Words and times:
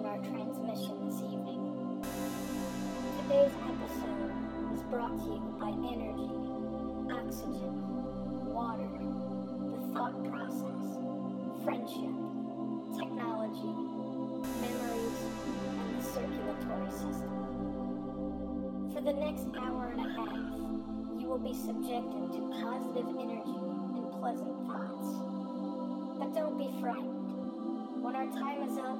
beginning 0.00 0.06
our 0.06 0.18
transmission 0.18 0.96
this 1.06 1.20
evening. 1.22 2.02
Today's 3.22 3.52
episode 3.68 4.32
is 4.74 4.82
brought 4.84 5.16
to 5.18 5.24
you 5.24 5.40
by 5.60 5.68
energy, 5.68 6.30
oxygen, 7.12 7.74
water, 8.52 8.88
the 9.70 9.80
thought 9.92 10.16
process, 10.30 10.84
friendship, 11.64 12.14
technology, 12.96 13.74
memories, 14.60 15.20
and 15.80 15.98
the 15.98 16.02
circulatory 16.02 16.90
system. 16.90 17.32
For 18.92 19.00
the 19.00 19.12
next 19.12 19.46
hour 19.58 19.92
and 19.96 20.00
a 20.00 20.10
half, 20.16 21.20
you 21.20 21.26
will 21.26 21.38
be 21.38 21.54
subjected 21.54 22.32
to 22.32 22.40
positive 22.62 23.08
energy 23.20 23.60
and 23.96 24.12
pleasant 24.20 24.66
thoughts. 24.66 25.08
But 26.18 26.34
don't 26.34 26.58
be 26.58 26.70
frightened. 26.80 28.02
When 28.02 28.16
our 28.16 28.26
time 28.26 28.62
is 28.62 28.78
up, 28.78 28.98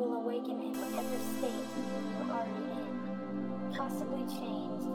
will 0.00 0.16
awaken 0.16 0.58
in 0.60 0.72
whatever 0.80 1.18
state 1.36 1.68
you 1.76 1.84
were 2.16 2.32
already 2.32 2.72
in, 2.72 3.76
possibly 3.76 4.24
changed 4.32 4.88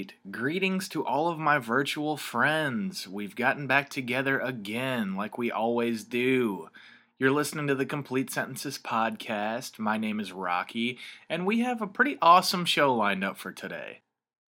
right. 0.00 0.14
Greetings 0.30 0.88
to 0.88 1.04
all 1.04 1.28
of 1.28 1.38
my 1.38 1.58
virtual 1.58 2.16
friends. 2.16 3.06
We've 3.06 3.36
gotten 3.36 3.66
back 3.66 3.90
together 3.90 4.38
again, 4.38 5.14
like 5.14 5.36
we 5.36 5.50
always 5.50 6.04
do. 6.04 6.68
You're 7.18 7.30
listening 7.30 7.66
to 7.66 7.74
the 7.74 7.84
Complete 7.84 8.30
Sentences 8.30 8.78
podcast. 8.78 9.78
My 9.78 9.98
name 9.98 10.18
is 10.18 10.32
Rocky, 10.32 10.98
and 11.28 11.44
we 11.44 11.60
have 11.60 11.82
a 11.82 11.86
pretty 11.86 12.16
awesome 12.22 12.64
show 12.64 12.94
lined 12.94 13.22
up 13.22 13.36
for 13.36 13.52
today. 13.52 14.00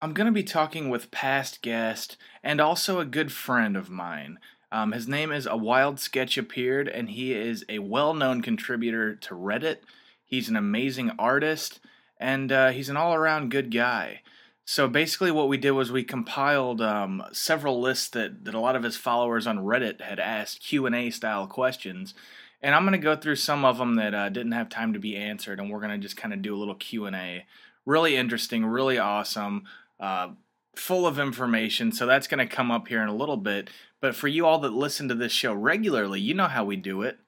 I'm 0.00 0.14
going 0.14 0.26
to 0.26 0.32
be 0.32 0.44
talking 0.44 0.88
with 0.88 1.10
past 1.10 1.62
guest 1.62 2.16
and 2.44 2.60
also 2.60 3.00
a 3.00 3.04
good 3.04 3.32
friend 3.32 3.76
of 3.76 3.90
mine. 3.90 4.38
Um, 4.70 4.92
his 4.92 5.08
name 5.08 5.32
is 5.32 5.46
A 5.46 5.56
Wild 5.56 5.98
Sketch 5.98 6.38
Appeared, 6.38 6.86
and 6.86 7.10
he 7.10 7.34
is 7.34 7.64
a 7.68 7.80
well 7.80 8.14
known 8.14 8.40
contributor 8.40 9.16
to 9.16 9.34
Reddit. 9.34 9.78
He's 10.24 10.48
an 10.48 10.54
amazing 10.54 11.10
artist, 11.18 11.80
and 12.18 12.52
uh, 12.52 12.68
he's 12.68 12.88
an 12.88 12.96
all 12.96 13.14
around 13.14 13.50
good 13.50 13.72
guy. 13.72 14.20
So 14.70 14.86
basically, 14.86 15.32
what 15.32 15.48
we 15.48 15.56
did 15.56 15.72
was 15.72 15.90
we 15.90 16.04
compiled 16.04 16.80
um, 16.80 17.24
several 17.32 17.80
lists 17.80 18.08
that, 18.10 18.44
that 18.44 18.54
a 18.54 18.60
lot 18.60 18.76
of 18.76 18.84
his 18.84 18.96
followers 18.96 19.48
on 19.48 19.64
Reddit 19.64 20.00
had 20.00 20.20
asked 20.20 20.62
Q 20.62 20.86
and 20.86 20.94
A 20.94 21.10
style 21.10 21.48
questions, 21.48 22.14
and 22.62 22.72
I'm 22.72 22.84
going 22.84 22.92
to 22.92 22.98
go 22.98 23.16
through 23.16 23.34
some 23.34 23.64
of 23.64 23.78
them 23.78 23.96
that 23.96 24.14
uh, 24.14 24.28
didn't 24.28 24.52
have 24.52 24.68
time 24.68 24.92
to 24.92 25.00
be 25.00 25.16
answered, 25.16 25.58
and 25.58 25.72
we're 25.72 25.80
going 25.80 25.90
to 25.90 25.98
just 25.98 26.16
kind 26.16 26.32
of 26.32 26.40
do 26.40 26.54
a 26.54 26.56
little 26.56 26.76
Q 26.76 27.06
and 27.06 27.16
A. 27.16 27.46
Really 27.84 28.14
interesting, 28.14 28.64
really 28.64 28.96
awesome, 28.96 29.64
uh, 29.98 30.28
full 30.76 31.04
of 31.04 31.18
information. 31.18 31.90
So 31.90 32.06
that's 32.06 32.28
going 32.28 32.38
to 32.38 32.46
come 32.46 32.70
up 32.70 32.86
here 32.86 33.02
in 33.02 33.08
a 33.08 33.16
little 33.16 33.38
bit. 33.38 33.70
But 34.00 34.14
for 34.14 34.28
you 34.28 34.46
all 34.46 34.60
that 34.60 34.72
listen 34.72 35.08
to 35.08 35.16
this 35.16 35.32
show 35.32 35.52
regularly, 35.52 36.20
you 36.20 36.32
know 36.32 36.46
how 36.46 36.64
we 36.64 36.76
do 36.76 37.02
it. 37.02 37.18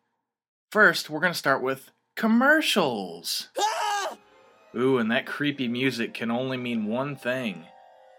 First, 0.70 1.10
we're 1.10 1.18
going 1.18 1.32
to 1.32 1.38
start 1.38 1.60
with 1.60 1.90
commercials. 2.14 3.48
Ooh, 4.76 4.98
and 4.98 5.10
that 5.10 5.26
creepy 5.26 5.68
music 5.68 6.14
can 6.14 6.30
only 6.30 6.56
mean 6.56 6.86
one 6.86 7.16
thing. 7.16 7.66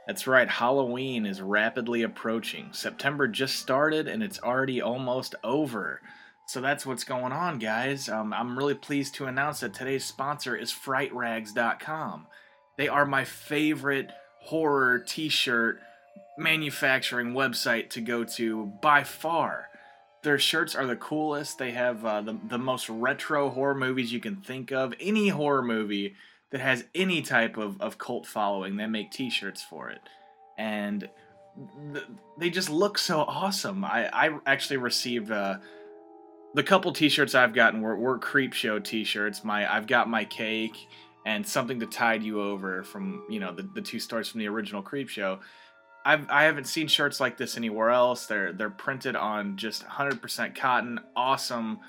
That's 0.05 0.27
right, 0.27 0.49
Halloween 0.49 1.25
is 1.25 1.41
rapidly 1.41 2.03
approaching. 2.03 2.69
September 2.73 3.27
just 3.27 3.55
started 3.55 4.07
and 4.07 4.21
it's 4.21 4.41
already 4.41 4.81
almost 4.81 5.35
over. 5.43 6.01
So 6.45 6.59
that's 6.59 6.85
what's 6.85 7.05
going 7.05 7.31
on, 7.31 7.57
guys. 7.57 8.09
Um, 8.09 8.33
I'm 8.33 8.57
really 8.57 8.75
pleased 8.75 9.15
to 9.15 9.25
announce 9.25 9.61
that 9.61 9.73
today's 9.73 10.03
sponsor 10.03 10.55
is 10.55 10.73
FrightRags.com. 10.73 12.27
They 12.77 12.87
are 12.89 13.05
my 13.05 13.23
favorite 13.23 14.11
horror 14.41 14.99
t 14.99 15.29
shirt 15.29 15.79
manufacturing 16.37 17.33
website 17.33 17.89
to 17.91 18.01
go 18.01 18.23
to 18.25 18.73
by 18.81 19.03
far. 19.03 19.69
Their 20.23 20.39
shirts 20.39 20.75
are 20.75 20.85
the 20.85 20.95
coolest. 20.95 21.59
They 21.59 21.71
have 21.71 22.05
uh, 22.05 22.21
the, 22.21 22.37
the 22.47 22.57
most 22.57 22.89
retro 22.89 23.49
horror 23.49 23.75
movies 23.75 24.11
you 24.11 24.19
can 24.19 24.37
think 24.37 24.71
of. 24.71 24.93
Any 24.99 25.29
horror 25.29 25.61
movie 25.61 26.15
that 26.53 26.61
has 26.61 26.85
any 26.95 27.21
type 27.21 27.57
of, 27.57 27.81
of 27.81 27.97
cult 27.97 28.25
following, 28.25 28.77
they 28.77 28.87
make 28.87 29.11
t 29.11 29.29
shirts 29.29 29.61
for 29.61 29.89
it. 29.89 29.99
And 30.57 31.09
th- 31.91 32.05
they 32.37 32.49
just 32.49 32.69
look 32.69 32.97
so 32.97 33.21
awesome. 33.21 33.83
I, 33.83 34.07
I 34.13 34.39
actually 34.45 34.77
received 34.77 35.31
uh, 35.31 35.57
the 36.53 36.63
couple 36.63 36.93
t 36.93 37.09
shirts 37.09 37.35
I've 37.35 37.53
gotten 37.53 37.81
were, 37.81 37.97
were 37.97 38.19
Creepshow 38.19 38.81
t 38.83 39.03
shirts. 39.03 39.43
My 39.43 39.69
I've 39.71 39.87
got 39.87 40.07
my 40.07 40.23
cake 40.23 40.87
and 41.25 41.45
something 41.45 41.79
to 41.79 41.87
tide 41.87 42.21
you 42.23 42.41
over 42.41 42.83
from 42.83 43.25
you 43.29 43.39
know 43.39 43.51
the, 43.51 43.67
the 43.73 43.81
two 43.81 43.99
stars 43.99 44.29
from 44.29 44.39
the 44.39 44.47
original 44.47 44.83
Creepshow. 44.83 45.39
I've 46.05 46.29
I 46.29 46.43
haven't 46.43 46.67
seen 46.67 46.87
shirts 46.87 47.19
like 47.19 47.35
this 47.35 47.57
anywhere 47.57 47.89
else. 47.89 48.27
They're 48.27 48.53
they're 48.53 48.69
printed 48.69 49.15
on 49.15 49.57
just 49.57 49.83
100% 49.85 50.55
cotton, 50.55 50.99
awesome 51.15 51.79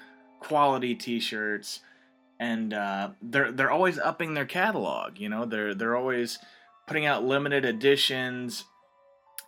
quality 0.41 0.95
t-shirts, 0.95 1.81
and 2.39 2.75
uh, 2.75 3.11
they're 3.23 3.53
they're 3.53 3.71
always 3.71 3.99
upping 3.99 4.35
their 4.35 4.47
catalog. 4.47 5.19
You 5.19 5.29
know, 5.29 5.45
they're 5.45 5.75
they're 5.75 5.97
always 5.97 6.39
putting 6.87 7.07
out 7.07 7.25
limited 7.25 7.65
editions, 7.65 8.65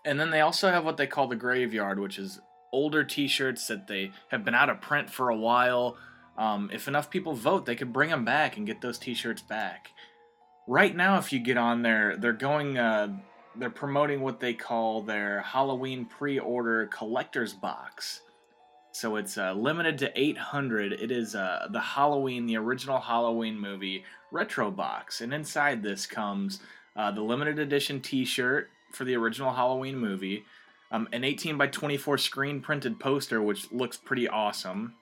and 0.05 0.19
then 0.19 0.31
they 0.31 0.41
also 0.41 0.71
have 0.71 0.85
what 0.85 0.97
they 0.97 1.07
call 1.07 1.29
the 1.29 1.37
graveyard, 1.37 1.99
which 1.99 2.19
is 2.19 2.41
older 2.73 3.05
t-shirts 3.05 3.67
that 3.69 3.87
they 3.87 4.11
have 4.29 4.45
been 4.45 4.55
out 4.55 4.71
of 4.71 4.81
print 4.81 5.11
for 5.11 5.31
a 5.31 5.37
while. 5.37 5.97
Um, 6.37 6.71
if 6.73 6.87
enough 6.87 7.11
people 7.11 7.33
vote, 7.35 7.65
they 7.65 7.77
could 7.77 7.93
bring 7.93 8.11
them 8.11 8.25
back 8.25 8.57
and 8.57 8.67
get 8.67 8.81
those 8.83 8.99
t-shirts 8.99 9.43
back. 9.43 9.89
Right 10.69 10.95
now, 10.95 11.19
if 11.19 11.33
you 11.33 11.39
get 11.39 11.57
on 11.57 11.83
there, 11.83 12.17
they're 12.17 12.33
going. 12.33 12.79
Uh, 12.79 13.17
they're 13.59 13.71
promoting 13.71 14.21
what 14.21 14.41
they 14.41 14.53
call 14.53 15.01
their 15.03 15.41
Halloween 15.41 16.05
pre-order 16.05 16.87
collector's 16.89 17.55
box. 17.55 18.21
So 18.97 19.17
it's 19.17 19.37
uh, 19.37 19.53
limited 19.53 19.99
to 19.99 20.19
800. 20.19 20.95
It 20.95 21.11
is 21.11 21.35
uh, 21.35 21.69
the 21.71 21.81
Halloween, 21.81 22.47
the 22.47 22.57
original 22.57 22.99
Halloween 22.99 23.61
movie 23.61 24.05
retro 24.33 24.71
box, 24.71 25.21
and 25.21 25.35
inside 25.35 25.83
this 25.83 26.07
comes 26.07 26.61
uh, 26.97 27.11
the 27.11 27.21
limited 27.21 27.59
edition 27.59 28.01
T-shirt 28.01 28.71
for 28.93 29.05
the 29.05 29.15
original 29.15 29.53
Halloween 29.53 29.99
movie, 29.99 30.47
um, 30.91 31.11
an 31.13 31.25
18 31.25 31.59
by 31.59 31.67
24 31.67 32.17
screen 32.17 32.63
printed 32.63 32.99
poster, 32.99 33.43
which 33.43 33.71
looks 33.71 33.99
pretty 33.99 34.29
awesome, 34.29 34.95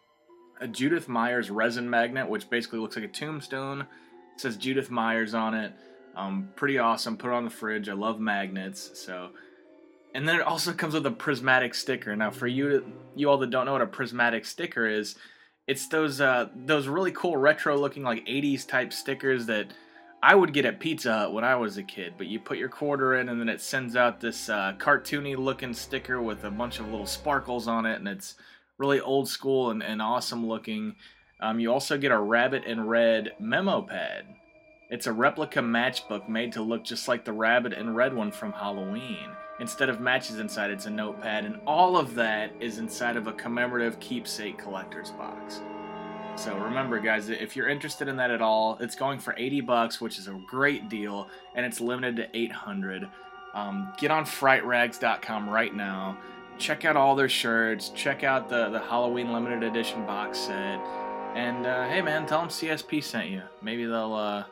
a 0.60 0.66
Judith 0.66 1.06
Myers 1.06 1.48
resin 1.48 1.88
magnet, 1.88 2.28
which 2.28 2.50
basically 2.50 2.80
looks 2.80 2.96
like 2.96 3.04
a 3.04 3.08
tombstone, 3.08 3.82
it 3.82 4.40
says 4.40 4.56
Judith 4.56 4.90
Myers 4.90 5.34
on 5.34 5.54
it. 5.54 5.72
Um, 6.16 6.48
pretty 6.56 6.78
awesome. 6.78 7.16
Put 7.16 7.30
it 7.30 7.34
on 7.34 7.44
the 7.44 7.50
fridge. 7.50 7.88
I 7.88 7.92
love 7.92 8.18
magnets. 8.18 8.90
So, 8.94 9.30
and 10.14 10.28
then 10.28 10.36
it 10.36 10.42
also 10.42 10.72
comes 10.72 10.94
with 10.94 11.04
a 11.06 11.10
prismatic 11.10 11.74
sticker. 11.74 12.14
Now, 12.14 12.30
for 12.30 12.46
you, 12.46 12.84
you 13.16 13.28
all 13.28 13.38
that 13.38 13.50
don't 13.50 13.66
know 13.66 13.72
what 13.72 13.82
a 13.82 13.86
prismatic 13.86 14.44
sticker 14.44 14.86
is, 14.86 15.16
it's 15.66 15.88
those 15.88 16.20
uh, 16.20 16.48
those 16.54 16.86
really 16.86 17.12
cool 17.12 17.36
retro 17.36 17.76
looking 17.76 18.04
like 18.04 18.24
'80s 18.26 18.66
type 18.66 18.92
stickers 18.92 19.46
that 19.46 19.72
I 20.22 20.34
would 20.34 20.52
get 20.52 20.66
at 20.66 20.78
Pizza 20.78 21.12
Hut 21.12 21.32
when 21.32 21.44
I 21.44 21.56
was 21.56 21.78
a 21.78 21.82
kid. 21.82 22.14
But 22.16 22.28
you 22.28 22.38
put 22.38 22.58
your 22.58 22.68
quarter 22.68 23.16
in, 23.16 23.28
and 23.28 23.40
then 23.40 23.48
it 23.48 23.60
sends 23.60 23.96
out 23.96 24.20
this 24.20 24.48
uh, 24.48 24.74
cartoony 24.78 25.36
looking 25.36 25.74
sticker 25.74 26.22
with 26.22 26.44
a 26.44 26.50
bunch 26.50 26.78
of 26.78 26.86
little 26.86 27.06
sparkles 27.06 27.66
on 27.66 27.84
it, 27.84 27.98
and 27.98 28.06
it's 28.06 28.36
really 28.78 29.00
old 29.00 29.28
school 29.28 29.70
and, 29.70 29.82
and 29.82 30.00
awesome 30.00 30.46
looking. 30.46 30.94
Um, 31.40 31.58
you 31.58 31.72
also 31.72 31.98
get 31.98 32.12
a 32.12 32.18
Rabbit 32.18 32.64
in 32.64 32.86
Red 32.86 33.32
memo 33.40 33.82
pad. 33.82 34.26
It's 34.90 35.06
a 35.06 35.12
replica 35.12 35.60
matchbook 35.60 36.28
made 36.28 36.52
to 36.52 36.62
look 36.62 36.84
just 36.84 37.08
like 37.08 37.24
the 37.24 37.32
Rabbit 37.32 37.72
in 37.72 37.94
Red 37.94 38.14
one 38.14 38.30
from 38.30 38.52
Halloween. 38.52 39.28
Instead 39.60 39.88
of 39.88 40.00
matches 40.00 40.40
inside, 40.40 40.70
it's 40.70 40.86
a 40.86 40.90
notepad, 40.90 41.44
and 41.44 41.60
all 41.66 41.96
of 41.96 42.14
that 42.14 42.52
is 42.58 42.78
inside 42.78 43.16
of 43.16 43.28
a 43.28 43.32
commemorative 43.32 44.00
keepsake 44.00 44.58
collector's 44.58 45.10
box. 45.12 45.60
So 46.36 46.56
remember, 46.58 46.98
guys, 46.98 47.28
if 47.28 47.54
you're 47.54 47.68
interested 47.68 48.08
in 48.08 48.16
that 48.16 48.32
at 48.32 48.42
all, 48.42 48.76
it's 48.80 48.96
going 48.96 49.20
for 49.20 49.34
80 49.36 49.60
bucks, 49.60 50.00
which 50.00 50.18
is 50.18 50.26
a 50.26 50.32
great 50.46 50.88
deal, 50.88 51.28
and 51.54 51.64
it's 51.64 51.80
limited 51.80 52.16
to 52.16 52.36
800. 52.36 53.08
Um, 53.54 53.92
get 53.98 54.10
on 54.10 54.24
frightrags.com 54.24 55.48
right 55.48 55.74
now. 55.74 56.18
Check 56.58 56.84
out 56.84 56.96
all 56.96 57.14
their 57.14 57.28
shirts. 57.28 57.90
Check 57.90 58.24
out 58.24 58.48
the, 58.48 58.68
the 58.70 58.80
Halloween 58.80 59.32
limited 59.32 59.62
edition 59.62 60.04
box 60.04 60.38
set. 60.38 60.80
And 61.34 61.64
uh, 61.66 61.88
hey, 61.88 62.02
man, 62.02 62.26
tell 62.26 62.40
them 62.40 62.48
CSP 62.48 63.02
sent 63.02 63.30
you. 63.30 63.42
Maybe 63.62 63.84
they'll 63.84 64.14
uh, 64.14 64.44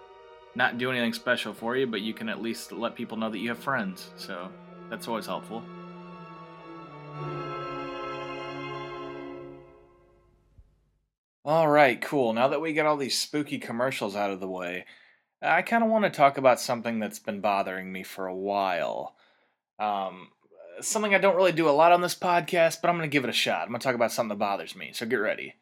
not 0.54 0.78
do 0.78 0.90
anything 0.90 1.12
special 1.12 1.52
for 1.52 1.76
you, 1.76 1.88
but 1.88 2.00
you 2.00 2.14
can 2.14 2.28
at 2.28 2.40
least 2.40 2.70
let 2.70 2.94
people 2.94 3.16
know 3.16 3.30
that 3.30 3.38
you 3.38 3.48
have 3.48 3.58
friends. 3.58 4.10
So 4.16 4.50
that's 4.92 5.08
always 5.08 5.24
helpful. 5.24 5.62
All 11.46 11.66
right, 11.66 11.98
cool. 12.02 12.34
Now 12.34 12.48
that 12.48 12.60
we 12.60 12.74
got 12.74 12.84
all 12.84 12.98
these 12.98 13.18
spooky 13.18 13.58
commercials 13.58 14.14
out 14.14 14.30
of 14.30 14.40
the 14.40 14.46
way, 14.46 14.84
I 15.40 15.62
kind 15.62 15.82
of 15.82 15.88
want 15.88 16.04
to 16.04 16.10
talk 16.10 16.36
about 16.36 16.60
something 16.60 16.98
that's 16.98 17.18
been 17.18 17.40
bothering 17.40 17.90
me 17.90 18.02
for 18.02 18.26
a 18.26 18.36
while. 18.36 19.16
Um, 19.78 20.28
something 20.82 21.14
I 21.14 21.18
don't 21.18 21.36
really 21.36 21.52
do 21.52 21.70
a 21.70 21.70
lot 21.70 21.92
on 21.92 22.02
this 22.02 22.14
podcast, 22.14 22.82
but 22.82 22.90
I'm 22.90 22.98
going 22.98 23.08
to 23.08 23.12
give 23.12 23.24
it 23.24 23.30
a 23.30 23.32
shot. 23.32 23.62
I'm 23.62 23.68
going 23.68 23.80
to 23.80 23.84
talk 23.84 23.94
about 23.94 24.12
something 24.12 24.36
that 24.36 24.44
bothers 24.44 24.76
me, 24.76 24.90
so 24.92 25.06
get 25.06 25.16
ready. 25.16 25.54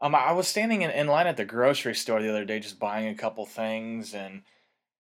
Um, 0.00 0.14
I 0.14 0.30
was 0.30 0.46
standing 0.46 0.82
in, 0.82 0.92
in 0.92 1.08
line 1.08 1.26
at 1.26 1.36
the 1.36 1.44
grocery 1.44 1.96
store 1.96 2.22
the 2.22 2.30
other 2.30 2.44
day 2.44 2.60
just 2.60 2.78
buying 2.78 3.08
a 3.08 3.16
couple 3.16 3.46
things, 3.46 4.14
and, 4.14 4.42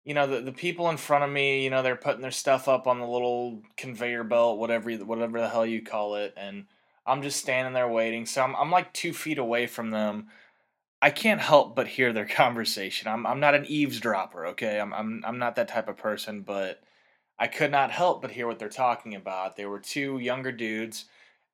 you 0.09 0.15
know, 0.15 0.27
the, 0.27 0.41
the 0.41 0.53
people 0.53 0.89
in 0.89 0.97
front 0.97 1.23
of 1.23 1.29
me, 1.31 1.63
you 1.63 1.69
know, 1.69 1.83
they're 1.83 1.95
putting 1.95 2.23
their 2.23 2.31
stuff 2.31 2.67
up 2.67 2.87
on 2.87 2.99
the 2.99 3.07
little 3.07 3.61
conveyor 3.77 4.25
belt, 4.25 4.59
whatever, 4.59 4.91
whatever 4.91 5.39
the 5.39 5.51
hell 5.51 5.67
you 5.67 5.83
call 5.83 6.15
it, 6.15 6.33
and 6.35 6.65
I'm 7.05 7.21
just 7.21 7.39
standing 7.39 7.75
there 7.75 7.87
waiting. 7.87 8.25
So 8.25 8.43
I'm, 8.43 8.57
I'm 8.57 8.71
like 8.71 8.95
two 8.95 9.13
feet 9.13 9.37
away 9.37 9.67
from 9.67 9.91
them. 9.91 10.29
I 11.03 11.11
can't 11.11 11.43
help 11.43 11.77
but 11.77 11.89
hear 11.89 12.15
their 12.15 12.27
conversation. 12.45 13.07
I'm, 13.07 13.27
I'm 13.27 13.39
not 13.39 13.55
an 13.55 13.67
eavesdropper, 13.67 14.47
okay? 14.47 14.81
I'm, 14.81 14.95
I'm, 14.95 15.23
I'm 15.27 15.39
not 15.39 15.57
that 15.57 15.69
type 15.69 15.91
of 15.91 15.99
person, 15.99 16.41
but 16.41 16.81
I 17.39 17.47
could 17.47 17.71
not 17.71 17.91
help 17.91 18.23
but 18.23 18.31
hear 18.31 18.47
what 18.47 18.59
they're 18.59 18.71
talking 18.71 19.15
about. 19.15 19.57
They 19.57 19.67
were 19.67 19.79
two 19.79 20.19
younger 20.19 20.53
dudes, 20.53 21.05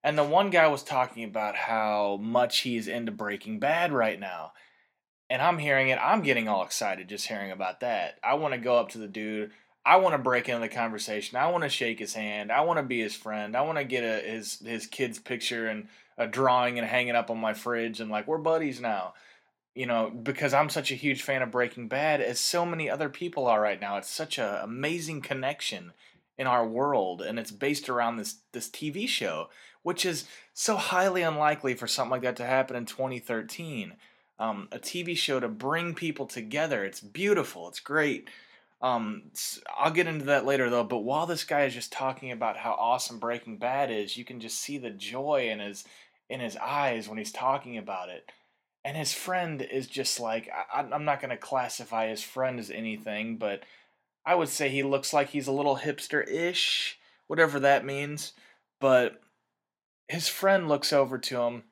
and 0.04 0.16
the 0.16 0.22
one 0.22 0.50
guy 0.50 0.68
was 0.68 0.84
talking 0.84 1.24
about 1.24 1.56
how 1.56 2.20
much 2.22 2.60
he's 2.60 2.86
into 2.86 3.10
Breaking 3.10 3.58
Bad 3.58 3.92
right 3.92 4.20
now. 4.20 4.52
And 5.30 5.40
I'm 5.40 5.58
hearing 5.58 5.88
it. 5.88 5.98
I'm 6.02 6.22
getting 6.22 6.48
all 6.48 6.64
excited 6.64 7.08
just 7.08 7.26
hearing 7.26 7.50
about 7.50 7.80
that. 7.80 8.18
I 8.22 8.34
want 8.34 8.54
to 8.54 8.60
go 8.60 8.76
up 8.76 8.90
to 8.90 8.98
the 8.98 9.08
dude. 9.08 9.50
I 9.86 9.96
want 9.96 10.14
to 10.14 10.18
break 10.18 10.48
into 10.48 10.60
the 10.60 10.68
conversation. 10.68 11.36
I 11.36 11.50
want 11.50 11.64
to 11.64 11.68
shake 11.68 11.98
his 11.98 12.14
hand. 12.14 12.50
I 12.50 12.62
want 12.62 12.78
to 12.78 12.82
be 12.82 13.00
his 13.00 13.14
friend. 13.14 13.56
I 13.56 13.62
want 13.62 13.78
to 13.78 13.84
get 13.84 14.02
a, 14.02 14.26
his 14.26 14.58
his 14.60 14.86
kid's 14.86 15.18
picture 15.18 15.66
and 15.66 15.88
a 16.16 16.26
drawing 16.26 16.78
and 16.78 16.88
hang 16.88 17.08
it 17.08 17.16
up 17.16 17.30
on 17.30 17.38
my 17.38 17.54
fridge 17.54 18.00
and 18.00 18.10
like 18.10 18.26
we're 18.26 18.38
buddies 18.38 18.80
now. 18.80 19.14
You 19.74 19.86
know, 19.86 20.08
because 20.08 20.54
I'm 20.54 20.68
such 20.68 20.92
a 20.92 20.96
huge 20.96 21.22
fan 21.22 21.42
of 21.42 21.50
Breaking 21.50 21.88
Bad, 21.88 22.20
as 22.20 22.38
so 22.38 22.64
many 22.64 22.88
other 22.88 23.08
people 23.08 23.46
are 23.46 23.60
right 23.60 23.80
now. 23.80 23.96
It's 23.96 24.08
such 24.08 24.38
an 24.38 24.54
amazing 24.62 25.20
connection 25.20 25.92
in 26.38 26.46
our 26.46 26.66
world, 26.66 27.20
and 27.20 27.38
it's 27.38 27.50
based 27.50 27.88
around 27.88 28.16
this 28.16 28.36
this 28.52 28.68
TV 28.68 29.08
show, 29.08 29.48
which 29.82 30.06
is 30.06 30.26
so 30.52 30.76
highly 30.76 31.22
unlikely 31.22 31.74
for 31.74 31.88
something 31.88 32.12
like 32.12 32.22
that 32.22 32.36
to 32.36 32.46
happen 32.46 32.76
in 32.76 32.86
2013. 32.86 33.94
Um, 34.38 34.68
a 34.72 34.78
TV 34.78 35.16
show 35.16 35.38
to 35.38 35.48
bring 35.48 35.94
people 35.94 36.26
together. 36.26 36.84
It's 36.84 37.00
beautiful. 37.00 37.68
It's 37.68 37.80
great. 37.80 38.28
Um, 38.82 39.30
I'll 39.78 39.92
get 39.92 40.06
into 40.08 40.26
that 40.26 40.44
later 40.44 40.68
though. 40.68 40.84
But 40.84 40.98
while 40.98 41.26
this 41.26 41.44
guy 41.44 41.64
is 41.64 41.74
just 41.74 41.92
talking 41.92 42.32
about 42.32 42.56
how 42.56 42.72
awesome 42.72 43.18
Breaking 43.18 43.56
Bad 43.56 43.90
is, 43.90 44.16
you 44.16 44.24
can 44.24 44.40
just 44.40 44.60
see 44.60 44.76
the 44.76 44.90
joy 44.90 45.48
in 45.50 45.60
his 45.60 45.84
in 46.28 46.40
his 46.40 46.56
eyes 46.56 47.08
when 47.08 47.18
he's 47.18 47.32
talking 47.32 47.78
about 47.78 48.08
it. 48.08 48.30
And 48.84 48.96
his 48.96 49.14
friend 49.14 49.62
is 49.62 49.86
just 49.86 50.20
like 50.20 50.50
I, 50.72 50.80
I'm 50.80 51.04
not 51.04 51.20
going 51.20 51.30
to 51.30 51.36
classify 51.36 52.08
his 52.08 52.22
friend 52.22 52.58
as 52.58 52.70
anything, 52.70 53.38
but 53.38 53.62
I 54.26 54.34
would 54.34 54.48
say 54.48 54.68
he 54.68 54.82
looks 54.82 55.12
like 55.12 55.30
he's 55.30 55.46
a 55.46 55.52
little 55.52 55.78
hipster-ish, 55.78 56.98
whatever 57.26 57.60
that 57.60 57.84
means. 57.84 58.32
But 58.80 59.20
his 60.08 60.28
friend 60.28 60.68
looks 60.68 60.92
over 60.92 61.18
to 61.18 61.40
him, 61.40 61.62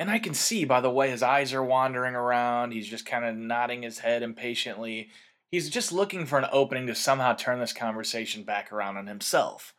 and 0.00 0.10
I 0.10 0.18
can 0.18 0.34
see 0.34 0.64
by 0.64 0.80
the 0.80 0.90
way 0.90 1.10
his 1.10 1.22
eyes 1.22 1.54
are 1.54 1.62
wandering 1.62 2.16
around. 2.16 2.72
He's 2.72 2.88
just 2.88 3.06
kind 3.06 3.24
of 3.24 3.36
nodding 3.36 3.82
his 3.82 4.00
head 4.00 4.24
impatiently 4.24 5.10
He's 5.50 5.68
just 5.68 5.90
looking 5.90 6.26
for 6.26 6.38
an 6.38 6.48
opening 6.52 6.86
to 6.86 6.94
somehow 6.94 7.34
turn 7.34 7.58
this 7.58 7.72
conversation 7.72 8.44
back 8.44 8.72
around 8.72 8.96
on 8.96 9.08
himself. 9.08 9.74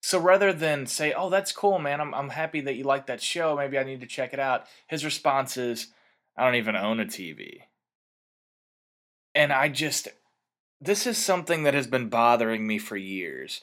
So 0.00 0.18
rather 0.18 0.52
than 0.52 0.86
say, 0.86 1.12
"Oh, 1.12 1.28
that's 1.28 1.52
cool, 1.52 1.78
man. 1.78 2.00
I'm 2.00 2.14
I'm 2.14 2.30
happy 2.30 2.60
that 2.62 2.74
you 2.74 2.84
like 2.84 3.06
that 3.06 3.22
show. 3.22 3.54
Maybe 3.54 3.78
I 3.78 3.84
need 3.84 4.00
to 4.00 4.06
check 4.06 4.32
it 4.32 4.40
out." 4.40 4.66
His 4.86 5.04
response 5.04 5.56
is, 5.56 5.88
"I 6.36 6.44
don't 6.44 6.54
even 6.54 6.76
own 6.76 6.98
a 6.98 7.04
TV." 7.04 7.64
And 9.34 9.52
I 9.52 9.68
just 9.68 10.08
this 10.80 11.06
is 11.06 11.18
something 11.18 11.62
that 11.62 11.74
has 11.74 11.86
been 11.86 12.08
bothering 12.08 12.66
me 12.66 12.78
for 12.78 12.96
years. 12.96 13.60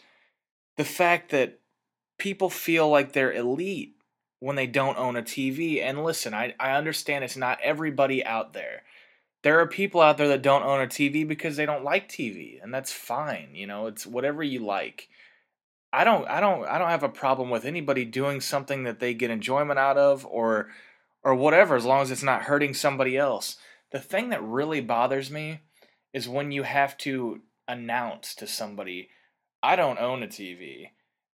The 0.78 0.86
fact 0.86 1.32
that 1.32 1.60
people 2.18 2.50
feel 2.50 2.90
like 2.90 3.12
they're 3.12 3.34
elite 3.34 3.96
when 4.40 4.56
they 4.56 4.68
don't 4.68 4.98
own 4.98 5.16
a 5.16 5.22
TV. 5.22 5.82
And 5.82 6.04
listen, 6.04 6.34
I, 6.34 6.54
I 6.60 6.72
understand 6.72 7.24
it's 7.24 7.38
not 7.38 7.60
everybody 7.62 8.24
out 8.24 8.54
there 8.54 8.84
there 9.42 9.60
are 9.60 9.68
people 9.68 10.02
out 10.02 10.18
there 10.18 10.28
that 10.28 10.42
don't 10.42 10.64
own 10.64 10.82
a 10.82 10.88
TV 10.88 11.28
because 11.28 11.56
they 11.56 11.66
don't 11.66 11.84
like 11.84 12.10
TV, 12.10 12.62
and 12.62 12.74
that's 12.74 12.92
fine. 12.92 13.50
You 13.54 13.68
know, 13.68 13.88
it's 13.88 14.06
whatever 14.06 14.44
you 14.44 14.66
like. 14.66 15.08
I 15.92 16.04
don't 16.04 16.28
I 16.28 16.40
don't 16.40 16.66
I 16.66 16.78
don't 16.78 16.90
have 16.90 17.04
a 17.04 17.10
problem 17.10 17.50
with 17.50 17.66
anybody 17.66 18.06
doing 18.06 18.42
something 18.42 18.84
that 18.84 19.00
they 19.00 19.14
get 19.14 19.32
enjoyment 19.32 19.80
out 19.80 19.98
of 19.98 20.26
or 20.26 20.70
or 21.24 21.36
whatever 21.36 21.76
as 21.76 21.86
long 21.86 22.02
as 22.02 22.12
it's 22.12 22.24
not 22.24 22.44
hurting 22.44 22.74
somebody 22.74 23.18
else. 23.18 23.58
The 23.92 24.00
thing 24.00 24.30
that 24.30 24.44
really 24.44 24.82
bothers 24.82 25.32
me 25.32 25.62
is 26.14 26.30
when 26.30 26.52
you 26.52 26.64
have 26.64 26.98
to 27.00 27.42
announce 27.68 28.36
to 28.36 28.46
somebody, 28.48 29.10
I 29.64 29.76
don't 29.76 30.00
own 30.00 30.22
a 30.22 30.28
TV 30.28 30.90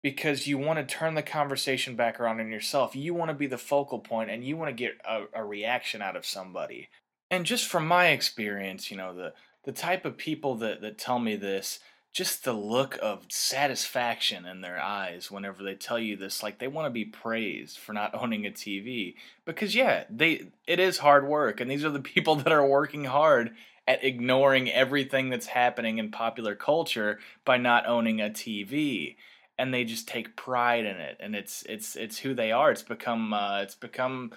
because 0.02 0.46
you 0.46 0.58
want 0.58 0.78
to 0.78 0.94
turn 0.94 1.14
the 1.14 1.22
conversation 1.22 1.96
back 1.96 2.18
around 2.18 2.40
on 2.40 2.50
yourself. 2.50 2.96
You 2.96 3.14
want 3.14 3.30
to 3.30 3.34
be 3.34 3.46
the 3.46 3.58
focal 3.58 3.98
point 3.98 4.30
and 4.30 4.44
you 4.44 4.56
want 4.56 4.68
to 4.68 4.74
get 4.74 4.92
a, 5.06 5.24
a 5.34 5.44
reaction 5.44 6.02
out 6.02 6.16
of 6.16 6.24
somebody 6.24 6.88
and 7.30 7.46
just 7.46 7.66
from 7.66 7.86
my 7.86 8.08
experience, 8.08 8.90
you 8.90 8.96
know, 8.96 9.14
the 9.14 9.32
the 9.64 9.72
type 9.72 10.04
of 10.04 10.16
people 10.16 10.56
that 10.56 10.80
that 10.80 10.98
tell 10.98 11.18
me 11.18 11.36
this, 11.36 11.78
just 12.12 12.44
the 12.44 12.52
look 12.52 12.98
of 13.00 13.26
satisfaction 13.28 14.46
in 14.46 14.62
their 14.62 14.80
eyes 14.80 15.30
whenever 15.30 15.62
they 15.62 15.74
tell 15.74 15.98
you 15.98 16.16
this, 16.16 16.42
like 16.42 16.58
they 16.58 16.68
want 16.68 16.86
to 16.86 16.90
be 16.90 17.04
praised 17.04 17.78
for 17.78 17.92
not 17.92 18.14
owning 18.20 18.46
a 18.46 18.50
TV. 18.50 19.14
Because 19.44 19.74
yeah, 19.74 20.04
they 20.10 20.48
it 20.66 20.80
is 20.80 20.98
hard 20.98 21.26
work, 21.26 21.60
and 21.60 21.70
these 21.70 21.84
are 21.84 21.90
the 21.90 22.00
people 22.00 22.34
that 22.36 22.52
are 22.52 22.66
working 22.66 23.04
hard 23.04 23.52
at 23.86 24.04
ignoring 24.04 24.70
everything 24.70 25.30
that's 25.30 25.46
happening 25.46 25.98
in 25.98 26.10
popular 26.10 26.54
culture 26.54 27.18
by 27.44 27.56
not 27.56 27.86
owning 27.86 28.20
a 28.20 28.28
TV 28.28 29.16
and 29.60 29.72
they 29.72 29.84
just 29.84 30.08
take 30.08 30.36
pride 30.36 30.84
in 30.84 30.96
it 30.96 31.16
and 31.20 31.36
it's 31.36 31.62
it's 31.68 31.94
it's 31.94 32.18
who 32.18 32.34
they 32.34 32.50
are 32.50 32.72
it's 32.72 32.82
become 32.82 33.32
uh, 33.32 33.60
it's 33.60 33.74
become 33.74 34.32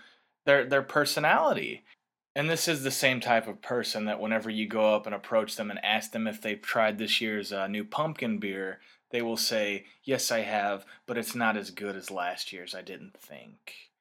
their 0.45 0.65
their 0.65 0.83
personality 0.83 1.83
and 2.35 2.49
this 2.49 2.67
is 2.67 2.83
the 2.83 2.91
same 2.91 3.19
type 3.19 3.47
of 3.47 3.61
person 3.61 4.05
that 4.05 4.19
whenever 4.19 4.49
you 4.49 4.67
go 4.67 4.95
up 4.95 5.05
and 5.05 5.13
approach 5.13 5.55
them 5.55 5.69
and 5.69 5.83
ask 5.83 6.11
them 6.11 6.27
if 6.27 6.41
they've 6.41 6.61
tried 6.61 6.97
this 6.97 7.21
year's 7.21 7.53
uh, 7.53 7.67
new 7.67 7.83
pumpkin 7.83 8.39
beer, 8.39 8.79
they 9.11 9.21
will 9.21 9.37
say, 9.37 9.85
Yes, 10.03 10.31
I 10.31 10.39
have, 10.39 10.85
but 11.05 11.17
it's 11.17 11.35
not 11.35 11.57
as 11.57 11.69
good 11.69 11.95
as 11.95 12.09
last 12.09 12.51
year's, 12.51 12.73
I 12.73 12.81
didn't 12.81 13.15
think. 13.19 13.91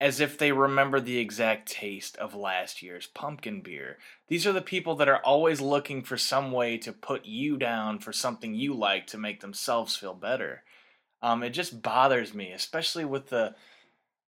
As 0.00 0.18
if 0.18 0.38
they 0.38 0.50
remember 0.50 0.98
the 0.98 1.18
exact 1.18 1.70
taste 1.70 2.16
of 2.16 2.34
last 2.34 2.82
year's 2.82 3.06
pumpkin 3.06 3.60
beer. 3.60 3.98
These 4.28 4.46
are 4.46 4.52
the 4.52 4.62
people 4.62 4.94
that 4.96 5.08
are 5.08 5.22
always 5.22 5.60
looking 5.60 6.02
for 6.02 6.16
some 6.16 6.52
way 6.52 6.78
to 6.78 6.92
put 6.92 7.26
you 7.26 7.58
down 7.58 7.98
for 7.98 8.12
something 8.12 8.54
you 8.54 8.72
like 8.72 9.06
to 9.08 9.18
make 9.18 9.40
themselves 9.40 9.96
feel 9.96 10.14
better. 10.14 10.62
Um, 11.20 11.42
it 11.42 11.50
just 11.50 11.82
bothers 11.82 12.32
me, 12.32 12.50
especially 12.52 13.04
with 13.04 13.28
the 13.28 13.54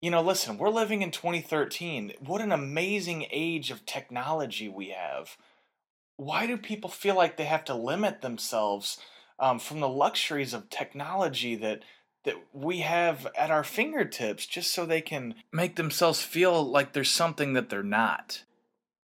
you 0.01 0.11
know, 0.11 0.23
listen, 0.23 0.57
we're 0.57 0.71
living 0.71 1.03
in 1.03 1.11
2013. 1.11 2.15
What 2.21 2.41
an 2.41 2.53
amazing 2.53 3.27
age 3.31 3.71
of 3.71 3.85
technology 3.85 4.69
we 4.69 4.91
have. 4.91 5.37
Why 6.17 6.47
do 6.47 6.57
people 6.57 6.89
feel 6.89 7.15
like 7.15 7.37
they 7.37 7.45
have 7.45 7.67
to 7.67 7.75
limit 7.75 8.23
themselves 8.23 8.99
um, 9.39 9.59
from 9.59 9.81
the 9.81 9.89
luxuries 9.89 10.55
of 10.55 10.71
technology 10.71 11.55
that 11.57 11.83
that 12.25 12.37
we 12.53 12.81
have 12.81 13.27
at 13.37 13.51
our 13.51 13.65
fingertips 13.65 14.47
just 14.47 14.73
so 14.73 14.85
they 14.85 15.01
can 15.01 15.35
make 15.53 15.77
themselves 15.77 16.23
feel 16.23 16.63
like 16.63 16.93
there's 16.93 17.11
something 17.11 17.55
that 17.55 17.71
they're 17.71 17.83
not? 17.83 18.45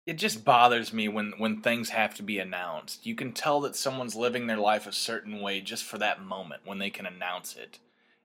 It 0.06 0.14
just 0.14 0.44
bothers 0.44 0.92
me 0.92 1.08
when 1.08 1.34
when 1.38 1.60
things 1.60 1.90
have 1.90 2.14
to 2.16 2.22
be 2.22 2.38
announced. 2.38 3.06
You 3.06 3.14
can 3.14 3.32
tell 3.32 3.60
that 3.60 3.76
someone's 3.76 4.16
living 4.16 4.46
their 4.46 4.56
life 4.56 4.86
a 4.86 4.92
certain 4.92 5.40
way 5.40 5.60
just 5.60 5.84
for 5.84 5.98
that 5.98 6.22
moment 6.22 6.62
when 6.64 6.78
they 6.78 6.90
can 6.90 7.06
announce 7.06 7.54
it 7.54 7.78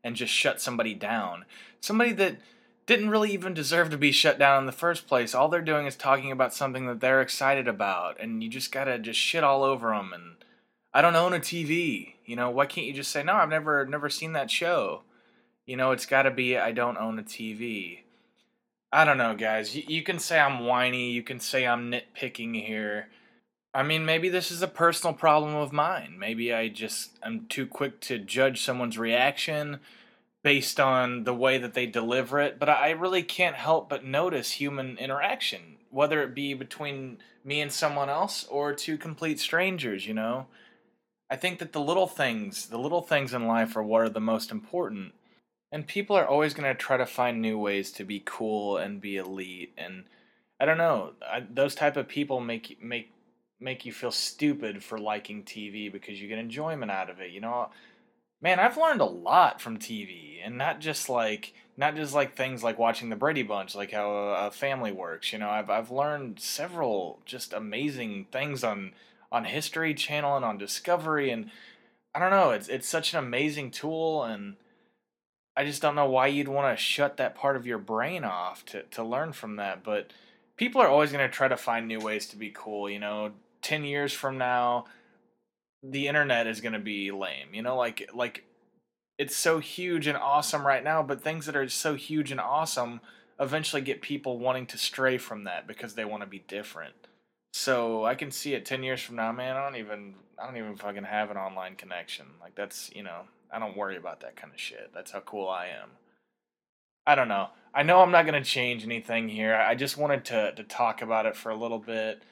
and 0.04 0.15
just 0.15 0.34
shut 0.34 0.62
somebody 0.62 0.94
down. 0.94 1.46
Somebody 1.82 2.13
that 2.13 2.38
didn't 2.86 3.10
really 3.10 3.32
even 3.32 3.54
deserve 3.54 3.89
to 3.89 3.98
be 3.98 4.12
shut 4.12 4.38
down 4.38 4.60
in 4.60 4.65
the 4.68 4.72
first 4.72 5.08
place. 5.08 5.34
All 5.34 5.50
they're 5.50 5.62
doing 5.62 5.88
is 5.88 5.96
talking 5.96 6.32
about 6.32 6.54
something 6.54 6.86
that 6.86 7.00
they're 7.00 7.22
excited 7.22 7.68
about, 7.68 8.20
and 8.20 8.44
you 8.44 8.50
just 8.50 8.72
gotta 8.72 9.00
just 9.00 9.20
shit 9.20 9.44
all 9.44 9.63
over 9.63 9.89
them. 9.89 10.13
And 10.13 10.36
I 10.94 11.01
don't 11.01 11.15
own 11.15 11.34
a 11.34 11.39
TV. 11.39 12.14
You 12.25 12.36
know, 12.36 12.50
why 12.50 12.65
can't 12.65 12.88
you 12.88 12.94
just 12.94 13.12
say 13.12 13.24
no? 13.24 13.34
I've 13.34 13.50
never 13.50 13.86
never 13.86 14.10
seen 14.10 14.34
that 14.34 14.51
show. 14.51 15.03
You 15.65 15.77
know, 15.77 15.91
it's 15.91 16.05
got 16.05 16.24
to 16.24 16.32
be 16.32 16.58
I 16.58 16.72
don't 16.72 16.98
own 16.98 17.20
a 17.20 17.24
TV. 17.24 18.00
I 18.91 19.03
don't 19.03 19.17
know, 19.17 19.36
guys. 19.36 19.75
You, 19.75 19.84
you 19.88 20.03
can 20.03 20.20
say 20.20 20.39
I'm 20.39 20.65
whiny. 20.65 21.12
You 21.12 21.24
can 21.24 21.39
say 21.39 21.65
I'm 21.65 21.91
nitpicking 21.91 22.65
here. 22.65 23.08
I 23.74 23.84
mean, 23.84 24.05
maybe 24.05 24.29
this 24.29 24.51
is 24.51 24.62
a 24.62 24.70
personal 24.70 25.13
problem 25.13 25.53
of 25.55 25.74
mine. 25.74 26.15
Maybe 26.17 26.53
I 26.53 26.70
just 26.70 27.17
I'm 27.22 27.46
too 27.48 27.67
quick 27.67 28.00
to 28.01 28.17
judge 28.17 28.62
someone's 28.63 28.98
reaction 28.98 29.79
based 30.44 30.79
on 30.79 31.24
the 31.24 31.34
way 31.34 31.58
that 31.58 31.74
they 31.74 31.88
deliver 31.88 32.39
it. 32.39 32.60
But 32.60 32.70
I 32.70 32.91
really 32.91 33.24
can't 33.24 33.55
help 33.55 33.89
but 33.89 34.05
notice 34.05 34.51
human 34.51 34.98
interaction, 34.98 35.77
whether 35.89 36.22
it 36.22 36.36
be 36.36 36.53
between 36.53 37.17
me 37.44 37.60
and 37.62 37.72
someone 37.72 38.10
else 38.10 38.46
or 38.46 38.72
two 38.72 38.98
complete 38.98 39.39
strangers, 39.39 40.08
you 40.08 40.13
know? 40.13 40.46
I 41.29 41.36
think 41.36 41.60
that 41.60 41.74
the 41.74 41.82
little 41.82 42.08
things, 42.08 42.67
the 42.67 42.77
little 42.77 43.01
things 43.01 43.34
in 43.34 43.48
life 43.48 43.75
are 43.75 43.84
what 43.84 44.01
are 44.01 44.10
the 44.10 44.20
most 44.20 44.51
important. 44.51 45.13
And 45.72 45.88
people 45.88 46.15
are 46.15 46.27
always 46.27 46.53
going 46.53 46.72
to 46.72 46.79
try 46.79 46.98
to 46.98 47.05
find 47.05 47.41
new 47.41 47.58
ways 47.58 47.91
to 47.94 48.03
be 48.03 48.22
cool 48.24 48.77
and 48.77 49.01
be 49.01 49.17
elite 49.17 49.74
and 49.77 50.05
I 50.60 50.65
don't 50.65 50.77
know, 50.77 51.13
I, 51.22 51.44
those 51.50 51.75
type 51.75 51.98
of 51.98 52.08
people 52.08 52.39
make 52.39 52.82
make 52.82 53.12
make 53.60 53.86
you 53.86 53.91
feel 53.91 54.12
stupid 54.12 54.84
for 54.84 54.98
liking 54.98 55.44
TV 55.44 55.91
because 55.91 56.22
you 56.22 56.27
get 56.27 56.38
enjoyment 56.38 56.91
out 56.91 57.10
of 57.10 57.20
it. 57.20 57.32
You 57.32 57.41
know, 57.41 57.70
man, 58.41 58.60
I've 58.60 58.77
learned 58.77 59.01
a 59.01 59.05
lot 59.05 59.60
from 59.62 59.77
TV, 59.77 60.39
and 60.44 60.58
not 60.58 60.79
just 60.79 61.10
like 61.10 61.53
not 61.77 61.96
just 61.96 62.13
like 62.13 62.36
things 62.36 62.63
like 62.63 62.79
watching 62.79 63.10
the 63.10 63.15
Brady 63.17 63.44
Bunch, 63.44 63.75
like 63.75 63.91
how 63.91 64.12
a, 64.12 64.51
family 64.51 64.94
works. 64.94 65.34
You 65.34 65.39
know, 65.39 65.50
I've 65.50 65.70
I've 65.70 65.91
learned 65.91 66.39
several 66.39 67.20
just 67.25 67.51
amazing 67.51 68.27
things 68.32 68.63
on 68.63 68.94
on 69.36 69.44
History 69.46 69.94
Channel 69.94 70.38
and 70.38 70.46
on 70.46 70.58
Discovery, 70.58 71.30
and 71.30 71.51
I 72.13 72.20
don't 72.20 72.32
know, 72.32 72.51
it's 72.51 72.70
it's 72.70 72.88
such 72.88 73.13
an 73.13 73.20
amazing 73.20 73.72
tool, 73.72 74.24
and 74.24 74.56
I 75.58 75.65
just 75.65 75.82
don't 75.82 75.96
know 75.96 76.10
why 76.10 76.27
you'd 76.27 76.48
want 76.48 76.75
to 76.75 76.82
shut 76.82 77.18
that 77.18 77.36
part 77.36 77.56
of 77.56 77.68
your 77.68 77.77
brain 77.77 78.24
off 78.24 78.65
to 78.68 78.84
to 78.84 79.04
learn 79.04 79.34
from 79.34 79.58
that, 79.58 79.84
but 79.84 80.12
people 80.58 80.82
are 80.82 80.88
always 80.88 81.12
going 81.12 81.27
to 81.27 81.34
try 81.34 81.48
to 81.48 81.58
find 81.58 81.88
new 81.88 82.00
ways 82.00 82.27
to 82.27 82.38
be 82.38 82.51
cool 82.54 82.89
you 82.89 83.00
know? 83.00 83.32
10 83.62 83.84
years 83.84 84.13
from 84.13 84.38
now 84.38 84.86
the 85.84 86.08
internet 86.08 86.48
is 86.48 86.62
going 86.62 86.74
to 86.74 86.80
be 86.80 87.12
lame 87.12 87.54
you 87.54 87.62
know? 87.62 87.75
Like 87.75 88.10
like 88.13 88.46
it's 89.18 89.36
so 89.36 89.60
huge 89.60 90.08
and 90.08 90.18
awesome 90.18 90.65
right 90.65 90.84
now 90.84 91.01
but 91.01 91.22
things 91.22 91.46
that 91.46 91.56
are 91.56 91.68
so 91.70 91.96
huge 91.96 92.32
and 92.32 92.39
awesome 92.39 93.01
eventually 93.39 93.82
get 93.82 94.01
people 94.01 94.39
wanting 94.39 94.65
to 94.65 94.77
stray 94.77 95.18
from 95.18 95.44
that 95.44 95.68
because 95.68 95.96
they 95.96 96.06
want 96.06 96.22
to 96.22 96.27
be 96.27 96.39
different 96.48 97.08
so 97.57 98.03
i 98.03 98.15
can 98.15 98.31
see 98.31 98.53
it 98.53 98.65
10 98.65 98.83
years 98.83 99.01
from 99.01 99.15
now 99.15 99.31
man 99.31 99.55
i 99.55 99.63
don't 99.63 99.77
even 99.77 100.13
i 100.39 100.45
don't 100.45 100.57
even 100.57 100.75
fucking 100.75 101.03
have 101.03 101.31
an 101.31 101.38
online 101.38 101.75
connection. 101.75 102.25
Like 102.41 102.55
that's 102.55 102.91
you 102.93 103.03
know 103.03 103.21
i 103.51 103.59
don't 103.59 103.77
worry 103.77 103.97
about 103.97 104.21
that 104.21 104.35
kind 104.35 104.53
of 104.53 104.59
shit. 104.59 104.91
That's 104.93 105.12
how 105.12 105.21
cool 105.21 105.47
i 105.47 105.67
am. 105.67 105.91
I 107.07 107.15
don't 107.15 107.27
know. 107.27 107.50
I 107.74 107.83
know 107.83 108.01
i'm 108.01 108.12
not 108.12 108.24
to 108.25 108.43
change 108.43 108.83
anything 108.83 109.29
here. 109.29 109.55
I 109.55 109.75
just 109.75 109.97
wanted 109.97 110.25
to 110.25 110.53
to 110.53 110.63
talk 110.63 111.01
about 111.01 111.25
it 111.25 111.35
for 111.35 111.50
a 111.50 111.55
little 111.55 111.79
bit 111.79 112.24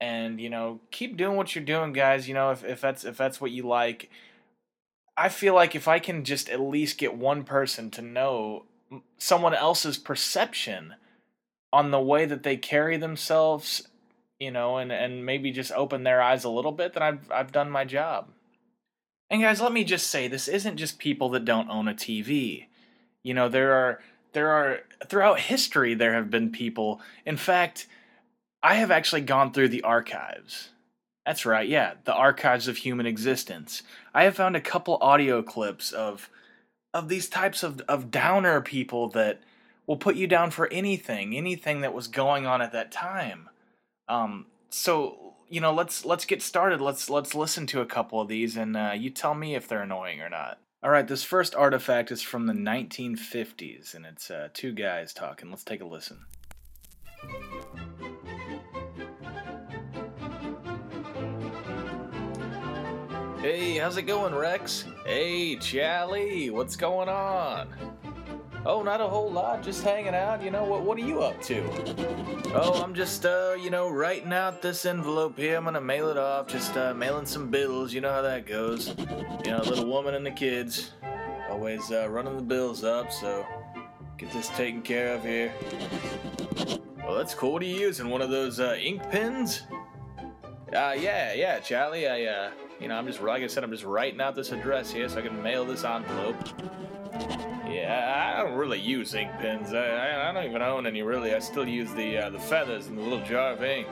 and 0.00 0.40
you 0.40 0.50
know 0.50 0.80
keep 0.90 1.16
doing 1.16 1.36
what 1.36 1.54
you're 1.54 1.64
doing 1.64 1.92
guys 1.92 2.28
you 2.28 2.34
know 2.34 2.52
if, 2.52 2.64
if 2.64 2.80
that's 2.80 3.04
if 3.04 3.16
that's 3.16 3.40
what 3.40 3.50
you 3.50 3.64
like. 3.64 4.10
I 5.16 5.28
feel 5.28 5.54
like 5.54 5.74
if 5.74 5.88
i 5.88 5.98
can 5.98 6.24
just 6.24 6.48
at 6.48 6.60
least 6.60 6.98
get 6.98 7.16
one 7.16 7.42
person 7.42 7.90
to 7.92 8.02
know 8.02 8.66
someone 9.18 9.54
else's 9.54 9.98
perception 9.98 10.94
on 11.72 11.90
the 11.90 12.00
way 12.00 12.24
that 12.24 12.44
they 12.44 12.56
carry 12.56 12.96
themselves 12.96 13.87
you 14.38 14.50
know 14.50 14.78
and 14.78 14.92
and 14.92 15.24
maybe 15.24 15.50
just 15.50 15.72
open 15.72 16.04
their 16.04 16.22
eyes 16.22 16.44
a 16.44 16.50
little 16.50 16.72
bit 16.72 16.92
then 16.92 17.02
i've 17.02 17.30
i've 17.30 17.52
done 17.52 17.70
my 17.70 17.84
job 17.84 18.28
and 19.30 19.42
guys 19.42 19.60
let 19.60 19.72
me 19.72 19.84
just 19.84 20.06
say 20.06 20.28
this 20.28 20.48
isn't 20.48 20.76
just 20.76 20.98
people 20.98 21.28
that 21.28 21.44
don't 21.44 21.70
own 21.70 21.88
a 21.88 21.94
tv 21.94 22.66
you 23.22 23.34
know 23.34 23.48
there 23.48 23.72
are 23.72 24.00
there 24.32 24.50
are 24.50 24.80
throughout 25.06 25.40
history 25.40 25.94
there 25.94 26.14
have 26.14 26.30
been 26.30 26.50
people 26.50 27.00
in 27.26 27.36
fact 27.36 27.86
I 28.62 28.74
have 28.74 28.90
actually 28.90 29.20
gone 29.20 29.52
through 29.52 29.68
the 29.68 29.82
archives. 29.82 30.70
That's 31.24 31.46
right, 31.46 31.68
yeah, 31.68 31.94
the 32.04 32.14
archives 32.14 32.68
of 32.68 32.78
human 32.78 33.06
existence. 33.06 33.82
I 34.14 34.24
have 34.24 34.36
found 34.36 34.56
a 34.56 34.60
couple 34.60 34.98
audio 35.00 35.42
clips 35.42 35.92
of 35.92 36.30
of 36.94 37.08
these 37.08 37.28
types 37.28 37.62
of, 37.62 37.82
of 37.82 38.10
downer 38.10 38.62
people 38.62 39.08
that 39.10 39.40
will 39.86 39.98
put 39.98 40.16
you 40.16 40.26
down 40.26 40.50
for 40.50 40.72
anything, 40.72 41.36
anything 41.36 41.82
that 41.82 41.92
was 41.92 42.08
going 42.08 42.46
on 42.46 42.62
at 42.62 42.72
that 42.72 42.90
time. 42.90 43.50
Um, 44.08 44.46
so 44.70 45.34
you 45.48 45.60
know, 45.60 45.72
let's 45.72 46.04
let's 46.04 46.24
get 46.24 46.42
started. 46.42 46.80
Let's 46.80 47.08
let's 47.08 47.34
listen 47.34 47.66
to 47.68 47.80
a 47.80 47.86
couple 47.86 48.20
of 48.20 48.28
these, 48.28 48.56
and 48.56 48.76
uh, 48.76 48.92
you 48.96 49.10
tell 49.10 49.34
me 49.34 49.54
if 49.54 49.68
they're 49.68 49.82
annoying 49.82 50.20
or 50.20 50.28
not. 50.28 50.58
All 50.82 50.90
right, 50.90 51.06
this 51.06 51.24
first 51.24 51.54
artifact 51.56 52.12
is 52.12 52.22
from 52.22 52.46
the 52.46 52.52
1950s, 52.52 53.94
and 53.94 54.06
it's 54.06 54.30
uh, 54.30 54.48
two 54.54 54.72
guys 54.72 55.12
talking. 55.12 55.50
Let's 55.50 55.64
take 55.64 55.80
a 55.80 55.84
listen. 55.84 56.18
Hey, 63.40 63.78
how's 63.78 63.96
it 63.96 64.02
going, 64.02 64.34
Rex? 64.34 64.84
Hey, 65.04 65.56
Charlie, 65.56 66.50
what's 66.50 66.76
going 66.76 67.08
on? 67.08 67.97
Oh, 68.68 68.82
not 68.82 69.00
a 69.00 69.08
whole 69.08 69.30
lot, 69.30 69.62
just 69.62 69.82
hanging 69.82 70.14
out. 70.14 70.42
You 70.42 70.50
know, 70.50 70.62
what 70.62 70.82
what 70.82 70.98
are 70.98 71.00
you 71.00 71.22
up 71.22 71.40
to? 71.44 71.62
Oh, 72.54 72.82
I'm 72.82 72.94
just 72.94 73.24
uh, 73.24 73.56
you 73.58 73.70
know, 73.70 73.88
writing 73.88 74.30
out 74.30 74.60
this 74.60 74.84
envelope 74.84 75.38
here. 75.38 75.56
I'm 75.56 75.64
gonna 75.64 75.80
mail 75.80 76.10
it 76.10 76.18
off, 76.18 76.48
just 76.48 76.76
uh 76.76 76.92
mailing 76.92 77.24
some 77.24 77.50
bills, 77.50 77.94
you 77.94 78.02
know 78.02 78.12
how 78.12 78.20
that 78.20 78.44
goes. 78.44 78.94
You 79.46 79.52
know, 79.52 79.62
little 79.64 79.86
woman 79.86 80.14
and 80.14 80.26
the 80.26 80.30
kids. 80.30 80.92
Always 81.48 81.90
uh 81.90 82.10
running 82.10 82.36
the 82.36 82.42
bills 82.42 82.84
up, 82.84 83.10
so 83.10 83.46
get 84.18 84.30
this 84.32 84.48
taken 84.50 84.82
care 84.82 85.14
of 85.14 85.22
here. 85.22 85.50
Well, 87.02 87.16
that's 87.16 87.32
cool. 87.34 87.54
What 87.54 87.62
are 87.62 87.64
you 87.64 87.80
using? 87.80 88.10
One 88.10 88.20
of 88.20 88.28
those 88.28 88.60
uh, 88.60 88.76
ink 88.78 89.02
pens? 89.10 89.62
Uh, 90.74 90.94
yeah, 90.98 91.32
yeah, 91.32 91.58
Charlie. 91.60 92.06
I, 92.06 92.24
uh, 92.24 92.50
you 92.78 92.88
know, 92.88 92.96
I'm 92.96 93.06
just, 93.06 93.22
like 93.22 93.42
I 93.42 93.46
said, 93.46 93.64
I'm 93.64 93.70
just 93.70 93.84
writing 93.84 94.20
out 94.20 94.34
this 94.34 94.52
address 94.52 94.90
here 94.92 95.08
so 95.08 95.20
I 95.20 95.22
can 95.22 95.42
mail 95.42 95.64
this 95.64 95.84
envelope. 95.84 96.36
Yeah, 97.78 98.34
I 98.36 98.42
don't 98.42 98.56
really 98.56 98.80
use 98.80 99.14
ink 99.14 99.30
pens. 99.38 99.72
I, 99.72 99.86
I, 99.86 100.30
I 100.30 100.32
don't 100.32 100.44
even 100.44 100.62
own 100.62 100.86
any, 100.86 101.02
really. 101.02 101.34
I 101.34 101.38
still 101.38 101.66
use 101.66 101.92
the, 101.94 102.18
uh, 102.18 102.30
the 102.30 102.38
feathers 102.38 102.88
in 102.88 102.96
the 102.96 103.02
little 103.02 103.24
jar 103.24 103.52
of 103.52 103.62
ink. 103.62 103.88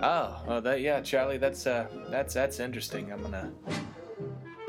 Oh, 0.00 0.40
well, 0.46 0.60
that, 0.60 0.80
yeah, 0.80 1.00
Charlie, 1.00 1.38
that's, 1.38 1.66
uh, 1.66 1.88
that's, 2.08 2.34
that's 2.34 2.60
interesting. 2.60 3.12
I'm 3.12 3.22
gonna, 3.22 3.50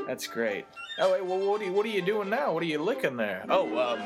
that's 0.06 0.26
great. 0.26 0.64
Oh, 0.98 1.12
wait, 1.12 1.24
well, 1.24 1.38
what 1.38 1.60
are 1.60 1.64
you, 1.64 1.72
what 1.72 1.86
are 1.86 1.90
you 1.90 2.02
doing 2.02 2.28
now? 2.28 2.52
What 2.52 2.62
are 2.64 2.66
you 2.66 2.82
licking 2.82 3.16
there? 3.16 3.44
Oh, 3.48 3.78
um, 3.78 4.02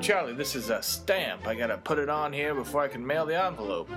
Charlie, 0.00 0.34
this 0.34 0.56
is 0.56 0.70
a 0.70 0.82
stamp. 0.82 1.46
I 1.46 1.54
gotta 1.54 1.78
put 1.78 2.00
it 2.00 2.08
on 2.08 2.32
here 2.32 2.54
before 2.54 2.82
I 2.82 2.88
can 2.88 3.06
mail 3.06 3.24
the 3.24 3.40
envelope. 3.40 3.88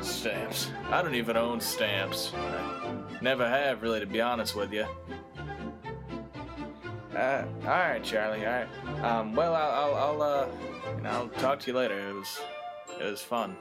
Stamps. 0.00 0.70
I 0.88 1.02
don't 1.02 1.14
even 1.14 1.36
own 1.36 1.60
stamps. 1.60 2.32
I 2.34 2.94
never 3.20 3.46
have, 3.46 3.82
really, 3.82 4.00
to 4.00 4.06
be 4.06 4.22
honest 4.22 4.56
with 4.56 4.72
you. 4.72 4.86
Uh, 7.20 7.44
all 7.64 7.68
right, 7.68 8.02
Charlie. 8.02 8.46
All 8.46 8.52
right. 8.52 9.04
Um, 9.04 9.34
well, 9.34 9.54
I'll, 9.54 9.70
I'll, 9.70 9.94
I'll, 9.94 10.22
uh, 10.22 10.48
you 10.96 11.02
know, 11.02 11.10
I'll 11.10 11.28
talk 11.28 11.60
to 11.60 11.70
you 11.70 11.76
later. 11.76 12.08
It 12.08 12.14
was, 12.14 12.40
it 12.98 13.04
was 13.04 13.20
fun. 13.20 13.58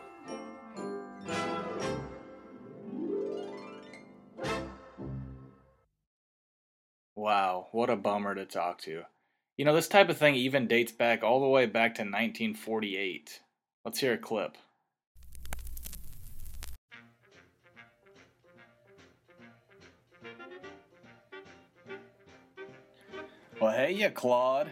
Wow, 7.17 7.67
what 7.73 7.89
a 7.89 7.97
bummer 7.97 8.33
to 8.33 8.45
talk 8.45 8.79
to. 8.83 9.03
You 9.57 9.65
know, 9.65 9.75
this 9.75 9.89
type 9.89 10.07
of 10.07 10.17
thing 10.17 10.35
even 10.35 10.67
dates 10.67 10.93
back 10.93 11.21
all 11.21 11.41
the 11.41 11.49
way 11.49 11.65
back 11.65 11.95
to 11.95 12.03
1948. 12.03 13.41
Let's 13.83 13.99
hear 13.99 14.13
a 14.13 14.17
clip. 14.17 14.55
Well, 23.59 23.73
hey, 23.73 23.91
you 23.91 24.09
Claude. 24.09 24.69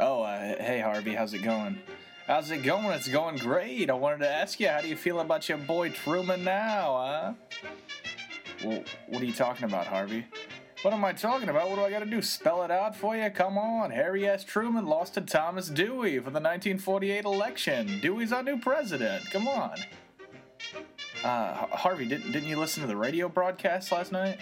Oh, 0.00 0.22
uh, 0.22 0.56
hey, 0.60 0.80
Harvey, 0.80 1.14
how's 1.14 1.32
it 1.32 1.42
going? 1.42 1.78
How's 2.26 2.50
it 2.50 2.64
going? 2.64 2.86
It's 2.86 3.06
going 3.06 3.36
great. 3.36 3.88
I 3.88 3.92
wanted 3.92 4.18
to 4.18 4.28
ask 4.28 4.58
you, 4.58 4.66
how 4.66 4.80
do 4.80 4.88
you 4.88 4.96
feel 4.96 5.20
about 5.20 5.48
your 5.48 5.58
boy 5.58 5.90
Truman 5.90 6.42
now, 6.42 6.96
huh? 6.96 7.32
Well, 8.64 8.82
what 9.06 9.22
are 9.22 9.24
you 9.24 9.32
talking 9.32 9.66
about, 9.66 9.86
Harvey? 9.86 10.26
What 10.82 10.92
am 10.92 11.04
I 11.04 11.12
talking 11.12 11.48
about? 11.48 11.70
What 11.70 11.76
do 11.76 11.82
I 11.82 11.90
gotta 11.90 12.04
do? 12.04 12.20
Spell 12.20 12.64
it 12.64 12.70
out 12.72 12.96
for 12.96 13.16
you? 13.16 13.30
Come 13.30 13.56
on. 13.56 13.92
Harry 13.92 14.26
S. 14.26 14.42
Truman 14.42 14.86
lost 14.86 15.14
to 15.14 15.20
Thomas 15.20 15.68
Dewey 15.68 16.18
for 16.18 16.30
the 16.30 16.40
1948 16.40 17.24
election. 17.24 18.00
Dewey's 18.00 18.32
our 18.32 18.42
new 18.42 18.58
president. 18.58 19.30
Come 19.30 19.46
on. 19.46 19.76
Uh, 21.22 21.66
Harvey, 21.68 22.06
didn't, 22.06 22.32
didn't 22.32 22.48
you 22.48 22.58
listen 22.58 22.82
to 22.82 22.88
the 22.88 22.96
radio 22.96 23.28
broadcast 23.28 23.92
last 23.92 24.10
night? 24.10 24.40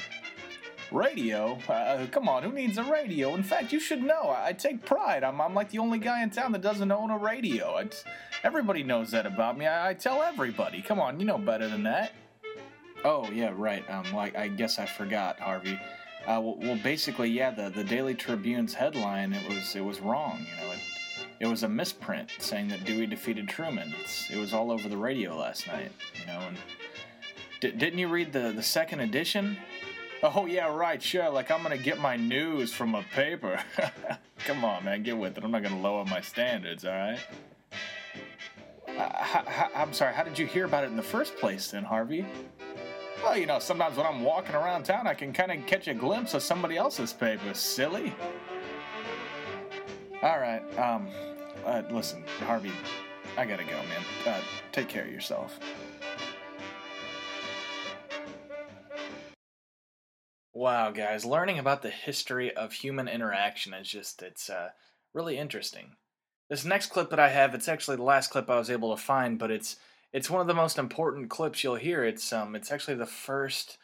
Radio? 0.95 1.59
Uh, 1.69 2.07
come 2.11 2.29
on, 2.29 2.43
who 2.43 2.53
needs 2.53 2.79
a 2.79 2.85
radio? 2.85 3.35
In 3.35 3.43
fact, 3.43 3.73
you 3.73 3.81
should 3.81 4.03
know. 4.03 4.23
I, 4.29 4.49
I 4.49 4.53
take 4.53 4.85
pride. 4.85 5.25
I'm, 5.25 5.41
I'm 5.41 5.55
like 5.55 5.71
the 5.71 5.79
only 5.79 5.99
guy 5.99 6.23
in 6.23 6.31
town 6.31 6.53
that 6.53 6.63
doesn't 6.63 6.91
own 6.91 7.11
a 7.11 7.19
radio. 7.19 7.77
It's, 7.79 8.05
everybody 8.43 8.83
knows 8.83 9.11
that 9.11 9.27
about 9.27 9.59
me. 9.59 9.67
I, 9.67 9.91
I 9.91 9.95
tell 9.95 10.23
everybody. 10.23 10.81
Come 10.81 11.01
on, 11.01 11.19
you 11.19 11.27
know 11.27 11.39
better 11.39 11.69
than 11.69 11.83
that. 11.83 12.13
Oh, 13.05 13.29
yeah, 13.31 13.53
right. 13.55 13.85
Um, 13.91 14.07
I 14.17 14.49
guess 14.49 14.79
I 14.79 14.87
forgot, 14.87 15.39
Harvey. 15.39 15.79
Uh, 16.27 16.41
well, 16.41 16.57
well, 16.59 16.79
basically, 16.83 17.29
yeah, 17.29 17.51
the, 17.51 17.69
the 17.69 17.85
Daily 17.85 18.15
Tribune's 18.15 18.73
headline 18.73 19.35
it 19.35 19.47
was 19.47 19.77
it 19.77 19.85
was 19.85 20.01
wrong. 20.01 20.39
You 20.39 20.65
know, 20.65 20.73
it, 20.73 20.79
it 21.41 21.47
was 21.47 21.65
a 21.65 21.69
misprint 21.69 22.31
saying 22.39 22.69
that 22.69 22.85
Dewey 22.85 23.07
defeated 23.07 23.47
Truman. 23.47 23.93
It's, 24.01 24.31
it 24.31 24.39
was 24.39 24.55
all 24.55 24.71
over 24.71 24.89
the 24.89 24.97
radio 24.97 25.37
last 25.37 25.67
night, 25.67 25.93
you 26.19 26.27
know. 26.27 26.41
And 26.49 26.57
d- 27.61 27.73
didn't 27.73 27.99
you 27.99 28.09
read 28.09 28.33
the 28.33 28.53
the 28.53 28.63
second 28.63 29.01
edition? 29.01 29.59
Oh 30.26 30.47
yeah, 30.47 30.75
right, 30.75 31.02
sure. 31.02 31.28
Like 31.28 31.50
I'm 31.50 31.62
gonna 31.62 31.76
get 31.76 32.00
my 32.00 32.16
news 32.16 32.73
from 32.73 32.95
a 32.95 33.02
paper. 33.14 33.62
Come 34.47 34.64
on, 34.64 34.83
man, 34.83 35.02
get 35.02 35.19
with 35.19 35.37
it. 35.37 35.45
I'm 35.45 35.50
not 35.50 35.62
gonna 35.62 35.78
lower 35.78 36.02
my 36.07 36.23
standards, 36.23 36.87
all 36.87 36.93
right? 36.93 37.19
Uh, 38.88 39.66
I'm 39.76 39.93
sorry. 39.93 40.14
How 40.14 40.23
did 40.23 40.38
you 40.38 40.47
hear 40.47 40.64
about 40.64 40.85
it 40.85 40.87
in 40.87 40.97
the 40.97 41.02
first 41.02 41.37
place, 41.37 41.71
then, 41.73 41.85
Harvey? 41.85 42.25
Well, 43.23 43.37
you 43.37 43.45
know, 43.45 43.59
sometimes 43.59 43.99
when 43.99 44.07
I'm 44.07 44.23
walking 44.23 44.54
around 44.54 44.85
town, 44.85 45.07
I 45.07 45.12
can 45.12 45.31
kind 45.35 45.52
of 45.52 45.66
catch 45.66 45.88
a 45.88 45.95
glimpse 45.95 46.33
of 46.33 46.43
somebody 46.43 46.78
else's 46.78 47.12
paper. 47.12 47.52
Silly. 47.52 48.14
All 50.23 50.38
right. 50.38 50.62
Um. 50.78 51.07
Uh, 51.66 51.83
listen, 51.90 52.25
Harvey. 52.47 52.73
I 53.37 53.45
gotta 53.45 53.64
go, 53.64 53.73
man. 53.73 54.02
Uh, 54.26 54.40
take 54.73 54.88
care 54.88 55.04
of 55.04 55.12
yourself. 55.12 55.59
Wow, 60.64 60.92
guys, 60.92 61.26
learning 61.26 61.59
about 61.59 61.83
the 61.83 61.90
history 61.90 62.50
of 62.56 62.73
human 62.73 63.06
interaction 63.06 63.75
is 63.75 63.87
just, 63.87 64.23
it's 64.23 64.49
uh, 64.49 64.71
really 65.12 65.37
interesting. 65.37 65.97
This 66.49 66.64
next 66.64 66.87
clip 66.87 67.11
that 67.11 67.21
I 67.21 67.28
have, 67.28 67.54
it's 67.54 67.68
actually 67.68 67.99
the 67.99 68.04
last 68.04 68.30
clip 68.30 68.49
I 68.49 68.56
was 68.56 68.71
able 68.71 68.97
to 68.97 69.02
find, 69.02 69.38
but 69.38 69.50
it's 69.50 69.76
it's 70.11 70.30
one 70.30 70.40
of 70.40 70.47
the 70.47 70.54
most 70.54 70.78
important 70.78 71.28
clips 71.28 71.62
you'll 71.62 71.75
hear. 71.75 72.02
It's 72.02 72.33
um 72.33 72.56
it's 72.56 72.73
actually 72.73 72.94
the 72.94 73.04
first 73.04 73.76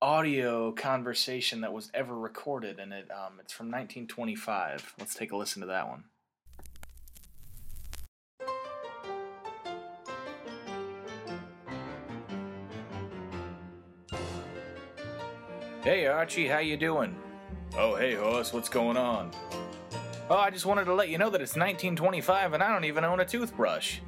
audio 0.00 0.72
conversation 0.72 1.60
that 1.60 1.74
was 1.74 1.90
ever 1.92 2.18
recorded 2.18 2.78
and 2.78 2.94
it 2.94 3.10
um 3.10 3.34
it's 3.38 3.52
from 3.52 3.66
1925. 3.66 4.94
Let's 4.98 5.14
take 5.14 5.32
a 5.32 5.36
listen 5.36 5.60
to 5.60 5.66
that 5.66 5.86
one. 5.86 6.04
Hey 15.82 16.06
Archie, 16.06 16.46
how 16.46 16.58
you 16.58 16.76
doing? 16.76 17.16
Oh, 17.76 17.96
hey 17.96 18.14
horse, 18.14 18.52
what's 18.52 18.68
going 18.68 18.96
on? 18.96 19.32
Oh, 20.30 20.36
I 20.36 20.48
just 20.48 20.64
wanted 20.64 20.84
to 20.84 20.94
let 20.94 21.08
you 21.08 21.18
know 21.18 21.28
that 21.28 21.40
it's 21.40 21.56
1925 21.56 22.52
and 22.52 22.62
I 22.62 22.70
don't 22.72 22.84
even 22.84 23.02
own 23.04 23.18
a 23.18 23.24
toothbrush. 23.24 23.98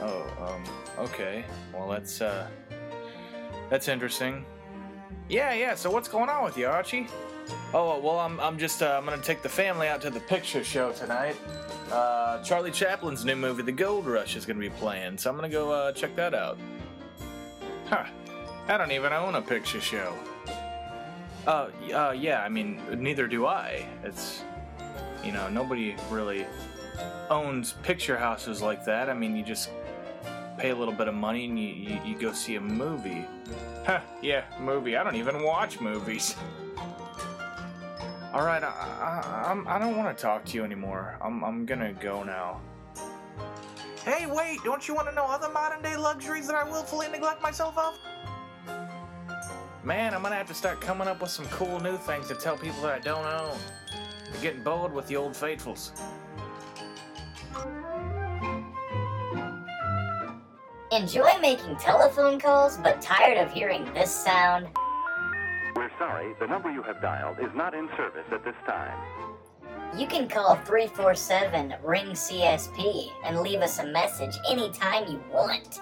Oh, 0.00 0.22
um, 0.40 1.04
okay. 1.06 1.44
Well, 1.74 1.88
that's, 1.88 2.20
uh, 2.20 2.46
that's 3.70 3.88
interesting. 3.88 4.44
Yeah, 5.28 5.52
yeah, 5.52 5.74
so 5.74 5.90
what's 5.90 6.06
going 6.06 6.28
on 6.28 6.44
with 6.44 6.56
you, 6.56 6.68
Archie? 6.68 7.08
Oh, 7.74 7.98
well, 7.98 8.20
I'm, 8.20 8.38
I'm 8.38 8.56
just, 8.56 8.84
uh, 8.84 8.96
I'm 8.96 9.04
gonna 9.04 9.20
take 9.20 9.42
the 9.42 9.48
family 9.48 9.88
out 9.88 10.00
to 10.02 10.10
the 10.10 10.20
picture 10.20 10.62
show 10.62 10.92
tonight. 10.92 11.34
Uh, 11.90 12.40
Charlie 12.44 12.70
Chaplin's 12.70 13.24
new 13.24 13.34
movie, 13.34 13.64
The 13.64 13.72
Gold 13.72 14.06
Rush, 14.06 14.36
is 14.36 14.46
gonna 14.46 14.60
be 14.60 14.70
playing, 14.70 15.18
so 15.18 15.28
I'm 15.28 15.34
gonna 15.34 15.48
go, 15.48 15.72
uh, 15.72 15.90
check 15.90 16.14
that 16.14 16.34
out. 16.34 16.56
Huh. 17.86 18.04
I 18.68 18.76
don't 18.76 18.92
even 18.92 19.12
own 19.12 19.34
a 19.34 19.42
picture 19.42 19.80
show. 19.80 20.16
Uh, 21.46 21.68
uh, 21.92 22.14
yeah, 22.16 22.42
I 22.42 22.48
mean, 22.48 22.80
neither 23.02 23.26
do 23.26 23.46
I. 23.46 23.86
It's, 24.04 24.42
you 25.24 25.32
know, 25.32 25.48
nobody 25.48 25.96
really 26.10 26.46
owns 27.30 27.72
picture 27.82 28.16
houses 28.16 28.62
like 28.62 28.84
that. 28.84 29.08
I 29.10 29.14
mean, 29.14 29.34
you 29.34 29.42
just 29.42 29.70
pay 30.58 30.70
a 30.70 30.74
little 30.74 30.94
bit 30.94 31.08
of 31.08 31.14
money 31.14 31.46
and 31.46 31.58
you, 31.58 31.68
you, 31.68 32.00
you 32.04 32.18
go 32.18 32.32
see 32.32 32.54
a 32.56 32.60
movie. 32.60 33.26
Huh, 33.84 34.00
yeah, 34.20 34.44
movie. 34.60 34.96
I 34.96 35.02
don't 35.02 35.16
even 35.16 35.42
watch 35.42 35.80
movies. 35.80 36.36
All 38.32 38.46
right, 38.46 38.62
I, 38.62 38.68
I, 38.68 39.50
I'm, 39.50 39.66
I 39.66 39.78
don't 39.78 39.96
want 39.96 40.16
to 40.16 40.22
talk 40.22 40.44
to 40.46 40.56
you 40.56 40.64
anymore. 40.64 41.18
I'm, 41.20 41.42
I'm 41.42 41.66
gonna 41.66 41.92
go 41.92 42.22
now. 42.22 42.60
Hey, 44.04 44.26
wait! 44.26 44.58
Don't 44.64 44.88
you 44.88 44.94
want 44.94 45.08
to 45.08 45.14
know 45.14 45.26
other 45.26 45.50
modern 45.50 45.82
day 45.82 45.96
luxuries 45.96 46.46
that 46.46 46.56
I 46.56 46.64
willfully 46.64 47.08
neglect 47.08 47.42
myself 47.42 47.76
of? 47.76 47.98
Man, 49.84 50.14
I'm 50.14 50.22
gonna 50.22 50.36
have 50.36 50.46
to 50.46 50.54
start 50.54 50.80
coming 50.80 51.08
up 51.08 51.20
with 51.20 51.30
some 51.30 51.44
cool 51.46 51.80
new 51.80 51.96
things 51.96 52.28
to 52.28 52.36
tell 52.36 52.56
people 52.56 52.80
that 52.82 52.94
I 52.94 52.98
don't 53.00 53.26
own. 53.26 53.58
I'm 54.32 54.40
getting 54.40 54.62
bored 54.62 54.92
with 54.92 55.08
the 55.08 55.16
old 55.16 55.36
faithfuls. 55.36 55.90
Enjoy 60.92 61.30
making 61.40 61.74
telephone 61.76 62.38
calls, 62.38 62.76
but 62.76 63.02
tired 63.02 63.38
of 63.38 63.52
hearing 63.52 63.84
this 63.92 64.14
sound? 64.14 64.68
We're 65.74 65.90
sorry, 65.98 66.32
the 66.38 66.46
number 66.46 66.70
you 66.70 66.82
have 66.84 67.02
dialed 67.02 67.40
is 67.40 67.50
not 67.56 67.74
in 67.74 67.88
service 67.96 68.26
at 68.30 68.44
this 68.44 68.54
time. 68.64 68.96
You 69.98 70.06
can 70.06 70.28
call 70.28 70.54
347 70.56 71.74
Ring 71.82 72.06
CSP 72.06 73.10
and 73.24 73.40
leave 73.40 73.60
us 73.60 73.80
a 73.80 73.86
message 73.86 74.36
anytime 74.48 75.10
you 75.10 75.20
want. 75.32 75.80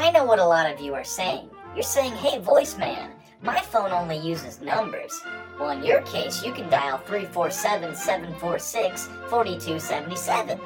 I 0.00 0.10
know 0.12 0.24
what 0.24 0.38
a 0.38 0.44
lot 0.46 0.72
of 0.72 0.80
you 0.80 0.94
are 0.94 1.04
saying. 1.04 1.50
You're 1.74 1.82
saying, 1.82 2.12
hey, 2.12 2.38
voice 2.38 2.78
man, 2.78 3.10
my 3.42 3.60
phone 3.60 3.92
only 3.92 4.16
uses 4.16 4.62
numbers. 4.62 5.20
Well, 5.58 5.68
in 5.72 5.84
your 5.84 6.00
case, 6.00 6.42
you 6.42 6.54
can 6.54 6.70
dial 6.70 6.96
347 6.96 7.94
746 7.94 9.10
4277. 9.28 10.58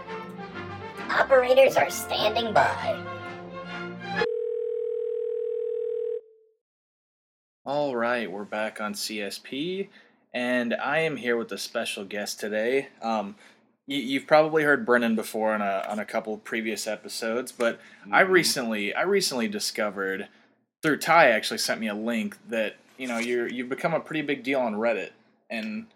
Operators 1.11 1.77
are 1.77 1.91
standing 1.91 2.55
by. 2.55 3.05
All 7.67 7.97
right, 7.97 8.31
we're 8.31 8.45
back 8.45 8.81
on 8.81 8.95
CSP, 8.95 9.89
and 10.33 10.75
I 10.75 11.01
am 11.01 11.17
here 11.17 11.37
with 11.37 11.51
a 11.51 11.59
special 11.59 12.05
guest 12.05 12.39
today. 12.39 12.87
Um, 13.03 13.35
you, 13.87 13.99
you've 13.99 14.27
probably 14.27 14.63
heard 14.63 14.87
Brennan 14.87 15.15
before 15.15 15.55
on 15.55 15.63
a 15.63 15.85
on 15.89 15.99
a 15.99 16.05
couple 16.05 16.37
previous 16.39 16.87
episodes, 16.87 17.53
but 17.53 17.81
I 18.11 18.23
mm-hmm. 18.23 18.33
recently 18.33 18.95
I 18.95 19.03
recently 19.03 19.49
discovered 19.49 20.29
through 20.83 20.99
Ty 20.99 21.31
actually 21.31 21.59
sent 21.59 21.81
me 21.81 21.89
a 21.89 21.95
link 21.95 22.37
that 22.49 22.77
you 22.99 23.09
know 23.09 23.19
you're 23.19 23.49
you've 23.49 23.69
become 23.69 23.95
a 23.95 24.01
pretty 24.01 24.23
big 24.23 24.43
deal 24.43 24.61
on 24.61 24.75
Reddit, 24.75 25.11
and 25.51 25.87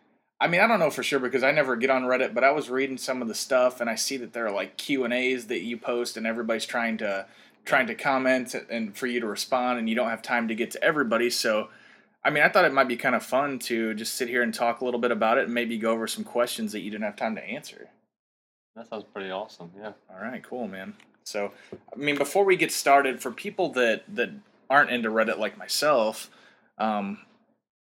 I 0.40 0.48
mean 0.48 0.60
I 0.60 0.66
don't 0.66 0.80
know 0.80 0.90
for 0.90 1.02
sure 1.02 1.18
because 1.18 1.42
I 1.42 1.50
never 1.50 1.76
get 1.76 1.90
on 1.90 2.04
Reddit, 2.04 2.34
but 2.34 2.44
I 2.44 2.50
was 2.50 2.70
reading 2.70 2.98
some 2.98 3.22
of 3.22 3.28
the 3.28 3.34
stuff 3.34 3.80
and 3.80 3.88
I 3.88 3.94
see 3.94 4.16
that 4.18 4.32
there 4.32 4.46
are 4.46 4.52
like 4.52 4.76
Q 4.76 5.04
and 5.04 5.14
A's 5.14 5.46
that 5.46 5.62
you 5.62 5.76
post, 5.76 6.16
and 6.16 6.26
everybody's 6.26 6.66
trying 6.66 6.98
to 6.98 7.26
trying 7.64 7.86
to 7.86 7.94
comment 7.94 8.54
and 8.70 8.96
for 8.96 9.06
you 9.06 9.20
to 9.20 9.26
respond, 9.26 9.78
and 9.78 9.88
you 9.88 9.94
don't 9.94 10.08
have 10.08 10.22
time 10.22 10.48
to 10.48 10.54
get 10.54 10.70
to 10.72 10.82
everybody. 10.82 11.30
So, 11.30 11.68
I 12.24 12.30
mean, 12.30 12.42
I 12.42 12.48
thought 12.48 12.64
it 12.64 12.72
might 12.72 12.88
be 12.88 12.96
kind 12.96 13.14
of 13.14 13.22
fun 13.24 13.58
to 13.60 13.94
just 13.94 14.14
sit 14.14 14.28
here 14.28 14.42
and 14.42 14.52
talk 14.52 14.80
a 14.80 14.84
little 14.84 15.00
bit 15.00 15.10
about 15.10 15.38
it, 15.38 15.44
and 15.44 15.54
maybe 15.54 15.78
go 15.78 15.92
over 15.92 16.06
some 16.06 16.24
questions 16.24 16.72
that 16.72 16.80
you 16.80 16.90
didn't 16.90 17.04
have 17.04 17.16
time 17.16 17.34
to 17.36 17.44
answer. 17.44 17.88
That 18.76 18.88
sounds 18.88 19.04
pretty 19.12 19.30
awesome. 19.30 19.70
Yeah. 19.76 19.92
All 20.10 20.20
right, 20.20 20.42
cool, 20.42 20.68
man. 20.68 20.94
So, 21.24 21.52
I 21.92 21.96
mean, 21.96 22.16
before 22.16 22.44
we 22.44 22.56
get 22.56 22.72
started, 22.72 23.20
for 23.20 23.30
people 23.30 23.70
that 23.72 24.04
that 24.14 24.30
aren't 24.70 24.90
into 24.90 25.10
Reddit 25.10 25.38
like 25.38 25.58
myself, 25.58 26.30
um, 26.78 27.18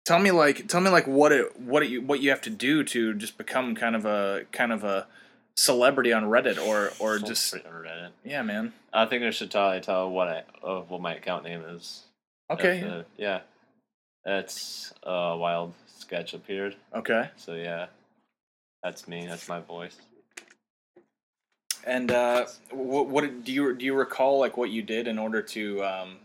tell 0.05 0.19
me 0.19 0.31
like 0.31 0.67
tell 0.67 0.81
me 0.81 0.89
like 0.89 1.07
what 1.07 1.31
it 1.31 1.59
what 1.59 1.83
it, 1.83 1.99
what 1.99 2.21
you 2.21 2.29
have 2.29 2.41
to 2.41 2.49
do 2.49 2.83
to 2.83 3.13
just 3.13 3.37
become 3.37 3.75
kind 3.75 3.95
of 3.95 4.05
a 4.05 4.45
kind 4.51 4.71
of 4.71 4.83
a 4.83 5.07
celebrity 5.55 6.11
on 6.13 6.23
Reddit 6.23 6.57
or 6.57 6.91
or 6.99 7.17
Sounds 7.17 7.29
just 7.29 7.53
Reddit. 7.53 8.09
yeah, 8.23 8.41
man. 8.41 8.73
I 8.91 9.05
think 9.05 9.23
I 9.23 9.29
should 9.31 9.51
tell 9.51 9.79
tell 9.79 10.09
what 10.09 10.27
I 10.27 10.43
uh, 10.63 10.81
what 10.81 11.01
my 11.01 11.15
account 11.15 11.43
name 11.43 11.61
is. 11.61 12.03
Okay, 12.49 12.79
If, 12.79 12.91
uh, 12.91 13.03
yeah. 13.17 13.41
It's 14.25 14.93
a 15.03 15.35
wild 15.37 15.73
sketch 15.97 16.33
appeared. 16.33 16.75
okay. 16.93 17.29
So 17.37 17.53
yeah. 17.53 17.87
That's 18.83 19.07
me. 19.07 19.27
That's 19.27 19.47
my 19.47 19.59
voice. 19.59 19.97
And 21.85 22.11
uh, 22.11 22.45
what, 22.71 23.07
what 23.07 23.43
do 23.43 23.51
you 23.51 23.75
do? 23.75 23.85
You 23.85 23.93
recall 23.95 24.39
like 24.39 24.57
what 24.57 24.69
you 24.69 24.81
did 24.81 25.07
in 25.07 25.19
order 25.19 25.41
to 25.41 25.83
um, 25.83 26.17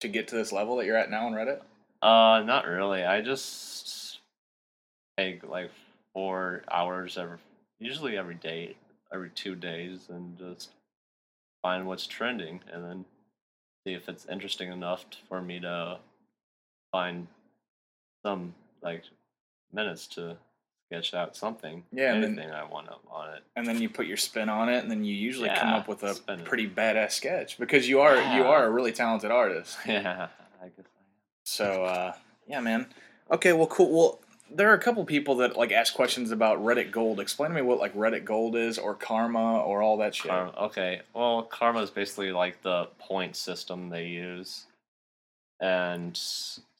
to 0.00 0.08
get 0.08 0.28
to 0.28 0.34
this 0.34 0.52
level 0.52 0.76
that 0.76 0.86
you're 0.86 0.96
at 0.96 1.10
now 1.10 1.26
on 1.26 1.32
Reddit? 1.32 1.60
Uh, 2.02 2.42
not 2.44 2.66
really. 2.66 3.04
I 3.04 3.20
just 3.20 4.18
take 5.16 5.48
like 5.48 5.70
four 6.12 6.62
hours 6.70 7.16
every, 7.16 7.38
usually 7.78 8.16
every 8.16 8.34
day, 8.34 8.76
every 9.12 9.30
two 9.30 9.54
days, 9.54 10.08
and 10.08 10.36
just 10.38 10.70
find 11.62 11.86
what's 11.86 12.06
trending, 12.06 12.60
and 12.72 12.84
then 12.84 13.04
see 13.86 13.94
if 13.94 14.08
it's 14.08 14.26
interesting 14.26 14.72
enough 14.72 15.04
for 15.28 15.40
me 15.40 15.60
to 15.60 15.98
find 16.92 17.26
some 18.24 18.54
like 18.82 19.02
minutes 19.72 20.06
to 20.08 20.36
sketch 20.86 21.14
out 21.14 21.34
something. 21.34 21.82
Yeah, 21.92 22.12
and 22.12 22.22
then- 22.22 22.38
anything 22.38 22.52
I 22.52 22.64
want 22.64 22.88
on 23.10 23.34
it. 23.34 23.42
and 23.56 23.66
then 23.66 23.80
you 23.80 23.88
put 23.88 24.06
your 24.06 24.16
spin 24.18 24.48
on 24.48 24.68
it, 24.68 24.82
and 24.82 24.90
then 24.90 25.04
you 25.04 25.14
usually 25.14 25.48
come 25.48 25.70
up 25.70 25.88
with 25.88 26.02
a 26.02 26.14
spin 26.14 26.40
it. 26.40 26.44
pretty 26.44 26.68
badass 26.68 27.12
sketch 27.12 27.58
because 27.58 27.88
you 27.88 28.00
are 28.00 28.16
you 28.36 28.44
are 28.44 28.66
a 28.66 28.70
really 28.70 28.92
talented 28.92 29.30
artist. 29.30 29.78
yeah, 29.86 30.28
I 30.62 30.66
guess. 30.66 30.86
So 31.44 31.84
uh, 31.84 32.12
yeah, 32.46 32.60
man. 32.60 32.86
Okay, 33.30 33.52
well, 33.54 33.66
cool. 33.66 33.90
Well, 33.90 34.20
there 34.54 34.70
are 34.70 34.74
a 34.74 34.78
couple 34.78 35.02
people 35.06 35.36
that 35.36 35.56
like 35.56 35.72
ask 35.72 35.94
questions 35.94 36.30
about 36.30 36.62
Reddit 36.62 36.90
Gold. 36.90 37.20
Explain 37.20 37.50
to 37.50 37.56
me 37.56 37.62
what 37.62 37.78
like 37.78 37.94
Reddit 37.94 38.24
Gold 38.24 38.54
is, 38.54 38.78
or 38.78 38.94
Karma, 38.94 39.60
or 39.60 39.80
all 39.82 39.96
that 39.98 40.14
shit. 40.14 40.30
Karma, 40.30 40.52
okay, 40.60 41.00
well, 41.14 41.42
Karma 41.44 41.80
is 41.80 41.90
basically 41.90 42.32
like 42.32 42.60
the 42.62 42.88
point 42.98 43.34
system 43.36 43.88
they 43.88 44.06
use, 44.06 44.66
and 45.60 46.20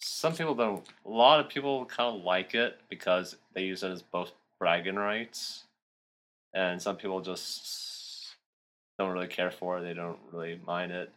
some 0.03 0.35
people 0.35 0.55
don't. 0.55 0.85
A 1.07 1.09
lot 1.11 1.41
of 1.41 1.49
people 1.49 1.85
kind 1.87 2.17
of 2.17 2.25
like 2.25 2.55
it 2.55 2.79
because 2.89 3.37
they 3.55 3.63
use 3.65 3.83
it 3.83 3.91
as 3.91 4.03
both 4.03 4.33
bragging 4.59 4.97
rights, 4.97 5.65
and 6.55 6.81
some 6.83 6.97
people 6.97 7.21
just 7.21 8.35
don't 8.99 9.13
really 9.13 9.27
care 9.29 9.51
for 9.51 9.79
it. 9.79 9.83
They 9.83 9.95
don't 9.95 10.19
really 10.33 10.61
mind 10.67 10.93
it. 10.93 11.11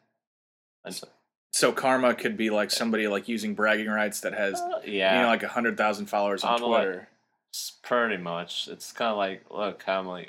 And 0.86 0.94
so, 0.94 1.08
So 1.52 1.72
karma 1.72 2.14
could 2.14 2.38
be 2.38 2.50
like 2.50 2.70
somebody 2.72 3.08
like 3.08 3.28
using 3.28 3.56
bragging 3.56 3.90
rights 3.90 4.20
that 4.22 4.34
has 4.34 4.62
uh, 4.62 4.82
yeah, 4.86 5.16
you 5.16 5.22
know 5.24 5.28
like 5.28 5.44
a 5.44 5.48
hundred 5.48 5.78
thousand 5.78 6.06
followers 6.06 6.44
on 6.44 6.54
I'm 6.62 6.68
Twitter. 6.68 7.08
s- 7.54 7.74
pretty 7.82 8.18
much. 8.18 8.68
It's 8.68 8.92
kind 8.92 9.12
of 9.12 9.18
like 9.18 9.44
look 9.50 9.82
how 9.84 10.04
many, 10.04 10.28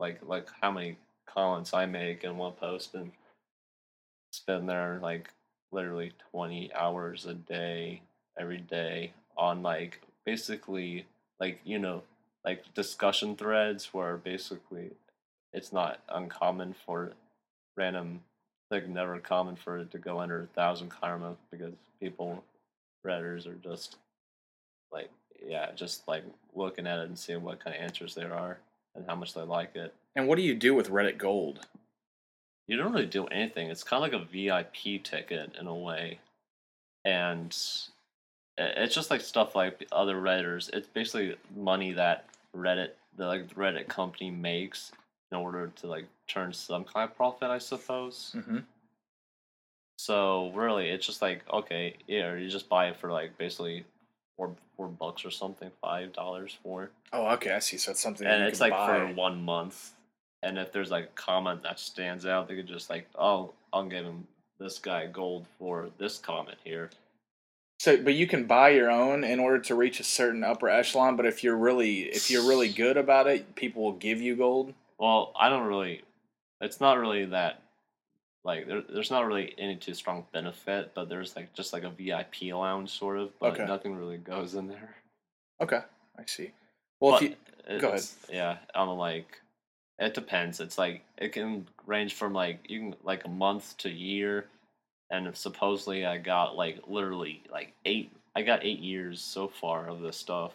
like 0.00 0.20
like 0.26 0.48
how 0.60 0.70
many 0.70 0.96
comments 1.26 1.72
I 1.74 1.86
make 1.86 2.24
in 2.24 2.36
one 2.36 2.52
post 2.52 2.94
and 2.94 3.12
spend 4.32 4.68
there 4.68 4.98
like 5.02 5.28
literally 5.72 6.12
twenty 6.30 6.72
hours 6.74 7.26
a 7.26 7.34
day 7.34 8.02
every 8.38 8.58
day 8.58 9.12
on 9.36 9.62
like 9.62 10.00
basically 10.24 11.06
like 11.40 11.60
you 11.64 11.78
know 11.78 12.02
like 12.44 12.62
discussion 12.74 13.36
threads 13.36 13.92
where 13.92 14.16
basically 14.16 14.90
it's 15.52 15.72
not 15.72 16.00
uncommon 16.08 16.74
for 16.86 17.12
random 17.76 18.20
like 18.70 18.88
never 18.88 19.18
common 19.18 19.54
for 19.56 19.78
it 19.78 19.90
to 19.90 19.98
go 19.98 20.20
under 20.20 20.42
a 20.42 20.46
thousand 20.46 20.88
karma 20.88 21.36
because 21.50 21.74
people 22.00 22.42
redders 23.06 23.46
are 23.46 23.58
just 23.62 23.96
like 24.92 25.10
yeah 25.46 25.70
just 25.74 26.06
like 26.08 26.24
looking 26.54 26.86
at 26.86 26.98
it 26.98 27.06
and 27.06 27.18
seeing 27.18 27.42
what 27.42 27.62
kind 27.62 27.76
of 27.76 27.82
answers 27.82 28.14
there 28.14 28.32
are 28.34 28.58
and 28.94 29.04
how 29.06 29.14
much 29.14 29.34
they 29.34 29.42
like 29.42 29.74
it 29.76 29.94
And 30.14 30.26
what 30.26 30.36
do 30.36 30.42
you 30.42 30.54
do 30.54 30.74
with 30.74 30.90
Reddit 30.90 31.18
Gold? 31.18 31.66
You 32.68 32.76
don't 32.76 32.92
really 32.92 33.06
do 33.06 33.26
anything. 33.26 33.70
It's 33.70 33.84
kind 33.84 34.04
of 34.04 34.12
like 34.12 34.20
a 34.20 34.24
VIP 34.24 35.02
ticket 35.02 35.56
in 35.58 35.66
a 35.66 35.74
way, 35.74 36.18
and 37.04 37.56
it's 38.58 38.94
just 38.94 39.10
like 39.10 39.20
stuff 39.20 39.54
like 39.54 39.86
other 39.92 40.16
redditors. 40.16 40.70
It's 40.72 40.88
basically 40.88 41.36
money 41.56 41.92
that 41.92 42.26
Reddit, 42.56 42.90
the 43.16 43.26
like 43.26 43.48
the 43.48 43.54
Reddit 43.54 43.88
company 43.88 44.30
makes 44.30 44.92
in 45.30 45.38
order 45.38 45.72
to 45.76 45.86
like 45.86 46.06
turn 46.28 46.52
some 46.52 46.84
kind 46.84 47.08
of 47.08 47.16
profit, 47.16 47.50
I 47.50 47.58
suppose. 47.58 48.34
Mm-hmm. 48.36 48.58
So 49.98 50.50
really, 50.54 50.88
it's 50.88 51.06
just 51.06 51.22
like 51.22 51.42
okay, 51.52 51.96
yeah, 52.06 52.34
you 52.34 52.48
just 52.48 52.68
buy 52.68 52.88
it 52.88 52.96
for 52.96 53.10
like 53.10 53.36
basically 53.38 53.84
four 54.36 54.54
four 54.76 54.88
bucks 54.88 55.24
or 55.24 55.30
something, 55.30 55.70
five 55.80 56.12
dollars 56.12 56.56
for. 56.62 56.90
Oh, 57.12 57.28
okay, 57.34 57.52
I 57.52 57.58
see. 57.58 57.78
So 57.78 57.92
it's 57.92 58.00
something 58.00 58.26
that 58.26 58.34
and 58.34 58.42
you 58.42 58.48
it's 58.48 58.58
can 58.58 58.70
like 58.70 58.78
buy. 58.78 58.98
for 59.08 59.14
one 59.14 59.42
month. 59.42 59.92
And 60.42 60.58
if 60.58 60.72
there's 60.72 60.90
like 60.90 61.04
a 61.04 61.14
comment 61.14 61.62
that 61.62 61.78
stands 61.78 62.26
out, 62.26 62.48
they 62.48 62.56
could 62.56 62.66
just 62.66 62.90
like, 62.90 63.08
oh, 63.16 63.52
I'll 63.72 63.84
give 63.84 64.04
him 64.04 64.26
this 64.58 64.78
guy 64.78 65.06
gold 65.06 65.46
for 65.58 65.88
this 65.98 66.18
comment 66.18 66.58
here. 66.64 66.90
So, 67.78 67.96
but 67.96 68.14
you 68.14 68.26
can 68.26 68.44
buy 68.46 68.70
your 68.70 68.90
own 68.90 69.24
in 69.24 69.40
order 69.40 69.58
to 69.58 69.74
reach 69.74 69.98
a 69.98 70.04
certain 70.04 70.44
upper 70.44 70.68
echelon. 70.68 71.16
But 71.16 71.26
if 71.26 71.42
you're 71.42 71.56
really, 71.56 72.02
if 72.02 72.30
you're 72.30 72.46
really 72.46 72.68
good 72.68 72.96
about 72.96 73.26
it, 73.26 73.54
people 73.56 73.82
will 73.82 73.92
give 73.92 74.20
you 74.20 74.36
gold. 74.36 74.72
Well, 74.98 75.32
I 75.38 75.48
don't 75.48 75.66
really. 75.66 76.02
It's 76.60 76.80
not 76.80 76.98
really 76.98 77.24
that. 77.26 77.60
Like 78.44 78.66
there, 78.66 78.82
there's 78.82 79.10
not 79.10 79.26
really 79.26 79.54
any 79.58 79.76
too 79.76 79.94
strong 79.94 80.26
benefit, 80.32 80.92
but 80.94 81.08
there's 81.08 81.34
like 81.36 81.52
just 81.54 81.72
like 81.72 81.84
a 81.84 81.90
VIP 81.90 82.52
lounge 82.52 82.90
sort 82.90 83.18
of, 83.18 83.36
but 83.38 83.54
Okay. 83.54 83.66
nothing 83.66 83.94
really 83.96 84.16
goes 84.16 84.54
in 84.54 84.66
there. 84.68 84.96
Okay, 85.60 85.80
I 86.18 86.22
see. 86.26 86.50
Well, 87.00 87.12
But 87.12 87.22
if 87.22 87.30
you, 87.70 87.78
go 87.80 87.88
ahead. 87.90 88.04
Yeah, 88.30 88.56
I'm 88.74 88.88
like, 88.90 89.40
it 90.02 90.14
depends. 90.14 90.60
It's 90.60 90.78
like 90.78 91.02
it 91.16 91.32
can 91.32 91.66
range 91.86 92.14
from 92.14 92.32
like 92.32 92.58
you 92.68 92.80
can 92.80 92.94
like 93.04 93.24
a 93.24 93.28
month 93.28 93.76
to 93.78 93.90
year, 93.90 94.46
and 95.10 95.34
supposedly 95.36 96.04
I 96.04 96.18
got 96.18 96.56
like 96.56 96.80
literally 96.88 97.42
like 97.50 97.72
eight. 97.84 98.12
I 98.34 98.42
got 98.42 98.64
eight 98.64 98.80
years 98.80 99.20
so 99.20 99.48
far 99.48 99.88
of 99.88 100.00
this 100.00 100.16
stuff. 100.16 100.52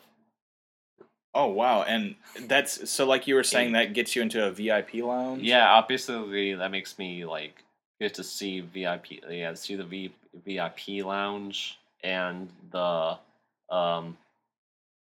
oh 1.33 1.47
wow, 1.47 1.83
and 1.83 2.15
that's 2.47 2.89
so 2.89 3.05
like 3.05 3.27
you 3.27 3.35
were 3.35 3.43
saying 3.43 3.73
that 3.73 3.93
gets 3.93 4.15
you 4.15 4.21
into 4.21 4.45
a 4.45 4.51
VIP 4.51 4.95
lounge. 4.95 5.43
Yeah, 5.43 5.69
obviously 5.69 6.53
that 6.55 6.71
makes 6.71 6.99
me 6.99 7.23
like 7.25 7.63
get 8.01 8.15
to 8.15 8.23
see 8.23 8.59
VIP. 8.59 9.23
Yeah, 9.29 9.53
see 9.53 9.75
the 9.75 9.85
v, 9.85 10.11
VIP 10.45 11.05
lounge 11.05 11.79
and 12.03 12.49
the 12.71 13.17
um, 13.69 14.17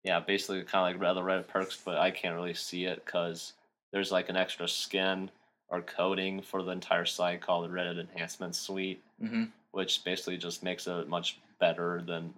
yeah, 0.03 0.21
basically 0.21 0.63
kind 0.65 0.95
of 0.95 1.01
like 1.01 1.11
other 1.11 1.23
Reddit 1.23 1.49
perks, 1.49 1.81
but 1.83 1.97
I 1.97 2.11
can't 2.11 2.35
really 2.35 2.55
see 2.55 2.85
it 2.85 3.05
because 3.05 3.55
there's 3.95 4.11
like 4.11 4.29
an 4.29 4.37
extra 4.37 4.67
skin 4.67 5.31
or 5.69 5.81
coding 5.81 6.43
for 6.43 6.65
the 6.65 6.73
entire 6.73 7.05
site 7.07 7.41
called 7.41 7.65
the 7.65 7.73
Reddit 7.73 8.01
Enhancement 8.01 8.55
Suite, 8.55 9.01
hmm 9.21 9.45
which 9.71 10.05
basically 10.05 10.37
just 10.37 10.63
makes 10.63 10.87
it 10.87 11.09
much 11.09 11.39
better 11.59 12.03
than 12.07 12.35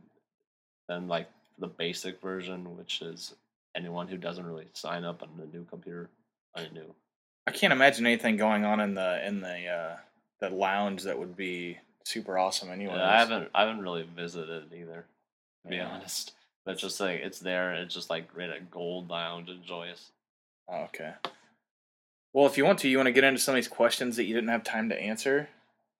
than 0.88 1.09
like 1.09 1.29
the 1.59 1.66
basic 1.66 2.21
version, 2.21 2.77
which 2.77 3.03
is 3.03 3.35
anyone 3.75 4.07
who 4.07 4.16
doesn't 4.16 4.47
really 4.47 4.66
sign 4.75 5.05
up 5.05 5.23
on 5.23 5.29
a 5.42 5.55
new 5.57 5.64
computer 5.64 6.09
on 6.55 6.64
a 6.64 6.73
new 6.73 6.95
I 7.47 7.53
can't 7.53 7.73
imagine 7.73 8.07
anything 8.07 8.37
going 8.37 8.64
on 8.64 8.81
in 8.81 8.95
the 8.95 9.27
in 9.27 9.40
the 9.40 9.66
uh, 9.66 9.97
the 10.40 10.51
lounge 10.51 11.05
that 11.05 11.19
would 11.19 11.37
be 11.37 11.79
super 12.05 12.38
awesome. 12.38 12.71
Anyway, 12.71 12.95
Yeah, 12.95 13.09
I 13.09 13.19
haven't 13.19 13.49
I 13.55 13.61
haven't 13.64 13.83
really 13.83 14.07
visited 14.14 14.73
either, 14.75 15.07
to 15.62 15.71
be 15.71 15.77
Yeah. 15.77 15.88
honest. 15.88 16.33
But 16.66 16.73
it's 16.73 16.83
just 16.83 17.01
like 17.01 17.21
it's 17.21 17.38
there. 17.38 17.73
It's 17.75 17.95
just 17.95 18.11
like 18.11 18.29
right 18.37 18.51
at 18.51 18.71
Gold 18.71 19.09
Lounge 19.09 19.49
and 19.49 19.64
joyous. 19.64 20.11
Oh, 20.69 20.83
okay. 20.85 21.12
Well, 22.37 22.44
if 22.44 22.59
you 22.59 22.66
want 22.66 22.81
to, 22.81 22.88
you 22.90 22.99
want 22.99 23.07
to 23.07 23.12
get 23.12 23.25
into 23.25 23.40
some 23.40 23.55
of 23.55 23.57
these 23.57 23.66
questions 23.66 24.16
that 24.16 24.25
you 24.25 24.35
didn't 24.35 24.51
have 24.51 24.62
time 24.62 24.90
to 24.90 25.01
answer. 25.01 25.49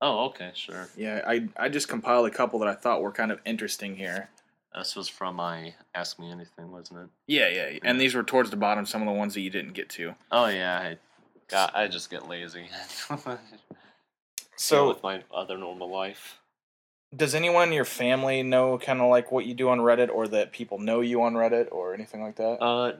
Oh, 0.03 0.27
okay, 0.27 0.51
sure. 0.53 0.91
Yeah, 0.95 1.23
I 1.27 1.49
I 1.57 1.71
just 1.71 1.89
compiled 1.89 2.27
a 2.27 2.31
couple 2.31 2.59
that 2.59 2.69
I 2.69 2.75
thought 2.75 3.01
were 3.01 3.11
kind 3.11 3.33
of 3.33 3.41
interesting 3.47 3.97
here. 3.97 4.29
This 4.75 4.95
was 4.95 5.09
from 5.09 5.37
my 5.37 5.73
Ask 5.95 6.19
Me 6.19 6.31
Anything, 6.31 6.71
wasn't 6.71 7.05
it? 7.05 7.09
Yeah, 7.27 7.49
yeah, 7.49 7.79
and 7.83 7.99
these 7.99 8.15
were 8.15 8.23
towards 8.23 8.51
the 8.51 8.59
bottom. 8.59 8.85
Some 8.85 9.01
of 9.01 9.07
the 9.07 9.15
ones 9.15 9.33
that 9.33 9.41
you 9.41 9.49
didn't 9.49 9.73
get 9.73 9.89
to. 9.91 10.15
Oh 10.31 10.45
yeah, 10.49 10.79
I 10.79 10.99
got 11.49 11.75
I 11.75 11.89
just 11.89 12.11
get 12.11 12.29
lazy. 12.29 12.69
So- 14.57 14.89
with 14.89 15.03
my 15.03 15.23
other 15.35 15.57
normal 15.57 15.91
life. 15.91 16.39
Does 17.17 17.35
anyone 17.35 17.69
in 17.69 17.75
your 17.75 17.87
family 17.87 18.43
know 18.43 18.77
kind 18.77 19.01
of 19.01 19.09
like 19.09 19.33
what 19.33 19.47
you 19.47 19.55
do 19.55 19.71
on 19.71 19.79
Reddit, 19.79 20.11
or 20.11 20.29
that 20.29 20.53
people 20.53 20.79
know 20.79 21.01
you 21.01 21.23
on 21.23 21.33
Reddit, 21.33 21.69
or 21.73 21.95
anything 21.95 22.21
like 22.21 22.37
that? 22.37 22.61
Uh, 22.61 22.93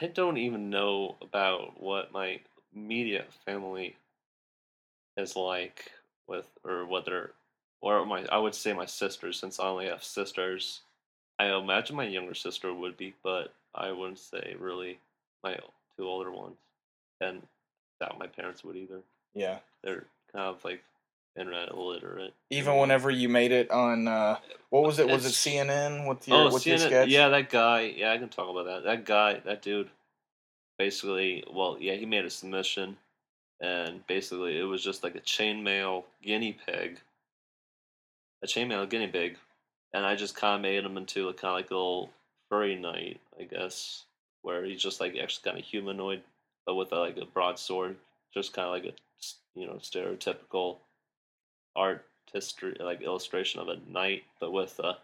I 0.00 0.06
don't 0.06 0.38
even 0.38 0.70
know 0.70 1.16
about 1.20 1.80
what 1.80 2.10
my 2.12 2.40
immediate 2.74 3.32
family 3.44 3.96
is 5.16 5.36
like 5.36 5.90
with, 6.26 6.46
or 6.64 6.86
whether, 6.86 7.32
or 7.80 8.04
my, 8.06 8.24
I 8.30 8.38
would 8.38 8.54
say 8.54 8.72
my 8.72 8.86
sisters, 8.86 9.38
since 9.38 9.58
I 9.58 9.64
only 9.64 9.86
have 9.86 10.04
sisters. 10.04 10.80
I 11.38 11.46
imagine 11.56 11.96
my 11.96 12.06
younger 12.06 12.34
sister 12.34 12.72
would 12.72 12.96
be, 12.96 13.14
but 13.22 13.52
I 13.74 13.92
wouldn't 13.92 14.18
say 14.18 14.56
really 14.58 14.98
my 15.42 15.58
two 15.96 16.06
older 16.06 16.30
ones, 16.30 16.56
and 17.20 17.42
doubt 18.00 18.18
my 18.18 18.26
parents 18.26 18.62
would 18.64 18.76
either. 18.76 19.00
yeah. 19.34 19.58
They're 19.82 20.04
kind 20.32 20.46
of 20.46 20.62
like 20.64 20.82
internet 21.38 21.70
illiterate. 21.70 22.34
Even 22.50 22.76
whenever 22.76 23.10
you 23.10 23.28
made 23.28 23.52
it 23.52 23.70
on, 23.70 24.08
uh, 24.08 24.36
what 24.70 24.82
was 24.82 24.98
it? 24.98 25.08
Was 25.08 25.24
it 25.24 25.30
CNN 25.30 26.06
with 26.06 26.28
your 26.28 26.48
oh, 26.48 26.52
with 26.52 26.66
your 26.66 26.78
sketch? 26.78 27.08
yeah, 27.08 27.28
that 27.28 27.50
guy. 27.50 27.94
Yeah, 27.96 28.12
I 28.12 28.18
can 28.18 28.28
talk 28.28 28.50
about 28.50 28.66
that. 28.66 28.84
That 28.84 29.04
guy, 29.04 29.40
that 29.44 29.62
dude, 29.62 29.90
basically, 30.80 31.44
well, 31.52 31.76
yeah, 31.78 31.92
he 31.92 32.06
made 32.06 32.24
a 32.24 32.30
submission, 32.30 32.96
and 33.60 34.00
basically, 34.06 34.58
it 34.58 34.62
was 34.62 34.82
just 34.82 35.04
like 35.04 35.14
a 35.14 35.20
chainmail 35.20 36.04
guinea 36.22 36.56
pig, 36.66 36.98
a 38.42 38.46
chainmail 38.46 38.88
guinea 38.88 39.08
pig, 39.08 39.36
and 39.92 40.06
I 40.06 40.16
just 40.16 40.34
kind 40.34 40.54
of 40.54 40.62
made 40.62 40.82
him 40.82 40.96
into 40.96 41.28
a 41.28 41.34
kind 41.34 41.50
of 41.50 41.56
like 41.56 41.70
a 41.70 41.74
little 41.74 42.10
furry 42.48 42.76
knight, 42.76 43.20
I 43.38 43.42
guess, 43.42 44.06
where 44.40 44.64
he's 44.64 44.82
just 44.82 45.02
like 45.02 45.18
actually 45.22 45.50
kind 45.50 45.62
of 45.62 45.68
humanoid, 45.68 46.22
but 46.64 46.76
with 46.76 46.92
a, 46.92 46.98
like 46.98 47.18
a 47.18 47.26
broadsword, 47.26 47.96
just 48.32 48.54
kind 48.54 48.66
of 48.66 48.72
like 48.72 48.86
a 48.86 48.96
you 49.54 49.66
know 49.66 49.74
stereotypical 49.82 50.78
art 51.76 52.06
history 52.32 52.74
like 52.80 53.02
illustration 53.02 53.60
of 53.60 53.68
a 53.68 53.76
knight, 53.86 54.22
but 54.40 54.50
with 54.50 54.78
a 54.78 54.96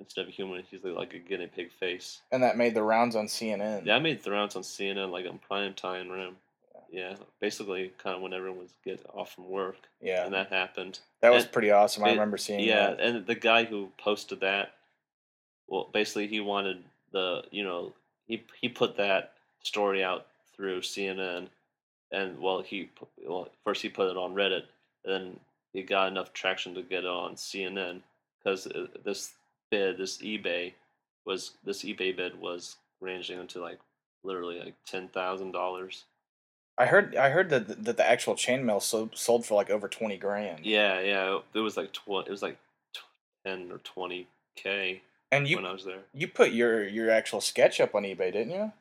instead 0.00 0.22
of 0.22 0.28
a 0.28 0.32
human, 0.32 0.62
he's 0.70 0.84
like 0.84 1.14
a 1.14 1.18
guinea 1.18 1.46
pig 1.46 1.70
face. 1.72 2.20
And 2.32 2.42
that 2.42 2.56
made 2.56 2.74
the 2.74 2.82
rounds 2.82 3.16
on 3.16 3.26
CNN. 3.26 3.84
Yeah, 3.86 3.96
I 3.96 3.98
made 3.98 4.22
the 4.22 4.30
rounds 4.30 4.56
on 4.56 4.62
CNN 4.62 5.10
like 5.10 5.26
on 5.26 5.38
prime 5.38 5.74
time 5.74 6.08
rim. 6.10 6.36
Yeah, 6.90 7.16
basically, 7.40 7.92
kind 7.98 8.14
of 8.14 8.22
when 8.22 8.32
everyone 8.32 8.60
was 8.60 8.70
get 8.84 9.04
off 9.12 9.34
from 9.34 9.48
work, 9.50 9.76
Yeah, 10.00 10.24
and 10.26 10.34
that 10.34 10.50
happened. 10.50 11.00
that 11.22 11.32
was 11.32 11.42
and 11.42 11.52
pretty 11.52 11.72
awesome. 11.72 12.04
I 12.04 12.10
remember 12.10 12.36
seeing 12.36 12.60
Yeah, 12.60 12.90
that. 12.90 13.00
and 13.00 13.26
the 13.26 13.34
guy 13.34 13.64
who 13.64 13.90
posted 13.98 14.40
that, 14.40 14.74
well, 15.66 15.88
basically 15.92 16.28
he 16.28 16.38
wanted 16.40 16.84
the 17.10 17.42
you 17.50 17.64
know 17.64 17.94
he 18.28 18.44
he 18.60 18.68
put 18.68 18.96
that 18.98 19.32
story 19.62 20.04
out 20.04 20.26
through 20.54 20.82
CNN, 20.82 21.48
and 22.12 22.38
well 22.38 22.62
he 22.62 22.90
well 23.26 23.48
first 23.64 23.82
he 23.82 23.88
put 23.88 24.10
it 24.10 24.16
on 24.16 24.34
Reddit, 24.34 24.64
then 25.04 25.40
he 25.72 25.82
got 25.82 26.06
enough 26.08 26.32
traction 26.32 26.74
to 26.74 26.82
get 26.82 27.00
it 27.02 27.10
on 27.10 27.34
CNN 27.34 28.02
because 28.38 28.68
uh, 28.68 28.86
this 29.04 29.32
bid 29.70 29.98
this 29.98 30.18
eBay 30.18 30.72
was 31.26 31.52
this 31.64 31.82
eBay 31.82 32.14
bid 32.16 32.38
was 32.40 32.76
ranging 33.00 33.40
into 33.40 33.60
like 33.60 33.78
literally 34.22 34.58
like 34.60 34.74
ten 34.86 35.08
thousand 35.08 35.52
dollars. 35.52 36.04
I 36.76 36.86
heard 36.86 37.14
I 37.16 37.30
heard 37.30 37.50
that 37.50 37.84
that 37.84 37.96
the 37.96 38.08
actual 38.08 38.34
chainmail 38.34 38.82
sold 38.82 39.16
sold 39.16 39.46
for 39.46 39.54
like 39.54 39.70
over 39.70 39.88
twenty 39.88 40.16
grand. 40.16 40.64
Yeah, 40.66 41.00
yeah. 41.00 41.38
It 41.54 41.60
was 41.60 41.76
like 41.76 41.92
tw- 41.92 42.26
It 42.26 42.30
was 42.30 42.42
like 42.42 42.58
ten 43.46 43.70
or 43.70 43.78
twenty 43.78 44.26
k 44.56 45.02
And 45.30 45.46
you 45.48 45.56
when 45.56 45.66
I 45.66 45.72
was 45.72 45.84
there. 45.84 46.00
you 46.12 46.26
put 46.28 46.52
your 46.52 46.86
your 46.86 47.10
actual 47.10 47.40
sketch 47.40 47.80
up 47.80 47.94
on 47.94 48.02
eBay, 48.02 48.32
didn't 48.32 48.50
you? 48.50 48.72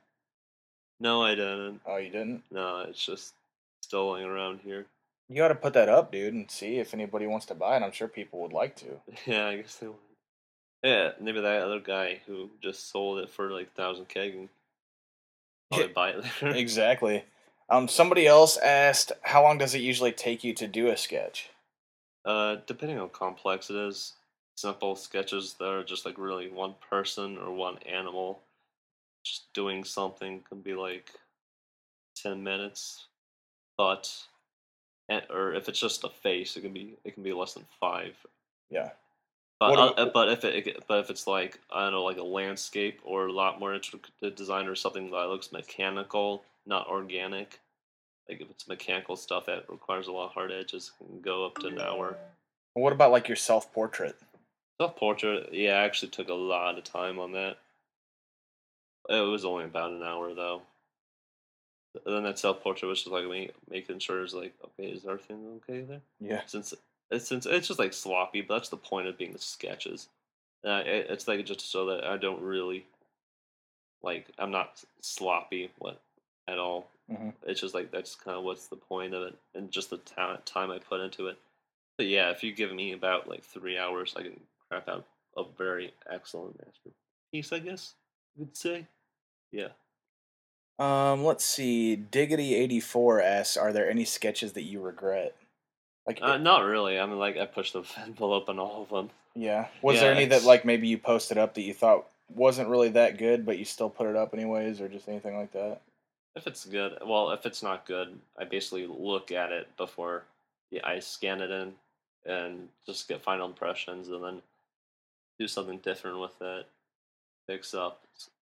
No, 0.99 1.23
I 1.23 1.35
didn't. 1.35 1.81
Oh, 1.85 1.97
you 1.97 2.09
didn't. 2.09 2.43
No, 2.51 2.81
it's 2.81 3.05
just 3.05 3.33
still 3.81 4.13
laying 4.13 4.27
around 4.27 4.59
here. 4.63 4.85
You 5.29 5.35
got 5.37 5.49
to 5.49 5.55
put 5.55 5.73
that 5.73 5.89
up, 5.89 6.11
dude, 6.11 6.33
and 6.33 6.49
see 6.49 6.77
if 6.77 6.93
anybody 6.93 7.27
wants 7.27 7.45
to 7.47 7.55
buy 7.55 7.75
it. 7.77 7.83
I'm 7.83 7.91
sure 7.91 8.07
people 8.07 8.39
would 8.41 8.53
like 8.53 8.75
to. 8.77 8.85
Yeah, 9.25 9.47
I 9.47 9.57
guess 9.57 9.75
they 9.75 9.87
would. 9.87 9.95
Yeah, 10.83 11.11
maybe 11.19 11.39
that 11.39 11.63
other 11.63 11.79
guy 11.79 12.21
who 12.25 12.49
just 12.61 12.91
sold 12.91 13.19
it 13.19 13.29
for 13.29 13.49
like 13.51 13.73
thousand 13.73 14.09
k 14.09 14.31
and 14.31 14.49
probably 15.71 15.93
buy 15.93 16.09
it 16.09 16.23
later. 16.23 16.55
Exactly. 16.57 17.23
Um, 17.69 17.87
somebody 17.87 18.27
else 18.27 18.57
asked, 18.57 19.13
how 19.21 19.41
long 19.41 19.57
does 19.57 19.73
it 19.73 19.79
usually 19.79 20.11
take 20.11 20.43
you 20.43 20.53
to 20.55 20.67
do 20.67 20.89
a 20.89 20.97
sketch? 20.97 21.49
Uh, 22.25 22.57
depending 22.67 22.99
on 22.99 23.07
how 23.07 23.13
complex 23.13 23.69
it 23.69 23.77
is, 23.77 24.13
simple 24.57 24.95
sketches 24.95 25.55
that 25.59 25.69
are 25.69 25.83
just 25.83 26.05
like 26.05 26.17
really 26.17 26.49
one 26.49 26.75
person 26.89 27.37
or 27.37 27.51
one 27.53 27.77
animal 27.79 28.41
just 29.23 29.51
doing 29.53 29.83
something 29.83 30.41
can 30.47 30.59
be 30.59 30.73
like 30.73 31.09
10 32.17 32.43
minutes. 32.43 33.05
But, 33.77 34.13
and, 35.09 35.23
or 35.29 35.53
if 35.53 35.69
it's 35.69 35.79
just 35.79 36.03
a 36.03 36.09
face, 36.09 36.55
it 36.55 36.61
can 36.61 36.73
be 36.73 36.95
it 37.03 37.13
can 37.13 37.23
be 37.23 37.33
less 37.33 37.53
than 37.53 37.65
five. 37.79 38.15
Yeah. 38.69 38.91
But 39.69 39.99
uh, 39.99 40.06
but 40.13 40.30
if 40.30 40.43
it 40.43 40.84
but 40.88 40.99
if 40.99 41.10
it's 41.10 41.28
like 41.28 41.60
I 41.71 41.84
don't 41.84 41.93
know 41.93 42.04
like 42.04 42.17
a 42.17 42.23
landscape 42.23 42.99
or 43.04 43.28
a 43.28 43.32
lot 43.32 43.60
more 43.60 43.73
intricate 43.73 44.36
design 44.36 44.67
or 44.67 44.76
something 44.76 45.10
that 45.12 45.30
looks 45.30 45.52
mechanical, 45.52 46.43
not 46.65 46.88
organic. 46.88 47.60
Like 48.28 48.41
if 48.41 48.49
it's 48.49 48.67
mechanical 48.67 49.15
stuff 49.15 49.45
that 49.45 49.69
requires 49.69 50.08
a 50.08 50.12
lot 50.12 50.28
of 50.28 50.32
hard 50.32 50.52
edges, 50.52 50.91
can 50.97 51.21
go 51.21 51.45
up 51.45 51.58
to 51.60 51.67
an 51.67 51.80
hour. 51.80 52.17
What 52.73 52.93
about 52.93 53.12
like 53.12 53.28
your 53.28 53.36
self 53.36 53.71
portrait? 53.73 54.15
Self 54.82 54.95
portrait, 54.95 55.54
yeah, 55.54 55.73
I 55.73 55.84
actually 55.84 56.10
took 56.10 56.30
a 56.30 56.34
lot 56.34 56.78
of 56.78 56.84
time 56.84 57.19
on 57.19 57.34
that. 57.34 57.58
It 59.10 59.19
was 59.19 59.45
only 59.45 59.65
about 59.65 59.91
an 59.91 60.04
hour 60.04 60.34
though. 60.34 60.62
And 62.06 62.15
then 62.15 62.23
that 62.23 62.39
self 62.39 62.63
portrait 62.63 62.88
was 62.88 62.99
just 63.04 63.12
like 63.12 63.28
me 63.28 63.52
making 63.69 63.99
sure 63.99 64.23
it's 64.23 64.34
like, 64.34 64.54
okay, 64.63 64.89
is 64.89 65.06
everything 65.06 65.62
okay 65.62 65.82
there? 65.82 66.02
Yeah. 66.19 66.41
Since 66.47 66.73
it's 67.11 67.27
since 67.27 67.45
it's 67.45 67.67
just 67.67 67.79
like 67.79 67.93
sloppy, 67.93 68.41
but 68.41 68.55
that's 68.55 68.69
the 68.69 68.77
point 68.77 69.07
of 69.07 69.17
being 69.17 69.33
the 69.33 69.39
sketches. 69.39 70.07
Uh, 70.65 70.81
it, 70.85 71.07
it's 71.09 71.27
like 71.27 71.45
just 71.45 71.69
so 71.71 71.85
that 71.87 72.03
I 72.05 72.17
don't 72.17 72.41
really 72.41 72.85
like 74.01 74.27
I'm 74.37 74.51
not 74.51 74.83
sloppy 75.01 75.71
what 75.77 76.01
at 76.47 76.57
all. 76.57 76.89
Mhm. 77.11 77.33
It's 77.45 77.61
just 77.61 77.73
like 77.73 77.91
that's 77.91 78.15
kind 78.15 78.37
of 78.37 78.43
what's 78.43 78.67
the 78.67 78.75
point 78.75 79.13
of 79.13 79.23
it, 79.23 79.35
and 79.55 79.71
just 79.71 79.89
the 79.89 79.97
ta- 79.97 80.39
time 80.45 80.71
I 80.71 80.79
put 80.79 81.01
into 81.01 81.27
it. 81.27 81.37
But 81.97 82.07
yeah, 82.07 82.31
if 82.31 82.43
you 82.43 82.53
give 82.53 82.73
me 82.73 82.93
about 82.93 83.29
like 83.29 83.43
three 83.43 83.77
hours, 83.77 84.13
I 84.17 84.23
can 84.23 84.39
craft 84.69 84.89
out 84.89 85.05
a 85.37 85.43
very 85.57 85.93
excellent 86.09 86.57
masterpiece. 86.65 87.51
I 87.53 87.59
guess 87.59 87.93
you 88.37 88.45
could 88.45 88.57
say. 88.57 88.87
Yeah. 89.51 89.69
Um, 90.79 91.23
let's 91.23 91.45
see. 91.45 91.95
Diggity84 92.11 93.23
asks, 93.23 93.57
are 93.57 93.71
there 93.71 93.87
any 93.89 94.05
sketches 94.05 94.53
that 94.53 94.63
you 94.63 94.81
regret? 94.81 95.35
Like, 96.05 96.19
Uh, 96.21 96.37
not 96.37 96.63
really. 96.65 96.99
I 96.99 97.05
mean, 97.05 97.17
like 97.19 97.37
I 97.37 97.45
pushed 97.45 97.73
the 97.73 97.83
envelope 98.03 98.49
on 98.49 98.59
all 98.59 98.83
of 98.83 98.89
them. 98.89 99.09
yeah. 99.35 99.67
Was 99.81 99.95
yeah, 99.95 100.01
there 100.01 100.13
any 100.13 100.25
that 100.25 100.43
like 100.43 100.65
maybe 100.65 100.87
you 100.87 100.97
posted 100.97 101.37
up 101.37 101.53
that 101.55 101.61
you 101.61 101.73
thought 101.73 102.07
wasn't 102.33 102.69
really 102.69 102.89
that 102.89 103.17
good, 103.17 103.45
but 103.45 103.57
you 103.57 103.65
still 103.65 103.89
put 103.89 104.07
it 104.07 104.15
up 104.15 104.33
anyways, 104.33 104.81
or 104.81 104.87
just 104.89 105.07
anything 105.07 105.37
like 105.37 105.51
that? 105.53 105.81
If 106.35 106.47
it's 106.47 106.65
good, 106.65 106.97
well, 107.05 107.29
if 107.31 107.45
it's 107.45 107.61
not 107.61 107.85
good, 107.85 108.17
I 108.39 108.43
basically 108.45 108.87
look 108.87 109.31
at 109.31 109.51
it 109.51 109.67
before 109.77 110.23
yeah, 110.71 110.81
I 110.83 110.99
scan 110.99 111.41
it 111.41 111.51
in 111.51 111.73
and 112.25 112.69
just 112.87 113.07
get 113.07 113.21
final 113.21 113.47
impressions, 113.47 114.07
and 114.09 114.23
then 114.23 114.41
do 115.39 115.47
something 115.47 115.77
different 115.79 116.19
with 116.19 116.41
it. 116.41 116.65
Fix 117.47 117.73
up, 117.73 118.01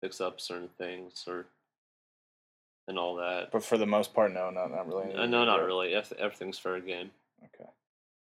fix 0.01 0.21
up 0.21 0.39
certain 0.39 0.69
things, 0.77 1.25
or 1.27 1.45
and 2.88 2.97
all 2.97 3.15
that. 3.15 3.51
But 3.51 3.63
for 3.63 3.77
the 3.77 3.86
most 3.88 4.13
part, 4.13 4.31
no, 4.34 4.49
not 4.51 4.71
not 4.71 4.88
really. 4.88 5.13
Uh, 5.13 5.25
no, 5.25 5.43
not 5.43 5.65
really. 5.65 5.93
Ev- 5.95 6.13
Everything's 6.17 6.60
fair 6.60 6.79
game. 6.79 7.12
Okay. 7.45 7.69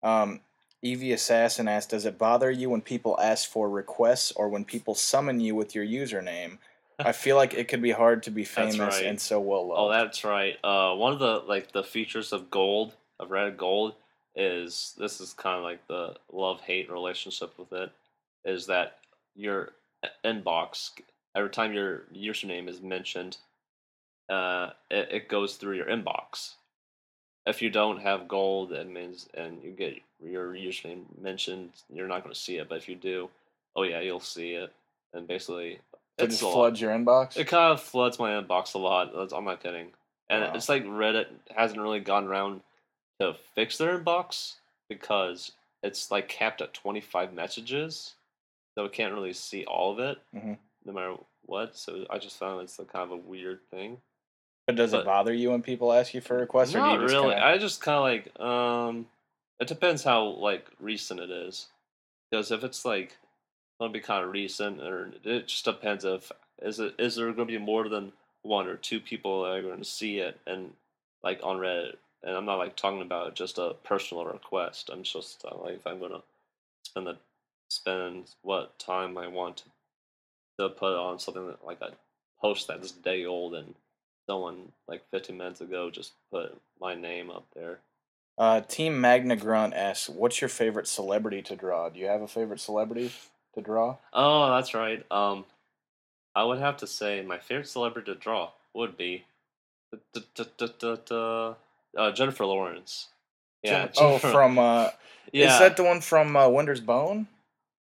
Um, 0.03 0.41
Evie 0.81 1.13
Assassin 1.13 1.67
asked, 1.67 1.89
"Does 1.91 2.05
it 2.05 2.17
bother 2.17 2.49
you 2.49 2.69
when 2.69 2.81
people 2.81 3.19
ask 3.19 3.49
for 3.49 3.69
requests 3.69 4.31
or 4.31 4.49
when 4.49 4.65
people 4.65 4.95
summon 4.95 5.39
you 5.39 5.55
with 5.55 5.75
your 5.75 5.85
username? 5.85 6.57
I 6.99 7.11
feel 7.11 7.35
like 7.35 7.53
it 7.53 7.67
could 7.67 7.81
be 7.81 7.91
hard 7.91 8.23
to 8.23 8.31
be 8.31 8.43
famous 8.43 8.79
right. 8.79 9.05
and 9.05 9.19
so 9.19 9.39
well 9.39 9.67
loved." 9.67 9.79
Oh, 9.79 9.89
that's 9.89 10.23
right. 10.23 10.57
Uh, 10.63 10.95
one 10.95 11.13
of 11.13 11.19
the 11.19 11.43
like 11.47 11.71
the 11.71 11.83
features 11.83 12.33
of 12.33 12.49
gold 12.49 12.95
of 13.19 13.29
red 13.29 13.57
Gold 13.57 13.95
is 14.35 14.95
this 14.97 15.21
is 15.21 15.33
kind 15.33 15.57
of 15.57 15.63
like 15.63 15.85
the 15.87 16.15
love 16.31 16.61
hate 16.61 16.89
relationship 16.89 17.57
with 17.59 17.73
it 17.73 17.91
is 18.45 18.65
that 18.67 18.97
your 19.35 19.73
inbox 20.25 20.91
every 21.35 21.49
time 21.49 21.73
your 21.73 22.03
username 22.13 22.67
is 22.67 22.81
mentioned, 22.81 23.37
uh, 24.29 24.71
it, 24.89 25.09
it 25.11 25.29
goes 25.29 25.55
through 25.55 25.75
your 25.75 25.85
inbox. 25.85 26.55
If 27.45 27.61
you 27.61 27.69
don't 27.69 27.99
have 28.01 28.27
gold, 28.27 28.71
it 28.71 28.87
means 28.89 29.27
and 29.33 29.63
you 29.63 29.71
get 29.71 29.99
your 30.23 30.53
username 30.53 31.03
mentioned, 31.19 31.71
you're 31.91 32.07
not 32.07 32.23
going 32.23 32.33
to 32.33 32.39
see 32.39 32.57
it. 32.57 32.69
But 32.69 32.77
if 32.77 32.87
you 32.87 32.95
do, 32.95 33.29
oh 33.75 33.83
yeah, 33.83 33.99
you'll 33.99 34.19
see 34.19 34.51
it. 34.53 34.71
And 35.13 35.27
basically, 35.27 35.79
it 36.17 36.27
just 36.27 36.41
floods 36.41 36.79
your 36.79 36.91
inbox. 36.91 37.35
It 37.37 37.45
kind 37.47 37.73
of 37.73 37.81
floods 37.81 38.19
my 38.19 38.31
inbox 38.39 38.75
a 38.75 38.77
lot. 38.77 39.11
that's- 39.11 39.31
I'm 39.33 39.45
not 39.45 39.61
kidding. 39.63 39.91
And 40.29 40.43
Wow. 40.43 40.53
it's 40.53 40.69
like 40.69 40.85
Reddit 40.85 41.27
hasn't 41.55 41.81
really 41.81 41.99
gone 41.99 42.25
around 42.27 42.61
to 43.19 43.33
fix 43.55 43.77
their 43.77 43.97
inbox 43.99 44.55
because 44.87 45.51
it's 45.83 46.11
like 46.11 46.29
capped 46.29 46.61
at 46.61 46.73
25 46.73 47.33
messages, 47.33 48.13
so 48.75 48.85
it 48.85 48.93
can't 48.93 49.13
really 49.13 49.33
see 49.33 49.65
all 49.65 49.91
of 49.91 49.99
it, 49.99 50.19
Mhm. 50.33 50.57
no 50.85 50.93
matter 50.93 51.17
what. 51.47 51.75
So 51.75 52.05
I 52.09 52.17
just 52.19 52.37
found 52.37 52.61
it's 52.61 52.77
a 52.79 52.85
kind 52.85 53.03
of 53.03 53.11
a 53.11 53.17
weird 53.17 53.61
thing. 53.69 54.01
But 54.67 54.75
does 54.75 54.93
it 54.93 55.05
bother 55.05 55.33
you 55.33 55.51
when 55.51 55.61
people 55.61 55.91
ask 55.91 56.13
you 56.13 56.21
for 56.21 56.37
requests, 56.37 56.69
or 56.75 56.79
do 56.79 56.85
Not 56.85 56.93
you 56.93 57.01
just 57.07 57.13
really. 57.15 57.29
kinda- 57.33 57.45
I 57.45 57.57
just 57.57 57.81
kind 57.81 57.97
of 57.97 58.03
like 58.03 58.39
um, 58.39 59.07
it 59.59 59.67
depends 59.67 60.03
how 60.03 60.23
like 60.23 60.67
recent 60.79 61.19
it 61.19 61.29
is. 61.29 61.67
Because 62.29 62.51
if 62.51 62.63
it's 62.63 62.85
like 62.85 63.17
gonna 63.79 63.91
be 63.91 63.99
kind 63.99 64.23
of 64.23 64.31
recent, 64.31 64.79
or 64.81 65.11
it 65.23 65.47
just 65.47 65.65
depends 65.65 66.05
if 66.05 66.31
is 66.61 66.79
it 66.79 66.95
is 66.99 67.15
there 67.15 67.31
gonna 67.33 67.45
be 67.45 67.57
more 67.57 67.89
than 67.89 68.13
one 68.43 68.67
or 68.67 68.75
two 68.75 68.99
people 68.99 69.43
that 69.43 69.51
are 69.51 69.61
going 69.61 69.77
to 69.77 69.85
see 69.85 70.17
it 70.19 70.39
and 70.47 70.73
like 71.23 71.39
on 71.43 71.57
Reddit. 71.57 71.97
And 72.23 72.35
I'm 72.35 72.45
not 72.45 72.57
like 72.57 72.75
talking 72.75 73.01
about 73.01 73.35
just 73.35 73.57
a 73.57 73.75
personal 73.83 74.25
request. 74.25 74.89
I'm 74.91 75.03
just 75.03 75.43
uh, 75.45 75.55
like 75.57 75.75
if 75.75 75.87
I'm 75.87 75.99
gonna 75.99 76.21
spend 76.85 77.07
the 77.07 77.17
spend 77.69 78.29
what 78.43 78.77
time 78.79 79.17
I 79.17 79.27
want 79.27 79.63
to 80.59 80.69
put 80.69 80.95
on 80.95 81.19
something 81.19 81.47
that 81.47 81.65
like 81.65 81.81
a 81.81 81.91
post 82.39 82.67
that's 82.67 82.91
day 82.91 83.25
old 83.25 83.55
and 83.55 83.73
someone 84.27 84.71
like 84.87 85.09
15 85.11 85.37
minutes 85.37 85.61
ago 85.61 85.89
just 85.89 86.13
put 86.31 86.59
my 86.79 86.95
name 86.95 87.29
up 87.29 87.45
there. 87.55 87.79
Uh, 88.37 88.61
Team 88.61 88.99
Magna 88.99 89.35
Grunt 89.35 89.73
asks, 89.73 90.09
"What's 90.09 90.41
your 90.41 90.49
favorite 90.49 90.87
celebrity 90.87 91.41
to 91.43 91.55
draw? 91.55 91.89
Do 91.89 91.99
you 91.99 92.07
have 92.07 92.21
a 92.21 92.27
favorite 92.27 92.59
celebrity 92.59 93.11
to 93.53 93.61
draw?" 93.61 93.97
Oh, 94.13 94.49
that's 94.55 94.73
right. 94.73 95.05
Um, 95.11 95.45
I 96.35 96.43
would 96.43 96.59
have 96.59 96.77
to 96.77 96.87
say 96.87 97.21
my 97.21 97.37
favorite 97.37 97.67
celebrity 97.67 98.11
to 98.13 98.17
draw 98.17 98.51
would 98.73 98.97
be 98.97 99.25
uh, 101.97 102.11
Jennifer 102.11 102.45
Lawrence. 102.45 103.09
Yeah. 103.63 103.89
Oh, 103.97 104.17
from 104.17 104.57
uh, 104.57 104.89
yeah, 105.31 105.53
is 105.53 105.59
that 105.59 105.77
the 105.77 105.83
one 105.83 106.01
from 106.01 106.35
uh, 106.35 106.49
Winter's 106.49 106.81
Bone 106.81 107.27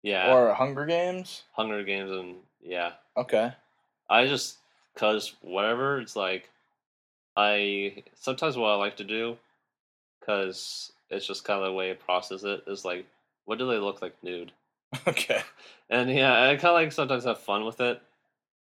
yeah, 0.04 0.32
or 0.32 0.54
Hunger 0.54 0.86
Games? 0.86 1.44
Hunger 1.54 1.84
Games 1.84 2.12
and 2.12 2.36
yeah. 2.62 2.92
Okay. 3.18 3.54
I 4.08 4.28
just 4.28 4.58
cause 4.96 5.36
whatever 5.42 6.00
it's 6.00 6.16
like, 6.16 6.50
I 7.38 8.04
sometimes 8.16 8.58
what 8.58 8.70
I 8.70 8.76
like 8.76 8.98
to 8.98 9.04
do, 9.04 9.38
cause 10.26 10.92
it's 11.10 11.28
just 11.28 11.46
kind 11.46 11.60
of 11.62 11.68
the 11.68 11.74
way 11.74 11.92
I 11.92 11.96
process 11.96 12.44
it 12.44 12.64
is 12.68 12.86
like, 12.86 13.06
what 13.46 13.60
do 13.60 13.68
they 13.68 13.78
look 13.78 14.02
like 14.02 14.16
nude? 14.24 14.52
Okay. 15.08 15.42
And 15.90 16.10
yeah, 16.10 16.44
I 16.50 16.56
kind 16.56 16.66
of 16.70 16.74
like 16.76 16.92
sometimes 16.92 17.26
have 17.26 17.40
fun 17.40 17.66
with 17.66 17.82
it, 17.82 18.02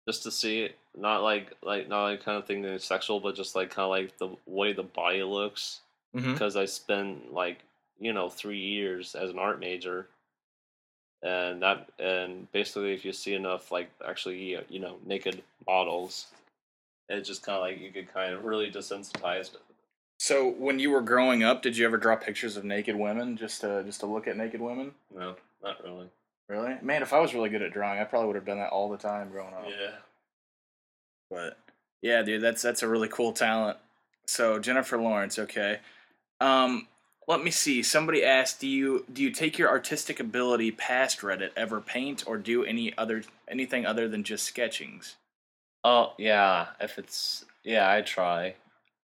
just 0.08 0.22
to 0.24 0.30
see. 0.30 0.70
Not 0.96 1.22
like 1.22 1.52
like 1.62 1.88
not 1.88 2.04
like 2.04 2.24
kind 2.24 2.38
of 2.38 2.46
thing 2.46 2.62
that's 2.62 2.84
sexual, 2.86 3.20
but 3.20 3.34
just 3.36 3.54
like 3.54 3.70
kind 3.70 3.84
of 3.84 3.90
like 3.90 4.16
the 4.18 4.30
way 4.46 4.72
the 4.72 4.82
body 4.82 5.22
looks. 5.22 5.80
hmm 6.14 6.32
Because 6.32 6.56
I 6.56 6.64
spent 6.64 7.32
like 7.32 7.58
you 8.00 8.12
know 8.12 8.28
three 8.30 8.58
years 8.60 9.14
as 9.14 9.30
an 9.30 9.38
art 9.38 9.60
major, 9.60 10.08
and 11.26 11.62
that 11.62 11.88
and 11.98 12.50
basically 12.52 12.94
if 12.94 13.04
you 13.04 13.12
see 13.12 13.34
enough 13.34 13.72
like 13.72 13.90
actually 14.06 14.58
you 14.68 14.78
know 14.78 14.96
naked 15.04 15.42
models, 15.66 16.26
it's 17.08 17.28
just 17.28 17.42
kind 17.42 17.56
of 17.56 17.62
like 17.62 17.80
you 17.80 17.90
get 17.90 18.12
kind 18.12 18.32
of 18.32 18.44
really 18.44 18.70
desensitized. 18.70 19.56
So 20.18 20.48
when 20.48 20.78
you 20.78 20.90
were 20.90 21.02
growing 21.02 21.42
up, 21.42 21.62
did 21.62 21.76
you 21.76 21.84
ever 21.84 21.98
draw 21.98 22.16
pictures 22.16 22.56
of 22.56 22.64
naked 22.64 22.96
women 22.96 23.36
just 23.36 23.60
to 23.62 23.82
just 23.84 24.00
to 24.00 24.06
look 24.06 24.28
at 24.28 24.36
naked 24.36 24.60
women? 24.60 24.92
No, 25.14 25.36
not 25.62 25.82
really. 25.82 26.08
Really? 26.48 26.76
Man, 26.80 27.02
if 27.02 27.12
I 27.12 27.18
was 27.18 27.34
really 27.34 27.48
good 27.48 27.62
at 27.62 27.72
drawing, 27.72 27.98
I 27.98 28.04
probably 28.04 28.28
would 28.28 28.36
have 28.36 28.46
done 28.46 28.58
that 28.58 28.70
all 28.70 28.88
the 28.88 28.96
time 28.96 29.30
growing 29.30 29.52
up. 29.52 29.66
Yeah. 29.68 29.96
But 31.28 31.58
yeah, 32.02 32.22
dude, 32.22 32.40
that's 32.40 32.62
that's 32.62 32.84
a 32.84 32.88
really 32.88 33.08
cool 33.08 33.32
talent. 33.32 33.78
So 34.26 34.58
Jennifer 34.60 34.96
Lawrence, 34.96 35.38
okay. 35.40 35.80
Um, 36.40 36.86
Let 37.28 37.42
me 37.42 37.50
see. 37.50 37.82
Somebody 37.82 38.24
asked, 38.24 38.60
"Do 38.60 38.68
you 38.68 39.04
do 39.12 39.22
you 39.22 39.30
take 39.30 39.58
your 39.58 39.68
artistic 39.68 40.20
ability 40.20 40.70
past 40.70 41.20
Reddit, 41.20 41.50
ever 41.56 41.80
paint 41.80 42.24
or 42.26 42.38
do 42.38 42.64
any 42.64 42.96
other 42.96 43.24
anything 43.48 43.84
other 43.84 44.08
than 44.08 44.22
just 44.22 44.44
sketchings?" 44.44 45.16
Oh 45.82 46.14
yeah, 46.18 46.68
if 46.80 46.98
it's 46.98 47.44
yeah, 47.64 47.90
I 47.90 48.02
try, 48.02 48.54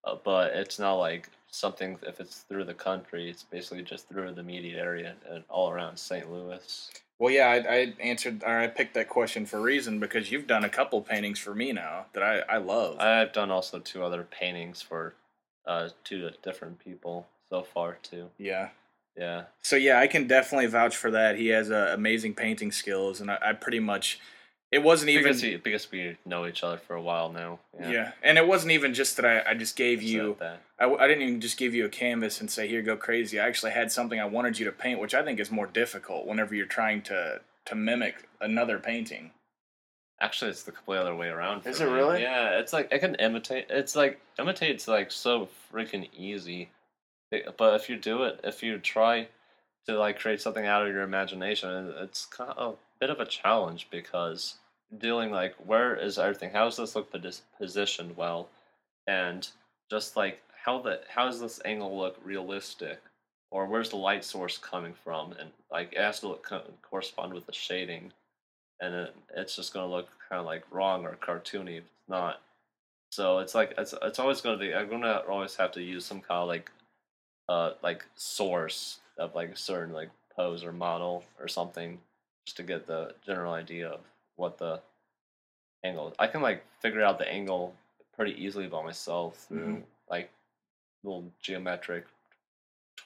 uh, 0.05 0.15
but 0.23 0.53
it's 0.53 0.79
not 0.79 0.95
like 0.95 1.29
something. 1.51 1.99
If 2.03 2.21
it's 2.21 2.39
through 2.41 2.63
the 2.65 2.73
country, 2.73 3.29
it's 3.29 3.43
basically 3.43 3.83
just 3.83 4.07
through 4.07 4.31
the 4.33 4.41
immediate 4.41 4.79
area 4.79 5.15
and 5.29 5.43
all 5.49 5.69
around 5.69 5.97
St. 5.97 6.31
Louis. 6.31 6.91
Well, 7.19 7.31
yeah, 7.31 7.47
I, 7.47 7.75
I 7.75 7.93
answered 7.99 8.43
or 8.45 8.57
I 8.57 8.67
picked 8.67 8.93
that 8.95 9.09
question 9.09 9.45
for 9.45 9.57
a 9.57 9.61
reason 9.61 9.99
because 9.99 10.31
you've 10.31 10.47
done 10.47 10.63
a 10.63 10.69
couple 10.69 11.01
paintings 11.01 11.39
for 11.39 11.53
me 11.53 11.73
now 11.73 12.05
that 12.13 12.23
I 12.23 12.39
I 12.49 12.57
love. 12.57 12.99
I've 12.99 13.33
done 13.33 13.51
also 13.51 13.79
two 13.79 14.03
other 14.03 14.23
paintings 14.23 14.81
for 14.81 15.13
uh, 15.65 15.89
two 16.03 16.29
different 16.41 16.79
people 16.79 17.27
so 17.49 17.63
far 17.63 17.97
too. 18.01 18.29
yeah. 18.37 18.69
Yeah, 19.15 19.43
So 19.61 19.75
yeah, 19.75 19.99
I 19.99 20.07
can 20.07 20.25
definitely 20.25 20.65
vouch 20.65 20.95
for 20.97 21.11
that. 21.11 21.35
He 21.37 21.49
has 21.49 21.69
uh, 21.69 21.91
amazing 21.93 22.33
painting 22.33 22.71
skills, 22.71 23.21
and 23.21 23.29
I, 23.29 23.37
I 23.43 23.53
pretty 23.53 23.79
much. 23.79 24.19
It 24.71 24.81
wasn't 24.81 25.11
even. 25.11 25.23
because 25.25 25.43
we, 25.43 25.57
because 25.57 25.91
we 25.91 26.17
know 26.25 26.47
each 26.47 26.63
other 26.63 26.77
for 26.79 26.95
a 26.95 27.01
while 27.01 27.31
now. 27.31 27.59
yeah. 27.79 28.13
and 28.23 28.39
it 28.39 28.47
wasn't 28.47 28.71
even 28.71 28.95
just 28.95 29.15
that 29.17 29.25
I, 29.25 29.51
I 29.51 29.53
just 29.53 29.75
gave 29.75 29.99
So 29.99 30.05
you. 30.05 30.37
I, 30.41 30.45
I, 30.79 30.83
w- 30.85 30.99
I 30.99 31.07
didn't 31.07 31.21
even 31.27 31.41
just 31.41 31.59
give 31.59 31.75
you 31.75 31.85
a 31.85 31.89
canvas 31.89 32.41
and 32.41 32.49
say 32.49 32.67
here 32.67 32.81
go 32.81 32.97
crazy. 32.97 33.39
I 33.39 33.45
actually 33.45 33.73
had 33.73 33.91
something 33.91 34.19
I 34.19 34.25
wanted 34.25 34.57
you 34.57 34.65
to 34.65 34.71
paint, 34.71 34.99
which 34.99 35.13
I 35.13 35.21
think 35.23 35.39
is 35.39 35.51
more 35.51 35.67
difficult 35.67 36.25
whenever 36.25 36.55
you're 36.55 36.65
trying 36.65 37.03
to 37.03 37.41
to 37.65 37.75
mimic 37.75 38.27
another 38.41 38.79
painting. 38.79 39.29
Actually, 40.19 40.49
it's 40.49 40.63
the 40.63 40.71
complete 40.71 40.97
other 40.97 41.15
way 41.15 41.27
around. 41.27 41.61
for 41.61 41.69
Is 41.69 41.81
it 41.81 41.85
me. 41.85 41.91
really? 41.93 42.21
Yeah, 42.23 42.57
it's 42.57 42.73
like 42.73 42.91
I 42.91 42.97
can 42.97 43.13
imitate. 43.15 43.67
It's 43.69 43.95
like 43.95 44.19
imitate's 44.39 44.87
like 44.87 45.11
so 45.11 45.49
freaking 45.71 46.09
easy, 46.17 46.61
It- 46.63 46.69
but 47.57 47.75
if 47.75 47.89
you 47.89 47.97
do 47.97 48.23
it, 48.23 48.39
if 48.43 48.63
you 48.63 48.77
try 48.79 49.27
to 49.85 49.97
like 49.97 50.19
create 50.19 50.41
something 50.41 50.65
out 50.65 50.85
of 50.85 50.93
your 50.93 51.03
imagination, 51.03 51.93
it's 51.99 52.25
kind 52.25 52.51
of 52.51 52.73
a 52.73 52.77
bit 52.99 53.09
of 53.09 53.19
a 53.19 53.25
challenge 53.25 53.87
because 53.91 54.55
dealing 54.97 55.31
like 55.31 55.55
where 55.65 55.95
is 55.95 56.17
everything? 56.17 56.51
How 56.51 56.65
does 56.65 56.77
this 56.77 56.95
look 56.95 57.11
posi- 57.11 57.41
positioned 57.59 58.15
well, 58.17 58.49
and 59.07 59.47
just 59.89 60.15
like 60.17 60.41
how 60.65 60.79
the 60.79 61.01
how 61.09 61.25
does 61.25 61.39
this 61.39 61.59
angle 61.65 61.97
look 61.97 62.17
realistic, 62.23 63.01
or 63.51 63.65
where's 63.67 63.89
the 63.89 63.97
light 63.97 64.23
source 64.23 64.57
coming 64.57 64.93
from, 65.03 65.33
and 65.33 65.51
like 65.71 65.93
it 65.93 65.99
has 65.99 66.19
to 66.21 66.29
look 66.29 66.49
correspond 66.81 67.33
with 67.33 67.45
the 67.45 67.53
shading 67.53 68.11
and 68.83 68.93
it, 68.93 69.15
it's 69.35 69.55
just 69.55 69.73
gonna 69.73 69.91
look 69.91 70.09
kind 70.29 70.39
of 70.39 70.45
like 70.45 70.63
wrong 70.71 71.05
or 71.05 71.15
cartoony 71.15 71.77
if 71.77 71.83
it's 71.83 72.09
not. 72.09 72.41
So 73.11 73.39
it's 73.39 73.55
like 73.55 73.73
it's 73.77 73.93
it's 74.01 74.19
always 74.19 74.41
gonna 74.41 74.57
be. 74.57 74.73
I'm 74.73 74.89
gonna 74.89 75.21
always 75.29 75.55
have 75.55 75.71
to 75.73 75.81
use 75.81 76.05
some 76.05 76.19
kind 76.19 76.41
of 76.41 76.47
like, 76.47 76.71
uh, 77.49 77.71
like 77.81 78.05
source 78.15 78.99
of 79.17 79.35
like 79.35 79.49
a 79.49 79.55
certain 79.57 79.93
like 79.93 80.09
pose 80.35 80.63
or 80.63 80.71
model 80.71 81.23
or 81.39 81.47
something, 81.47 81.99
just 82.45 82.57
to 82.57 82.63
get 82.63 82.87
the 82.87 83.13
general 83.25 83.53
idea 83.53 83.87
of 83.89 84.01
what 84.35 84.57
the 84.57 84.81
angle. 85.83 86.13
I 86.19 86.27
can 86.27 86.41
like 86.41 86.63
figure 86.81 87.03
out 87.03 87.19
the 87.19 87.27
angle 87.27 87.75
pretty 88.15 88.33
easily 88.43 88.67
by 88.67 88.83
myself 88.83 89.45
through 89.47 89.77
Mhm. 89.77 89.83
like 90.09 90.31
little 91.03 91.31
geometric 91.41 92.05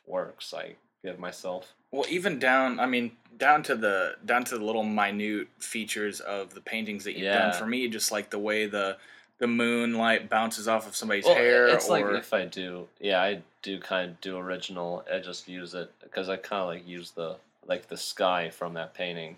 works 0.05 0.53
I 0.53 0.75
give 1.03 1.19
myself. 1.19 1.73
Well, 1.91 2.05
even 2.09 2.39
down, 2.39 2.79
I 2.79 2.85
mean, 2.85 3.15
down 3.37 3.63
to 3.63 3.75
the 3.75 4.17
down 4.25 4.43
to 4.45 4.57
the 4.57 4.63
little 4.63 4.83
minute 4.83 5.47
features 5.59 6.19
of 6.19 6.53
the 6.53 6.61
paintings 6.61 7.03
that 7.05 7.13
you've 7.13 7.31
done. 7.33 7.53
For 7.53 7.65
me, 7.65 7.87
just 7.87 8.11
like 8.11 8.29
the 8.29 8.39
way 8.39 8.65
the 8.67 8.97
the 9.39 9.47
moonlight 9.47 10.29
bounces 10.29 10.67
off 10.67 10.87
of 10.87 10.95
somebody's 10.95 11.25
Well, 11.25 11.35
hair, 11.35 11.67
It's 11.67 11.87
or 11.87 11.91
like 11.91 12.05
if 12.19 12.33
I 12.33 12.45
do, 12.45 12.87
yeah, 12.99 13.21
I 13.21 13.41
do 13.61 13.79
kind 13.79 14.11
of 14.11 14.21
do 14.21 14.37
original. 14.37 15.05
I 15.11 15.19
just 15.19 15.47
use 15.47 15.73
it 15.73 15.91
because 16.01 16.27
I 16.29 16.37
kind 16.37 16.61
of 16.61 16.67
like 16.69 16.87
use 16.87 17.11
the 17.11 17.37
like 17.65 17.87
the 17.87 17.97
sky 17.97 18.49
from 18.49 18.73
that 18.75 18.93
painting. 18.93 19.37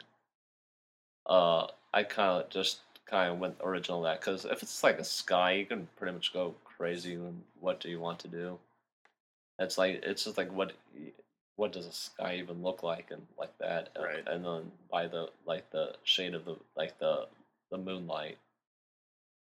Uh, 1.26 1.68
I 1.94 2.04
kind 2.04 2.44
of 2.44 2.50
just 2.50 2.80
kind 3.06 3.32
of 3.34 3.40
went 3.40 3.56
original 3.64 4.02
that 4.04 4.20
because 4.20 4.46
if 4.46 4.64
it's 4.64 4.84
like 4.84 5.00
a 5.00 5.04
sky, 5.04 5.54
you 5.54 5.66
can 5.66 5.88
pretty 5.98 6.14
much 6.14 6.34
go 6.34 6.56
crazy. 6.64 7.16
And 7.16 7.42
what 7.60 7.80
do 7.80 7.90
you 7.90 8.00
want 8.00 8.20
to 8.20 8.28
do? 8.28 8.58
It's 9.60 9.78
like 9.78 10.02
it's 10.04 10.24
just 10.24 10.38
like 10.38 10.52
what 10.54 10.74
what 11.58 11.74
does 11.74 11.86
a 11.88 11.92
sky 11.92 12.36
even 12.38 12.64
look 12.64 12.84
like 12.84 13.12
and 13.12 13.22
like 13.38 13.58
that, 13.60 13.90
and- 13.96 14.06
Right. 14.06 14.28
And 14.28 14.46
then 14.46 14.72
by 14.90 15.08
the 15.08 15.30
like 15.46 15.70
the 15.72 15.96
shade 16.04 16.34
of 16.36 16.46
the 16.46 16.56
like 16.78 16.98
the 17.00 17.28
the 17.70 17.78
moonlight. 17.78 18.38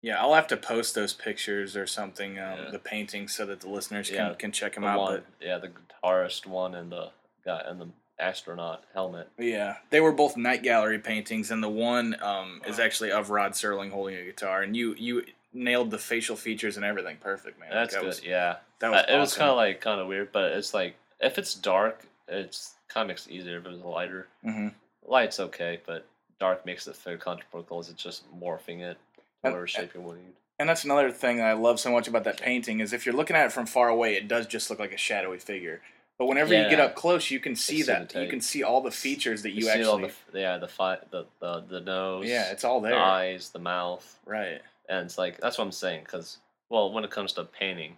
Yeah, 0.03 0.21
I'll 0.21 0.33
have 0.35 0.47
to 0.47 0.57
post 0.57 0.93
those 0.93 1.13
pictures 1.13 1.75
or 1.75 1.87
something, 1.87 2.37
um, 2.37 2.59
Yeah. 2.59 2.69
the 2.71 2.77
paintings, 2.79 3.33
so 3.33 3.45
that 3.47 3.61
the 3.61 3.69
listeners 3.69 4.11
Yeah, 4.11 4.27
can 4.27 4.35
can 4.35 4.51
check 4.51 4.73
them 4.75 4.83
The 4.83 4.89
out. 4.89 4.99
one, 4.99 5.23
yeah, 5.39 5.57
the 5.57 5.69
guitarist 6.03 6.45
one 6.45 6.75
and 6.75 6.91
the 6.91 7.09
guy 7.43 7.63
and 7.65 7.79
the 7.81 7.87
astronaut 8.19 8.83
helmet. 8.93 9.29
Yeah, 9.37 9.77
they 9.89 10.01
were 10.01 10.11
both 10.11 10.35
night 10.37 10.61
gallery 10.61 10.99
paintings, 10.99 11.49
and 11.51 11.63
the 11.63 11.69
one 11.69 12.21
um, 12.21 12.61
is 12.67 12.79
actually 12.79 13.11
of 13.11 13.29
Rod 13.29 13.53
Serling 13.53 13.91
holding 13.91 14.15
a 14.17 14.23
guitar, 14.23 14.61
and 14.61 14.75
you 14.75 14.93
you 14.95 15.25
nailed 15.53 15.89
the 15.91 15.97
facial 15.99 16.35
features 16.35 16.75
and 16.77 16.85
everything 16.85 17.17
perfect, 17.17 17.59
man. 17.59 17.69
That's 17.71 17.93
that 17.93 18.01
good. 18.01 18.07
Was, 18.07 18.23
yeah, 18.23 18.57
that 18.79 18.91
was 18.91 19.01
Uh, 19.03 19.05
it 19.13 19.17
was 19.17 19.33
kind 19.35 19.49
of 19.51 19.55
like 19.55 19.79
kind 19.81 20.01
of 20.01 20.07
weird, 20.07 20.31
but 20.33 20.51
it's 20.51 20.73
like 20.73 20.95
if 21.21 21.37
it's 21.37 21.55
dark, 21.55 22.05
it's 22.27 22.75
kind 22.89 23.03
of 23.03 23.07
makes 23.07 23.25
it 23.27 23.31
easier. 23.31 23.57
If 23.57 23.65
it's 23.65 23.75
was 23.77 23.85
lighter, 23.85 24.27
hmm 24.43 24.67
light's 25.05 25.39
okay, 25.39 25.79
but 25.85 26.05
dark 26.39 26.65
makes 26.65 26.87
it 26.87 26.95
feel 26.95 27.17
because 27.17 27.89
it's 27.89 28.01
just 28.03 28.23
morphing 28.37 28.81
it 28.81 28.97
whatever 29.43 29.67
shape 29.67 29.93
you 29.93 30.01
want 30.01 30.19
to 30.19 30.23
use. 30.23 30.33
And 30.59 30.69
that's 30.69 30.83
another 30.85 31.11
thing 31.11 31.37
that 31.37 31.47
I 31.47 31.53
love 31.53 31.79
so 31.79 31.91
much 31.91 32.07
about 32.07 32.23
that 32.23 32.39
painting 32.41 32.79
is 32.79 32.93
if 32.93 33.05
you're 33.05 33.15
looking 33.15 33.35
at 33.35 33.45
it 33.47 33.51
from 33.51 33.65
far 33.65 33.89
away, 33.89 34.15
it 34.15 34.27
does 34.27 34.45
just 34.47 34.69
look 34.69 34.79
like 34.79 34.93
a 34.93 34.97
shadowy 34.97 35.39
figure. 35.39 35.81
But 36.19 36.27
whenever 36.27 36.53
you 36.53 36.69
get 36.69 36.79
up 36.79 36.95
close, 36.95 37.31
you 37.31 37.39
can 37.39 37.55
see 37.55 37.77
see 37.77 37.83
that 37.83 38.13
you 38.15 38.27
can 38.29 38.39
see 38.39 38.61
all 38.63 38.81
the 38.81 38.91
features 38.91 39.41
that 39.41 39.51
you, 39.51 39.63
see 39.63 39.69
actually. 39.69 39.85
all 39.85 39.97
the 39.97 40.11
yeah 40.39 40.57
the 40.59 40.67
fi- 40.67 40.99
the 41.09 41.25
the 41.41 41.63
the 41.67 41.79
nose, 41.81 42.27
yeah, 42.27 42.51
it's 42.51 42.63
all 42.63 42.79
there. 42.81 42.91
the 42.91 42.97
eyes, 42.99 43.49
the 43.49 43.59
mouth, 43.59 44.19
Right. 44.25 44.61
and 44.87 45.05
it's 45.07 45.17
like 45.17 45.39
that's 45.41 45.57
what 45.57 45.65
I'm 45.65 45.71
saying. 45.71 46.01
Because 46.05 46.37
well, 46.69 46.93
when 46.93 47.03
it 47.03 47.09
comes 47.09 47.33
to 47.33 47.43
painting, 47.43 47.97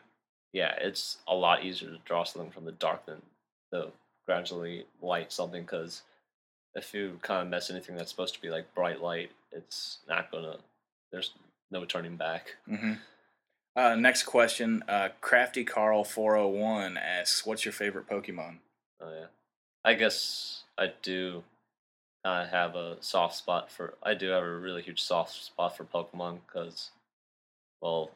yeah, 0.54 0.74
it's 0.80 1.18
a 1.28 1.36
lot 1.36 1.66
easier 1.66 1.90
to 1.90 1.98
draw 2.06 2.24
something 2.24 2.52
from 2.52 2.64
the 2.66 2.72
dark 2.72 3.06
than 3.06 3.22
to 3.74 3.90
gradually 4.26 4.86
light 5.02 5.32
something. 5.34 5.62
Because 5.64 6.02
if 6.74 6.94
you 6.94 7.20
kind 7.22 7.42
of 7.42 7.50
mess 7.50 7.70
anything 7.70 7.98
that's 7.98 8.12
supposed 8.12 8.34
to 8.34 8.42
be 8.42 8.50
like 8.50 8.74
bright 8.74 9.02
light, 9.02 9.32
it's 9.52 10.00
not 10.08 10.32
gonna. 10.32 10.56
There's 11.12 11.34
no 11.72 11.86
turning 11.86 12.16
back. 12.18 12.56
hmm 12.68 12.94
Uh, 13.76 13.96
next 13.96 14.24
question. 14.24 14.84
Uh, 14.88 15.10
Crafty 15.22 15.64
Carl 15.66 16.04
four 16.04 16.36
hundred 16.38 16.48
one 16.60 16.98
asks, 16.98 17.46
"What's 17.46 17.66
your 17.66 17.74
favorite 17.74 18.08
Pokemon?" 18.08 18.58
Oh 19.02 19.12
yeah, 19.14 19.26
I 19.84 19.94
guess 19.96 20.64
I 20.78 20.94
do 21.02 21.44
of 22.24 22.48
have 22.50 22.76
a 22.76 22.98
soft 23.02 23.36
spot 23.36 23.70
for. 23.72 23.96
I 24.02 24.14
do 24.14 24.30
have 24.30 24.44
a 24.44 24.56
really 24.56 24.82
huge 24.82 25.02
soft 25.02 25.34
spot 25.44 25.76
for 25.76 25.84
Pokemon 25.84 26.40
because, 26.48 26.92
well, 27.82 28.12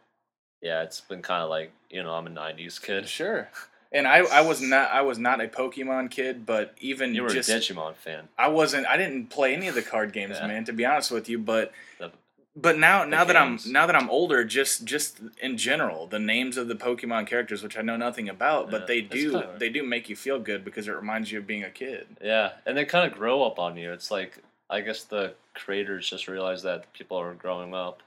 yeah, 0.62 0.82
it's 0.84 1.02
been 1.02 1.22
kind 1.22 1.44
of 1.44 1.50
like 1.50 1.72
you 1.90 2.02
know 2.04 2.14
I'm 2.14 2.28
a 2.28 2.30
'90s 2.30 2.80
kid. 2.82 3.08
Sure. 3.10 3.50
And 3.92 4.08
I, 4.08 4.20
I 4.20 4.42
was 4.42 4.62
not 4.62 4.92
I 4.92 5.02
was 5.02 5.18
not 5.18 5.42
a 5.42 5.48
Pokemon 5.48 6.12
kid, 6.12 6.46
but 6.46 6.76
even 6.80 7.14
You 7.16 7.24
were 7.24 7.30
just 7.30 7.50
a 7.50 7.54
Digimon 7.54 7.96
fan. 7.96 8.30
I 8.38 8.48
wasn't 8.48 8.86
I 8.88 8.96
didn't 8.98 9.28
play 9.32 9.54
any 9.56 9.68
of 9.68 9.76
the 9.76 9.82
card 9.82 10.14
games, 10.14 10.38
Yeah. 10.40 10.48
man, 10.48 10.64
to 10.66 10.74
be 10.74 10.86
honest 10.86 11.12
with 11.12 11.28
you, 11.28 11.38
but 11.40 11.74
The- 11.98 12.12
but 12.56 12.78
now 12.78 13.04
now 13.06 13.24
that 13.24 13.36
I'm 13.38 13.60
now 13.68 13.86
that 13.86 13.96
I'm 13.96 14.10
older, 14.10 14.44
just 14.44 14.84
just 14.86 15.20
in 15.42 15.58
general, 15.58 16.08
the 16.08 16.20
names 16.20 16.58
of 16.58 16.68
the 16.68 16.76
Pokemon 16.76 17.28
characters, 17.28 17.64
which 17.64 17.78
I 17.78 17.82
know 17.82 17.96
nothing 17.98 18.28
about, 18.30 18.70
but 18.72 18.88
they 18.88 19.02
do 19.02 19.32
kinda- 19.32 19.56
they 19.58 19.70
do 19.70 19.84
make 19.84 20.10
you 20.10 20.16
feel 20.16 20.40
good 20.40 20.66
because 20.66 20.88
it 20.88 20.92
reminds 20.92 21.32
you 21.32 21.40
of 21.40 21.48
being 21.48 21.64
a 21.64 21.70
kid. 21.70 22.08
Yeah, 22.22 22.54
and 22.66 22.78
they 22.78 22.86
kind 22.86 23.10
of 23.12 23.18
grow 23.18 23.44
up 23.44 23.60
on 23.60 23.78
you. 23.78 23.92
It's 23.94 24.12
like 24.12 24.40
I 24.70 24.82
guess 24.82 25.04
the 25.04 25.34
creators 25.56 26.10
just 26.10 26.28
realized 26.28 26.64
that 26.64 26.92
people 26.94 27.18
are 27.18 27.34
growing 27.34 27.74
up. 27.74 28.02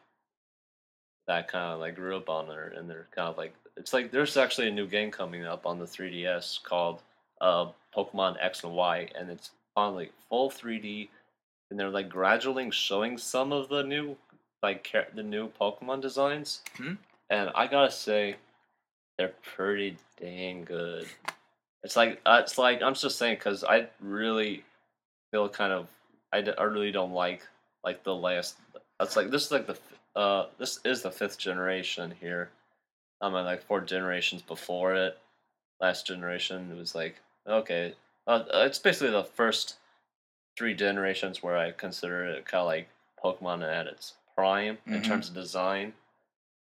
That 1.29 1.49
kind 1.49 1.73
of 1.73 1.81
like 1.81 1.95
grew 1.95 2.17
up 2.17 2.29
on 2.29 2.49
there, 2.49 2.69
and 2.77 2.91
they're 2.91 3.07
kind 3.15 3.29
of 3.29 3.39
like 3.39 3.55
it's 3.77 3.93
like 3.93 4.11
there's 4.11 4.37
actually 4.37 4.69
a 4.69 4.73
new 4.73 4.87
game 4.87 5.11
coming 5.11 5.47
up 5.47 5.67
on 5.67 5.79
the 5.79 5.87
3DS 5.87 6.63
called 6.63 7.01
uh, 7.41 7.71
Pokemon 7.97 8.37
X 8.41 8.65
and 8.65 8.75
Y, 8.75 9.09
and 9.15 9.31
it's 9.31 9.51
on 9.77 9.95
like 9.95 10.13
full 10.29 10.51
3D, 10.51 11.09
and 11.71 11.79
they're 11.79 11.89
like 11.91 12.09
gradually 12.09 12.71
showing 12.71 13.17
some 13.19 13.53
of 13.53 13.69
the 13.69 13.83
new 13.85 14.17
like 14.63 14.91
the 15.15 15.23
new 15.23 15.49
Pokemon 15.61 16.01
designs, 16.01 16.63
Hmm. 16.77 16.95
and 17.31 17.51
I 17.55 17.67
gotta 17.67 17.91
say, 17.91 18.37
they're 19.19 19.35
pretty 19.43 19.97
dang 20.21 20.65
good. 20.65 21.07
It's 21.83 21.97
like 21.97 22.21
uh, 22.25 22.41
it's 22.43 22.59
like 22.59 22.81
I'm 22.83 22.95
just 22.95 23.19
saying 23.19 23.37
because 23.37 23.65
I 23.65 23.89
really 24.01 24.65
feel 25.33 25.49
kind 25.49 25.73
of 25.73 25.89
I, 26.33 26.41
d- 26.41 26.53
I 26.57 26.63
really 26.65 26.93
don't 26.93 27.13
like 27.13 27.43
like 27.85 28.05
the 28.05 28.15
last. 28.15 28.57
It's 29.01 29.17
like 29.17 29.31
this 29.31 29.47
is 29.47 29.51
like 29.51 29.67
the 29.67 29.77
uh 30.15 30.47
this 30.59 30.79
is 30.85 31.03
the 31.03 31.11
fifth 31.11 31.39
generation 31.39 32.15
here. 32.21 32.51
I 33.21 33.29
mean 33.29 33.45
like 33.45 33.63
four 33.65 33.81
generations 33.81 34.43
before 34.43 34.95
it. 34.95 35.19
Last 35.81 36.07
generation 36.07 36.71
it 36.71 36.79
was 36.79 36.95
like 36.95 37.17
okay, 37.49 37.95
uh, 38.29 38.45
it's 38.53 38.79
basically 38.79 39.11
the 39.11 39.25
first 39.25 39.77
three 40.57 40.75
generations 40.75 41.43
where 41.43 41.57
I 41.57 41.73
consider 41.73 42.25
it 42.27 42.45
kind 42.47 42.61
of 42.61 42.67
like 42.69 42.89
Pokemon 43.23 43.63
at 43.69 43.89
its 43.89 44.15
prime 44.43 44.79
in 44.87 44.95
Mhm. 44.95 45.05
terms 45.05 45.29
of 45.29 45.35
design, 45.35 45.93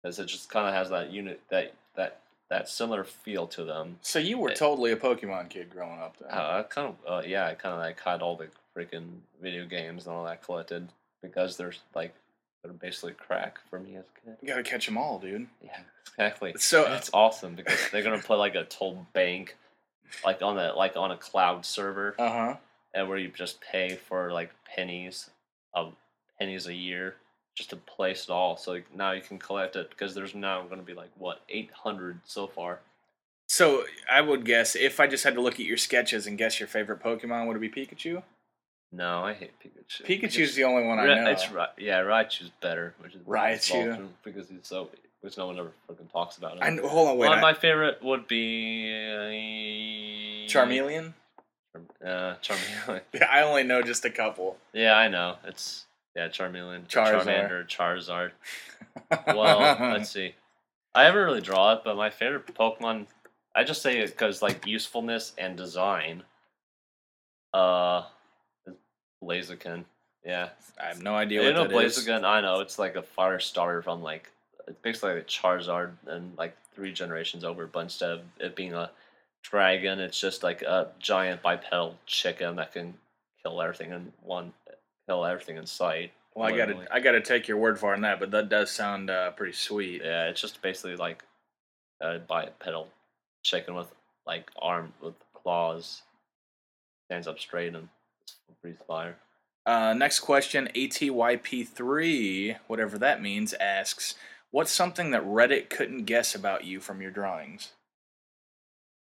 as 0.04 0.18
it 0.18 0.26
just 0.26 0.50
kind 0.50 0.68
of 0.68 0.74
has 0.74 0.90
that 0.90 1.12
unit 1.12 1.40
that 1.50 1.74
that 1.96 2.22
that 2.50 2.68
similar 2.70 3.04
feel 3.04 3.46
to 3.46 3.64
them. 3.66 4.00
So 4.02 4.18
you 4.20 4.38
were 4.40 4.50
It- 4.50 4.56
totally 4.58 4.92
a 4.94 4.96
Pokemon 4.96 5.50
kid 5.50 5.70
growing 5.70 6.00
up 6.00 6.18
then. 6.18 6.32
Uh, 6.32 6.60
I 6.60 6.64
kind 6.64 6.88
of 6.88 6.96
uh, 7.06 7.22
yeah, 7.28 7.46
I 7.46 7.54
kind 7.54 7.74
of 7.76 7.80
like 7.80 8.00
had 8.00 8.22
all 8.24 8.36
the 8.36 8.50
freaking 8.76 9.20
video 9.42 9.66
games 9.68 10.08
and 10.08 10.16
all 10.16 10.24
that 10.26 10.42
collected 10.42 10.90
because 11.22 11.56
they're 11.58 11.74
like 11.94 12.16
they're 12.64 12.74
basically 12.74 13.14
crack 13.14 13.60
for 13.70 13.80
me 13.80 13.96
as 13.98 14.06
a 14.10 14.22
kid. 14.22 14.38
you 14.42 14.48
gotta 14.48 14.64
catch 14.64 14.88
them 14.88 14.98
all, 14.98 15.20
dude. 15.20 15.48
Yeah, 15.62 15.80
exactly. 16.08 16.56
So- 16.58 16.86
And 16.86 16.96
it's 16.96 17.12
awesome 17.14 17.54
because 17.56 17.92
they're 17.92 18.02
gonna 18.02 18.18
put 18.24 18.40
like 18.40 18.56
a 18.56 18.64
total 18.66 19.06
bank, 19.14 19.56
like 20.26 20.42
on 20.42 20.56
the 20.56 20.74
like 20.74 20.96
on 20.98 21.12
a 21.12 21.18
cloud 21.18 21.64
server, 21.66 22.16
Uh 22.18 22.32
huh. 22.32 22.58
and 22.96 23.08
where 23.08 23.20
you 23.20 23.28
just 23.30 23.62
pay 23.62 23.96
for 23.98 24.32
like 24.34 24.52
pennies, 24.66 25.30
of 25.74 25.96
pennies 26.40 26.66
a 26.66 26.74
year 26.74 27.18
just 27.58 27.72
to 27.72 27.76
place 27.76 28.26
it 28.26 28.30
all. 28.30 28.56
So 28.56 28.80
now 28.96 29.14
you 29.14 29.22
can 29.22 29.40
collect 29.40 29.76
it 29.76 29.90
because 29.90 30.14
there's 30.14 30.36
now 30.36 30.62
gonna 30.62 30.84
be 30.84 30.94
like 30.94 31.10
what 31.18 31.42
eight 31.50 31.72
hundred 31.74 32.20
so 32.24 32.46
far. 32.46 32.80
So 33.50 33.84
I 34.12 34.22
would 34.22 34.46
guess 34.46 34.76
if 34.76 35.00
I 35.00 35.08
just 35.08 35.24
had 35.24 35.34
to 35.34 35.42
look 35.42 35.56
at 35.56 35.62
your 35.66 35.78
sketches 35.78 36.28
and 36.28 36.38
guess 36.38 36.60
your 36.60 36.68
favorite 36.68 37.02
Pokemon, 37.02 37.48
would 37.48 37.58
it 37.58 37.60
be 37.60 37.70
Pikachu? 37.70 38.22
No, 38.92 39.24
I 39.24 39.34
hate 39.34 39.54
Pikachu. 39.60 40.06
Pikachu's 40.06 40.54
the 40.54 40.66
only 40.66 40.86
one 40.86 41.00
I 41.00 41.08
know. 41.08 41.32
It's 41.32 41.50
Ra- 41.52 41.70
yeah, 41.78 42.02
Raichu's 42.02 42.52
better, 42.62 42.94
which 43.00 43.16
is 43.16 43.22
Raichu. 43.24 44.08
Because 44.24 44.50
he's 44.50 44.60
so 44.68 44.90
which 45.22 45.36
no 45.38 45.48
one 45.48 45.58
ever 45.58 45.72
fucking 45.88 46.08
talks 46.08 46.38
about 46.38 46.58
him. 46.58 46.60
I 46.62 46.88
hold 46.88 47.08
on, 47.10 47.18
wait. 47.18 47.30
One 47.30 47.40
I- 47.40 47.42
my 47.42 47.54
favorite 47.56 48.04
would 48.04 48.28
be 48.28 48.86
Charmeleon. 50.48 51.14
Uh, 52.06 52.36
Charmeleon. 52.44 53.02
I 53.30 53.42
only 53.42 53.64
know 53.64 53.82
just 53.82 54.06
a 54.06 54.12
couple. 54.12 54.58
yeah, 54.74 54.94
I 54.96 55.08
know. 55.08 55.38
It's 55.46 55.86
yeah, 56.18 56.30
Charmeleon, 56.30 56.88
Charizard. 56.88 57.26
Charmander, 57.26 57.68
Charizard. 57.68 58.32
Well, 59.28 59.60
let's 59.80 60.10
see. 60.10 60.34
I 60.96 61.04
haven't 61.04 61.22
really 61.24 61.42
draw 61.42 61.74
it, 61.74 61.82
but 61.86 61.96
my 61.96 62.10
favorite 62.10 62.48
Pokemon, 62.48 63.06
I 63.56 63.64
just 63.64 63.84
say 63.84 64.00
it 64.00 64.08
because 64.08 64.42
like 64.42 64.66
usefulness 64.66 65.34
and 65.38 65.56
design. 65.56 66.24
Uh, 67.54 68.06
Blaziken. 69.24 69.86
Yeah, 70.26 70.50
I 70.84 70.88
have 70.88 71.04
no 71.04 71.14
idea 71.16 71.42
you 71.42 71.48
what 71.54 71.56
know 71.56 71.68
that 71.68 71.86
is. 71.86 71.98
Blaziken. 72.00 72.24
I 72.24 72.42
know 72.42 72.62
it's 72.62 72.80
like 72.80 72.96
a 72.96 73.04
fire 73.04 73.40
starter 73.40 73.84
from 73.84 74.02
like 74.02 74.32
it's 74.68 74.80
basically 74.82 75.14
like 75.14 75.24
a 75.24 75.26
Charizard 75.26 75.92
and 76.08 76.36
like 76.36 76.58
three 76.74 76.92
generations 76.92 77.44
over, 77.44 77.68
but 77.68 77.82
instead 77.82 78.10
of 78.10 78.22
it 78.40 78.56
being 78.56 78.74
a 78.74 78.90
dragon, 79.44 80.00
it's 80.00 80.20
just 80.20 80.42
like 80.42 80.64
a 80.64 80.90
giant 81.00 81.44
bipedal 81.44 81.96
chicken 82.08 82.56
that 82.56 82.74
can 82.74 82.96
kill 83.44 83.62
everything 83.62 83.92
in 83.92 84.12
one, 84.24 84.54
kill 85.08 85.26
everything 85.26 85.58
in 85.58 85.66
sight. 85.66 86.12
Well, 86.36 86.48
I 86.48 86.56
gotta. 86.56 86.86
I 86.92 87.00
gotta 87.00 87.22
take 87.22 87.48
your 87.48 87.58
word 87.58 87.80
for 87.80 87.94
it 87.94 87.96
on 87.96 88.02
that, 88.02 88.20
but 88.20 88.30
that 88.32 88.50
does 88.50 88.70
sound 88.70 89.10
uh, 89.10 89.32
pretty 89.32 89.54
sweet. 89.54 90.02
Yeah, 90.04 90.28
it's 90.28 90.40
just 90.40 90.62
basically 90.62 90.96
like 90.96 91.24
a 92.00 92.20
bipedal 92.20 92.90
chicken 93.44 93.74
with 93.74 93.88
like 94.28 94.52
arm 94.62 94.94
with 95.02 95.16
claws, 95.34 96.04
stands 97.08 97.28
up 97.28 97.40
straight 97.40 97.74
and 97.74 97.90
breathes 98.62 98.82
fire. 98.88 99.16
Uh, 99.66 99.94
next 99.94 100.20
question, 100.20 100.70
ATYP3, 100.76 102.58
whatever 102.68 102.98
that 103.00 103.22
means, 103.22 103.54
asks, 103.56 104.16
"What's 104.52 104.72
something 104.72 105.12
that 105.12 105.24
Reddit 105.24 105.70
couldn't 105.70 106.06
guess 106.06 106.36
about 106.36 106.66
you 106.66 106.80
from 106.80 107.02
your 107.02 107.12
drawings?" 107.12 107.72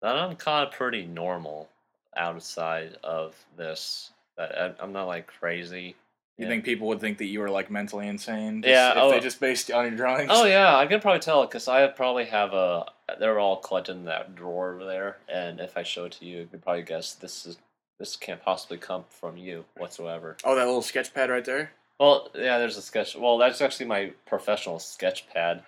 That 0.01 0.17
I'm 0.17 0.37
kind 0.37 0.67
of 0.67 0.73
pretty 0.73 1.07
normal 1.07 1.69
outside 2.17 2.97
of 3.05 3.35
this. 3.57 4.11
I- 4.39 4.75
I'm 4.81 4.93
not 4.93 5.07
like 5.07 5.27
crazy. 5.27 5.97
You 6.39 6.45
Yeah. 6.45 6.49
think 6.49 6.65
people 6.65 6.87
would 6.89 7.01
think 7.01 7.17
that 7.19 7.27
you 7.27 7.41
were 7.41 7.49
like 7.49 7.71
mentally 7.71 8.09
insane? 8.09 8.61
just 8.63 8.71
Yeah, 8.71 8.91
if 8.91 8.97
oh. 8.99 9.11
they 9.11 9.21
just 9.21 9.41
based 9.41 9.71
on 9.71 9.87
your 9.87 9.97
drawings. 9.97 10.31
Oh 10.33 10.45
yeah, 10.45 10.77
I 10.77 10.87
can 10.87 11.01
probably 11.01 11.21
tell 11.21 11.47
because 11.47 11.67
I 11.69 11.87
probably 11.89 12.27
have 12.27 12.53
a. 12.53 12.85
They're 13.19 13.39
all 13.39 13.57
collected 13.57 13.93
in 13.93 14.05
that 14.05 14.35
drawer 14.35 14.75
over 14.75 14.85
there, 14.85 15.17
and 15.29 15.61
if 15.61 15.77
I 15.77 15.83
show 15.83 16.05
it 16.05 16.13
to 16.13 16.27
you, 16.27 16.41
you 16.41 16.47
could 16.47 16.63
probably 16.63 16.83
guess 16.83 17.15
this 17.15 17.47
is 17.47 17.57
this 17.99 18.17
can't 18.17 18.43
possibly 18.43 18.77
come 18.77 19.05
from 19.09 19.39
you 19.39 19.65
whatsoever. 19.79 20.37
Oh, 20.45 20.55
that 20.55 20.67
little 20.67 20.83
sketch 20.83 21.15
pad 21.15 21.31
right 21.31 21.45
there. 21.45 21.73
Well, 21.99 22.29
yeah, 22.35 22.59
there's 22.59 22.77
a 22.77 22.83
sketch. 22.83 23.17
Well, 23.17 23.39
that's 23.39 23.63
actually 23.63 23.87
my 23.87 24.13
professional 24.27 24.79
sketch 24.79 25.27
pad. 25.31 25.63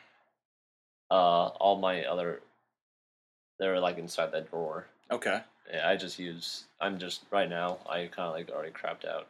Uh, 1.11 1.47
all 1.59 1.79
my 1.79 2.05
other, 2.05 2.43
they're 3.59 3.81
like 3.81 3.97
inside 3.97 4.33
that 4.33 4.51
drawer. 4.51 4.87
Okay. 5.11 5.41
Yeah, 5.73 5.89
I 5.89 5.97
just 5.97 6.19
use. 6.19 6.64
I'm 6.81 6.99
just 6.99 7.23
right 7.31 7.49
now. 7.49 7.79
I 7.89 8.07
kind 8.07 8.29
of 8.29 8.35
like 8.35 8.51
already 8.51 8.73
crapped 8.73 9.07
out 9.07 9.27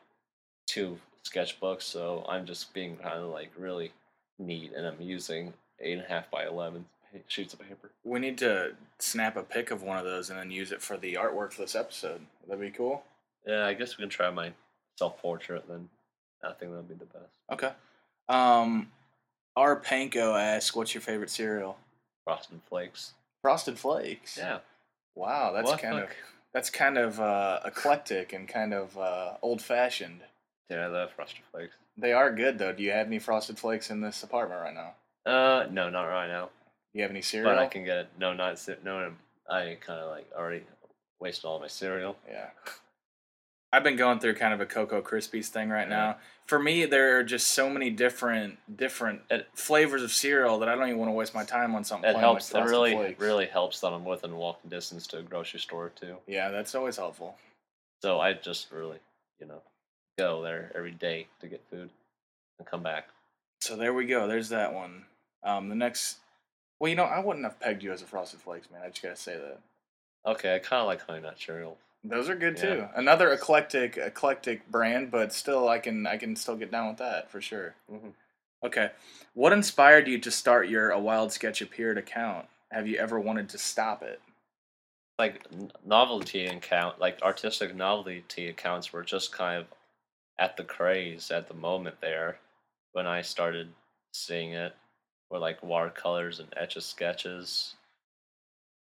two 0.67 0.99
sketchbooks, 1.25 1.83
so 1.83 2.25
I'm 2.29 2.47
just 2.47 2.73
being 2.75 2.97
kind 2.97 3.19
of 3.19 3.31
like 3.31 3.51
really 3.59 3.93
neat, 4.39 4.73
and 4.77 4.87
I'm 4.87 5.01
using 5.01 5.53
eight 5.81 5.95
and 5.95 6.03
a 6.03 6.09
half 6.09 6.31
by 6.31 6.47
eleven 6.47 6.85
sheets 7.27 7.55
of 7.55 7.61
paper. 7.61 7.91
We 8.05 8.21
need 8.21 8.39
to 8.39 8.73
snap 8.99 9.37
a 9.37 9.43
pic 9.43 9.71
of 9.71 9.83
one 9.83 9.99
of 9.99 10.05
those 10.05 10.31
and 10.31 10.39
then 10.39 10.51
use 10.51 10.73
it 10.73 10.83
for 10.83 10.97
the 10.97 11.15
artwork 11.15 11.53
for 11.53 11.63
this 11.63 11.75
episode. 11.75 12.21
That'd 12.47 12.61
that 12.61 12.61
be 12.61 12.71
cool? 12.71 13.03
Yeah, 13.47 13.67
I 13.67 13.75
guess 13.75 13.97
we 13.97 14.03
can 14.03 14.11
try 14.11 14.31
my 14.31 14.53
self 14.97 15.19
portrait 15.21 15.65
then. 15.69 15.89
I 16.45 16.53
think 16.53 16.71
that'd 16.71 16.89
be 16.89 16.95
the 16.95 17.07
best. 17.07 17.33
Okay. 17.53 17.73
Um, 18.29 18.93
R. 19.57 19.81
Panko 19.81 20.39
asks, 20.39 20.75
"What's 20.77 20.95
your 20.95 21.01
favorite 21.01 21.31
cereal?" 21.31 21.79
Frosted 22.25 22.61
Flakes. 22.69 23.15
Frosted 23.43 23.79
Flakes. 23.79 24.37
Yeah. 24.37 24.59
Wow, 25.15 25.53
that's 25.53 25.67
What 25.71 25.81
kind 25.81 25.99
the 25.99 26.03
of 26.05 26.11
that's 26.53 26.71
kind 26.71 26.99
of 26.99 27.21
uh, 27.21 27.61
eclectic 27.65 28.33
and 28.33 28.49
kind 28.49 28.73
of 28.73 28.97
uh, 28.97 29.35
old 29.43 29.61
fashioned. 29.61 30.21
Yeah, 30.71 30.85
I 30.85 30.87
love 30.87 31.13
Frosted 31.13 31.43
Flakes. 31.51 31.75
They 31.97 32.13
are 32.13 32.33
good 32.33 32.59
though. 32.59 32.73
Do 32.73 32.83
you 32.83 32.93
have 32.93 33.07
any 33.07 33.19
Frosted 33.19 33.59
Flakes 33.59 33.91
in 33.91 34.01
this 34.01 34.23
apartment 34.23 34.61
right 34.61 34.75
now? 34.75 35.31
Uh, 35.31 35.67
no, 35.71 35.91
not 35.91 36.05
right 36.05 36.29
now. 36.29 36.47
Do 36.93 36.99
you 36.99 37.03
have 37.03 37.11
any 37.11 37.23
cereal? 37.23 37.53
But 37.53 37.59
I 37.59 37.67
can 37.67 37.85
get 37.85 37.99
it. 37.99 38.09
No, 38.19 38.33
not 38.33 38.59
no. 38.85 39.13
I 39.51 39.77
kind 39.81 40.01
of 40.01 40.11
like 40.11 40.31
already 40.37 40.63
wasted 41.21 41.45
all 41.47 41.61
my 41.61 41.67
cereal. 41.67 42.17
Yeah. 42.29 42.49
I've 43.73 43.85
been 43.85 43.97
going 43.97 44.19
through 44.19 44.35
kind 44.35 44.55
of 44.55 44.61
a 44.61 44.67
Cocoa 44.67 45.03
Krispies 45.03 45.47
thing 45.49 45.69
right 45.69 45.89
now. 45.89 46.17
For 46.47 46.59
me, 46.59 46.87
there 46.87 47.19
are 47.19 47.23
just 47.23 47.49
so 47.49 47.69
many 47.69 47.91
different 47.91 48.59
different 48.79 49.23
It- 49.31 49.47
flavors 49.53 50.03
of 50.03 50.11
cereal 50.11 50.59
that 50.61 50.69
I 50.71 50.75
don't 50.75 50.87
even 50.89 50.99
want 50.99 51.11
to 51.11 51.13
waste 51.15 51.35
my 51.35 51.45
time 51.45 51.75
on 51.75 51.85
something. 51.85 52.09
It 52.09 52.15
plain 52.15 52.23
helps. 52.25 52.53
Like 52.55 52.61
it 52.63 52.69
Frosted 52.69 52.71
really, 52.71 52.93
Flakes. 52.95 53.21
really 53.21 53.47
helps 53.47 53.81
that 53.81 53.93
I'm 53.93 54.05
within 54.07 54.37
walking 54.37 54.71
distance 54.71 55.07
to 55.09 55.19
a 55.19 55.23
grocery 55.23 55.61
store 55.61 55.91
too. 55.91 56.17
Yeah, 56.27 56.49
that's 56.51 56.75
always 56.75 56.97
helpful. 56.97 57.37
So 58.03 58.21
I 58.21 58.33
just 58.33 58.71
really, 58.73 59.01
you 59.41 59.47
know, 59.47 59.61
go 60.19 60.43
there 60.43 60.73
every 60.75 60.93
day 60.93 61.27
to 61.41 61.49
get 61.49 61.63
food 61.69 61.91
and 62.59 62.67
come 62.67 62.83
back. 62.83 63.09
So 63.61 63.77
there 63.77 63.93
we 63.93 64.07
go. 64.07 64.27
There's 64.27 64.49
that 64.49 64.73
one. 64.73 65.05
Um, 65.43 65.69
the 65.69 65.75
next. 65.75 66.19
Well, 66.81 66.89
you 66.89 66.97
know, 66.97 67.05
I 67.05 67.19
wouldn't 67.19 67.45
have 67.45 67.61
pegged 67.61 67.83
you 67.83 67.93
as 67.93 68.01
a 68.01 68.07
Frosted 68.07 68.41
Flakes 68.41 68.71
man. 68.71 68.81
I 68.83 68.89
just 68.89 69.03
gotta 69.03 69.17
say 69.17 69.37
that. 69.37 69.59
Okay, 70.25 70.55
I 70.55 70.59
kind 70.61 70.81
of 70.81 70.87
like 70.87 71.03
Honey 71.03 71.21
Nut 71.21 71.37
Cereal. 71.39 71.77
Those 72.05 72.29
are 72.29 72.37
good 72.37 72.57
too. 72.57 72.87
Another 72.95 73.33
eclectic 73.33 73.97
eclectic 73.97 74.69
brand, 74.71 75.11
but 75.11 75.33
still, 75.33 75.69
I 75.69 75.79
can 75.79 76.07
I 76.07 76.17
can 76.17 76.37
still 76.37 76.57
get 76.57 76.71
down 76.71 76.89
with 76.89 76.99
that 76.99 77.31
for 77.31 77.41
sure. 77.41 77.75
Mhm. 77.91 78.15
Okay, 78.63 78.91
what 79.35 79.53
inspired 79.53 80.09
you 80.09 80.19
to 80.19 80.31
start 80.31 80.69
your 80.69 80.91
A 80.91 80.99
Wild 80.99 81.33
Sketch 81.33 81.61
Appeared 81.63 81.99
account? 81.99 82.49
Have 82.71 82.87
you 82.87 82.97
ever 82.99 83.19
wanted 83.21 83.49
to 83.51 83.59
stop 83.59 84.03
it? 84.03 84.21
Like 85.19 85.45
novelty 85.85 86.47
account, 86.47 87.01
like 87.01 87.21
artistic 87.23 87.75
novelty 87.75 88.25
accounts 88.49 88.93
were 88.93 89.03
just 89.03 89.33
kind 89.33 89.61
of 89.61 89.67
at 90.39 90.57
the 90.57 90.65
craze 90.65 91.31
at 91.31 91.49
the 91.49 91.55
moment 91.55 92.01
there 92.01 92.39
when 92.93 93.07
I 93.07 93.23
started 93.23 93.73
seeing 94.13 94.53
it, 94.53 94.75
were 95.31 95.39
like 95.39 95.63
watercolors 95.63 96.39
and 96.41 96.53
etch 96.57 96.77
a 96.77 96.81
sketches 96.81 97.75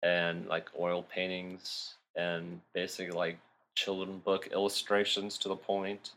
and 0.03 0.47
like 0.47 0.69
oil 0.79 1.03
paintings 1.03 1.95
and 2.17 2.61
basically 2.75 3.13
like 3.13 3.39
children 3.75 4.19
book 4.25 4.49
illustrations 4.53 5.39
to 5.39 5.49
the 5.49 5.57
point. 5.57 6.11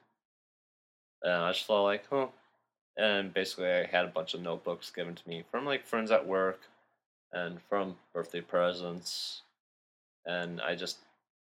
And 1.21 1.33
I 1.33 1.51
just 1.51 1.67
felt 1.67 1.83
like, 1.83 2.05
huh. 2.09 2.27
And 2.97 3.33
basically, 3.33 3.69
I 3.69 3.85
had 3.85 4.05
a 4.05 4.09
bunch 4.09 4.33
of 4.33 4.41
notebooks 4.41 4.91
given 4.91 5.15
to 5.15 5.29
me 5.29 5.43
from 5.51 5.65
like 5.65 5.85
friends 5.85 6.11
at 6.11 6.25
work 6.25 6.61
and 7.31 7.61
from 7.69 7.95
birthday 8.13 8.41
presents. 8.41 9.43
And 10.25 10.59
I 10.61 10.75
just 10.75 10.97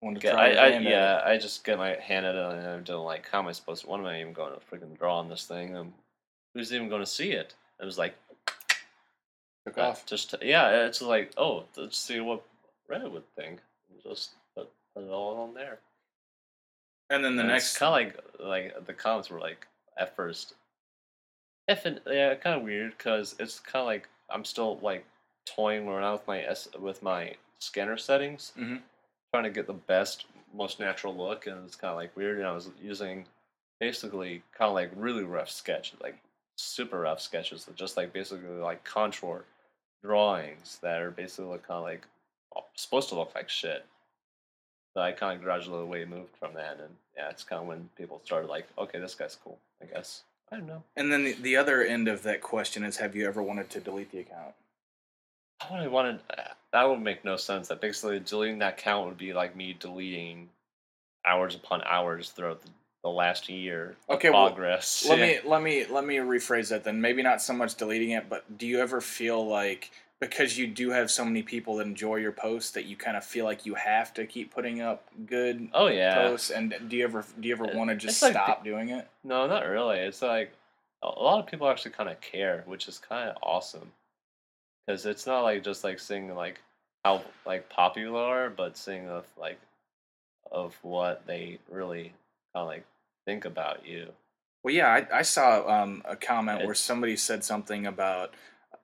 Wanted 0.02 0.22
to 0.22 0.28
get, 0.28 0.36
I, 0.36 0.52
I 0.52 0.80
yeah? 0.80 1.22
I 1.26 1.38
just 1.38 1.64
get 1.64 1.78
my 1.78 1.96
hand 1.96 2.26
at 2.26 2.36
it 2.36 2.54
and 2.54 2.68
I'm 2.68 2.84
doing 2.84 3.04
like, 3.04 3.28
how 3.30 3.39
am 3.39 3.48
I 3.48 3.54
supposed 3.54 3.84
to? 3.84 3.89
When 3.89 4.02
am 4.02 4.06
I 4.06 4.22
even 4.22 4.34
going 4.34 4.54
to 4.54 4.60
freaking 4.60 4.98
draw 4.98 5.20
on 5.20 5.30
this 5.30 5.46
thing? 5.46 5.76
And 5.76 5.93
who's 6.54 6.74
even 6.74 6.89
going 6.89 7.02
to 7.02 7.08
see 7.08 7.32
it? 7.32 7.56
It 7.80 7.86
was 7.86 7.98
like, 7.98 8.14
took 9.66 9.78
uh, 9.78 9.82
off. 9.82 10.06
just 10.06 10.36
yeah, 10.41 10.86
it's 10.86 11.02
like, 11.02 11.32
oh, 11.38 11.64
let's 11.76 11.98
see 11.98 12.20
what 12.20 12.43
Reddit 12.89 13.12
would 13.12 13.28
think. 13.36 13.62
Just 14.04 14.32
put, 14.56 14.70
put 14.93 15.04
it 15.04 15.10
all 15.10 15.38
on 15.38 15.54
there. 15.54 15.80
And 17.10 17.24
then 17.24 17.36
the 17.36 17.41
And 17.43 17.50
next, 17.52 17.78
kind 17.78 18.12
of 18.16 18.39
like 18.39 18.74
like 18.76 18.86
the 18.86 18.93
comments 18.93 19.30
were 19.30 19.39
like 19.39 19.68
at 19.98 20.16
first, 20.16 20.56
if 21.68 21.86
and 21.86 22.00
yeah, 22.08 22.36
kind 22.36 22.56
of 22.58 22.64
weird 22.64 22.98
because 22.98 23.36
it's 23.39 23.60
kind 23.60 23.82
of 23.82 23.88
like 23.88 24.10
I'm 24.30 24.46
still 24.46 24.78
like 24.80 25.06
toying 25.46 25.88
around 25.88 26.14
with 26.14 26.28
my 26.28 26.41
S 26.41 26.68
with 26.80 27.02
my 27.04 27.36
scanner 27.60 27.98
settings, 27.98 28.54
Mhm. 28.58 28.82
trying 29.34 29.43
to 29.43 29.50
get 29.52 29.68
the 29.68 29.74
best, 29.74 30.26
most 30.54 30.80
natural 30.80 31.16
look, 31.16 31.48
and 31.48 31.66
it's 31.66 31.76
kind 31.76 31.91
of 31.91 31.98
like 31.98 32.16
weird. 32.16 32.38
And 32.39 32.48
I 32.48 32.52
was 32.52 32.70
using 32.82 33.28
basically 33.80 34.43
kind 34.52 34.70
of 34.70 34.74
like 34.76 34.91
really 34.96 35.24
rough 35.24 35.50
sketches, 35.50 36.00
like 36.02 36.18
super 36.58 37.02
rough 37.02 37.22
sketches, 37.22 37.66
that 37.66 37.76
just 37.76 37.98
like 37.98 38.14
basically 38.14 38.48
like 38.50 38.84
contour 38.84 39.46
drawings 40.04 40.80
that 40.82 41.02
are 41.02 41.12
basically 41.12 41.58
kind 41.60 41.78
of 41.78 41.84
like 41.84 42.08
supposed 42.76 43.10
to 43.10 43.16
look 43.16 43.34
like 43.36 43.49
shit. 43.49 43.86
So 44.93 45.01
I 45.01 45.12
kind 45.12 45.38
of 45.38 45.43
gradually 45.43 46.06
moved 46.06 46.36
from 46.39 46.53
that, 46.53 46.80
and 46.80 46.95
yeah, 47.18 47.30
it's 47.30 47.43
kind 47.43 47.62
of 47.62 47.68
when 47.68 47.89
people 47.97 48.22
started 48.24 48.49
like, 48.49 48.68
okay, 48.78 48.99
this 48.99 49.16
guy's 49.16 49.36
cool. 49.36 49.58
I 49.82 49.86
guess 49.86 50.24
I 50.51 50.58
don't 50.58 50.68
know. 50.68 50.84
And 50.95 51.12
then 51.12 51.26
the, 51.26 51.34
the 51.34 51.58
other 51.58 51.84
end 51.84 52.08
of 52.08 52.24
that 52.24 52.41
question 52.41 52.84
is, 52.84 52.97
have 52.97 53.16
you 53.16 53.28
ever 53.28 53.41
wanted 53.43 53.70
to 53.72 53.80
delete 53.80 54.12
the 54.12 54.20
account? 54.20 54.53
I 55.70 55.82
would 55.82 55.91
wanted 55.91 56.20
uh, 56.38 56.43
that 56.72 56.89
would 56.89 57.01
make 57.01 57.26
no 57.26 57.36
sense. 57.38 57.68
That 57.68 57.82
basically 57.82 58.20
deleting 58.20 58.60
that 58.60 58.74
account 58.80 59.08
would 59.08 59.18
be 59.18 59.34
like 59.34 59.56
me 59.56 59.76
deleting 59.80 60.49
hours 61.26 61.56
upon 61.56 61.82
hours 61.84 62.30
throughout 62.30 62.62
the, 62.62 62.70
the 63.03 63.10
last 63.10 63.49
year 63.49 63.95
of 64.08 64.16
Okay, 64.16 64.30
well, 64.30 64.47
progress. 64.47 65.06
Let 65.10 65.20
Yeah. 65.20 65.26
me 65.26 65.39
let 65.49 65.62
me 65.62 65.86
let 65.89 66.06
me 66.06 66.18
rephrase 66.18 66.70
that 66.70 66.84
then. 66.84 67.01
Maybe 67.01 67.24
not 67.24 67.41
so 67.41 67.53
much 67.53 67.76
deleting 67.76 68.12
it, 68.12 68.30
but 68.30 68.58
do 68.58 68.68
you 68.68 68.80
ever 68.80 69.01
feel 69.01 69.45
like 69.45 69.91
because 70.22 70.57
you 70.57 70.68
do 70.68 70.91
have 70.91 71.11
so 71.11 71.26
many 71.26 71.43
people 71.43 71.76
that 71.78 71.88
enjoy 71.88 72.16
your 72.18 72.32
posts 72.32 72.72
that 72.72 72.86
you 72.86 72.95
kind 72.95 73.18
of 73.18 73.24
feel 73.24 73.45
like 73.45 73.66
you 73.66 73.76
have 73.76 74.13
to 74.16 74.26
keep 74.26 74.53
putting 74.53 74.82
up 74.82 75.03
good 75.28 75.68
Oh 75.74 75.88
yeah. 75.88 76.16
posts? 76.16 76.49
And 76.49 76.74
do 76.88 76.95
you 76.95 77.03
ever 77.03 77.26
do 77.39 77.47
you 77.47 77.53
ever 77.53 77.66
want 77.66 77.89
to 77.89 77.95
just 77.95 78.16
it's 78.18 78.22
like 78.22 78.34
the- 78.34 78.43
stop 78.45 78.63
doing 78.63 78.89
it? 78.89 79.07
No, 79.24 79.47
not 79.47 79.66
really. 79.66 79.99
It's 79.99 80.22
like 80.22 80.53
a 81.03 81.07
lot 81.07 81.39
of 81.39 81.47
people 81.47 81.70
actually 81.70 81.91
kind 81.91 82.09
of 82.09 82.20
care, 82.22 82.63
which 82.66 82.88
is 82.88 82.97
kind 82.97 83.30
of 83.30 83.36
awesome. 83.43 83.91
Because 84.88 85.05
it's 85.05 85.26
not 85.28 85.41
like 85.41 85.63
just 85.63 85.84
like 85.84 85.99
seeing 85.99 86.34
like 86.36 86.61
how 87.03 87.22
like 87.45 87.70
popular, 87.70 88.49
but 88.55 88.78
seeing 88.78 89.07
of 89.09 89.26
like 89.39 89.59
of 90.51 90.76
what 90.82 91.26
they 91.28 91.59
really 91.70 92.13
kind 92.53 92.61
of 92.63 92.68
like 92.68 92.86
think 93.26 93.45
about 93.45 93.86
you. 93.86 94.07
Well, 94.63 94.74
yeah, 94.74 94.88
I, 94.88 95.20
I 95.20 95.22
saw 95.22 95.68
um, 95.84 96.01
a 96.05 96.16
comment 96.16 96.66
where 96.66 96.74
somebody 96.74 97.16
said 97.18 97.43
something 97.43 97.86
about 97.86 98.34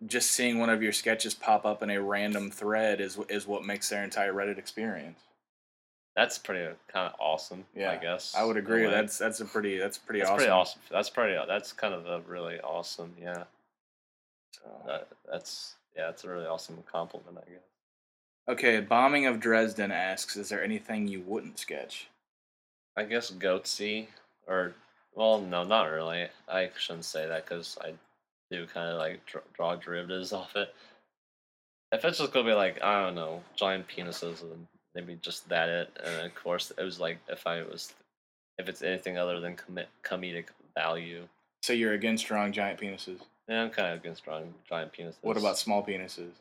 just 0.08 0.32
seeing 0.32 0.60
one 0.60 0.70
of 0.70 0.82
your 0.82 0.92
sketches 0.94 1.34
pop 1.34 1.66
up 1.66 1.84
in 1.84 1.90
a 1.90 2.02
random 2.02 2.50
thread 2.52 3.02
is 3.02 3.20
is 3.30 3.48
what 3.48 3.66
makes 3.66 3.90
their 3.90 4.04
entire 4.04 4.34
Reddit 4.34 4.58
experience. 4.58 5.20
That's 6.16 6.38
pretty 6.38 6.76
kind 6.92 7.08
of 7.14 7.20
awesome. 7.20 7.66
Yeah, 7.76 7.92
I 7.92 7.98
guess 7.98 8.34
I 8.36 8.44
would 8.44 8.58
agree. 8.58 8.86
That's 8.86 9.18
that's 9.18 9.40
a 9.40 9.46
pretty 9.46 9.78
that's 9.78 9.98
pretty 9.98 10.20
that's 10.20 10.32
awesome. 10.32 10.38
pretty 10.38 10.52
awesome. 10.52 10.82
That's 10.92 11.10
pretty. 11.10 11.40
That's 11.48 11.72
kind 11.74 11.94
of 11.94 12.06
a 12.06 12.20
really 12.28 12.60
awesome. 12.60 13.14
Yeah, 13.22 13.44
So- 14.54 14.84
that, 14.88 15.08
that's 15.30 15.76
yeah, 15.96 16.08
that's 16.08 16.24
a 16.24 16.30
really 16.30 16.46
awesome 16.46 16.84
compliment. 16.92 17.38
I 17.48 17.52
guess. 17.52 17.62
Okay, 18.50 18.80
bombing 18.82 19.28
of 19.28 19.40
Dresden 19.40 19.92
asks, 19.92 20.36
is 20.36 20.50
there 20.50 20.64
anything 20.64 21.08
you 21.08 21.22
wouldn't 21.22 21.60
sketch? 21.60 22.08
I 22.98 23.04
guess 23.04 23.32
goatsy 23.32 24.08
or 24.48 24.74
well, 25.16 25.40
no, 25.40 25.64
not 25.64 25.84
really. 25.92 26.28
I 26.50 26.72
shouldn't 26.78 27.06
say 27.06 27.28
that 27.28 27.46
because 27.46 27.78
I 27.82 27.94
do 28.52 28.68
kind 28.68 28.90
of 28.90 28.98
like 29.00 29.22
draw 29.54 29.76
derivatives 29.76 30.34
off 30.40 30.56
it. 30.56 30.74
If 31.92 32.06
it's 32.06 32.20
just 32.20 32.32
gonna 32.32 32.48
be 32.48 32.54
like 32.54 32.82
I 32.84 33.04
don't 33.04 33.16
know, 33.16 33.42
giant 33.56 33.88
penises 33.88 34.42
and 34.42 34.68
maybe 34.96 35.18
just 35.22 35.48
that 35.50 35.70
it, 35.70 35.90
and 36.04 36.26
of 36.26 36.36
course 36.36 36.72
it 36.78 36.84
was 36.84 37.00
like 37.00 37.20
if 37.28 37.48
I 37.48 37.64
was, 37.64 37.94
if 38.58 38.70
it's 38.70 38.82
anything 38.82 39.18
other 39.18 39.40
than 39.40 39.56
commit 39.56 39.90
comedic 40.04 40.46
value, 40.76 41.28
So 41.64 41.74
you're 41.74 41.94
against 41.94 42.26
drawing 42.28 42.54
giant 42.54 42.80
penises. 42.80 43.20
Yeah, 43.50 43.64
I'm 43.64 43.70
kind 43.72 43.94
of 43.94 44.00
against 44.00 44.24
drawing 44.24 44.54
giant 44.70 44.94
penises. 44.94 45.16
What 45.22 45.38
about 45.38 45.58
small 45.58 45.86
penises? 45.86 46.32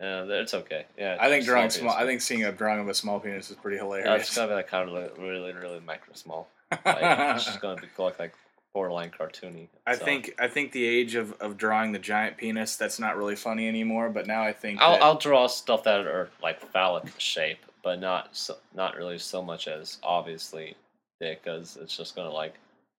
Yeah, 0.00 0.24
it's 0.28 0.54
okay. 0.54 0.86
Yeah, 0.96 1.16
I 1.20 1.28
think 1.28 1.44
drawing 1.44 1.62
penis 1.62 1.74
small. 1.76 1.94
I 1.94 2.06
think 2.06 2.20
seeing 2.20 2.44
a 2.44 2.52
drawing 2.52 2.80
of 2.80 2.88
a 2.88 2.94
small 2.94 3.18
penis 3.20 3.50
is 3.50 3.56
pretty 3.56 3.76
Yeah, 3.76 3.82
hilarious. 3.82 4.28
it's 4.28 4.36
gonna 4.36 4.48
be 4.48 4.54
like 4.54 4.68
kind 4.68 4.88
of 4.88 4.94
like 4.94 5.18
really, 5.18 5.52
really 5.52 5.80
micro 5.80 6.14
small. 6.14 6.48
Like, 6.84 7.34
it's 7.34 7.44
just 7.44 7.60
gonna 7.60 7.80
be 7.80 7.88
look 7.98 8.18
like 8.20 8.32
borderline 8.72 9.10
cartoony. 9.10 9.68
I 9.86 9.96
so. 9.96 10.04
think 10.04 10.34
I 10.38 10.48
think 10.48 10.72
the 10.72 10.84
age 10.84 11.14
of, 11.14 11.32
of 11.40 11.56
drawing 11.56 11.92
the 11.92 11.98
giant 11.98 12.36
penis 12.36 12.76
that's 12.76 12.98
not 12.98 13.16
really 13.16 13.36
funny 13.36 13.68
anymore. 13.68 14.10
But 14.10 14.26
now 14.26 14.42
I 14.42 14.52
think 14.52 14.80
I'll, 14.80 15.02
I'll 15.02 15.18
draw 15.18 15.46
stuff 15.46 15.84
that 15.84 16.06
are 16.06 16.30
like 16.42 16.60
phallic 16.72 17.12
shape, 17.18 17.58
but 17.82 18.00
not 18.00 18.36
so, 18.36 18.56
not 18.74 18.96
really 18.96 19.18
so 19.18 19.42
much 19.42 19.68
as 19.68 19.98
obviously 20.02 20.76
dick, 21.20 21.42
because 21.42 21.78
it's 21.80 21.96
just 21.96 22.14
gonna 22.14 22.30
like, 22.30 22.54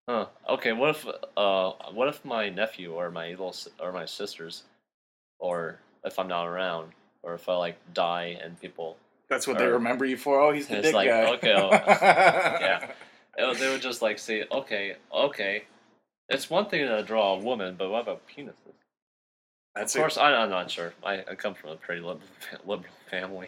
huh? 0.07 0.27
Okay, 0.49 0.73
what 0.73 0.89
if 0.91 1.07
uh, 1.37 1.71
what 1.93 2.07
if 2.07 2.23
my 2.25 2.49
nephew 2.49 2.93
or 2.93 3.09
my 3.11 3.29
little 3.29 3.55
or 3.79 3.91
my 3.91 4.05
sisters, 4.05 4.63
or 5.39 5.79
if 6.03 6.19
I'm 6.19 6.27
not 6.27 6.47
around, 6.47 6.91
or 7.23 7.33
if 7.33 7.47
I 7.47 7.55
like 7.55 7.77
die 7.93 8.39
and 8.43 8.59
people, 8.59 8.97
that's 9.29 9.47
what 9.47 9.57
they 9.57 9.67
remember 9.67 10.05
you 10.05 10.17
for. 10.17 10.41
Oh, 10.41 10.51
he's 10.51 10.67
the 10.67 10.81
dick 10.81 10.93
like, 10.93 11.07
guy. 11.07 11.31
okay, 11.35 11.53
oh, 11.53 11.69
yeah. 11.71 12.91
Uh, 13.39 13.53
they 13.53 13.69
would 13.69 13.81
just 13.81 14.01
like 14.01 14.19
say, 14.19 14.45
okay, 14.51 14.95
okay, 15.13 15.63
it's 16.29 16.49
one 16.49 16.67
thing 16.67 16.87
to 16.87 17.03
draw 17.03 17.35
a 17.35 17.39
woman, 17.39 17.75
but 17.77 17.89
what 17.89 18.03
about 18.03 18.21
penises? 18.27 18.53
That's 19.75 19.95
of 19.95 20.01
course, 20.01 20.17
I, 20.17 20.33
I'm 20.33 20.49
not 20.49 20.69
sure. 20.69 20.93
I, 21.03 21.19
I 21.29 21.35
come 21.35 21.53
from 21.53 21.71
a 21.71 21.75
pretty 21.75 22.01
liberal, 22.01 22.27
liberal 22.65 22.93
family, 23.09 23.47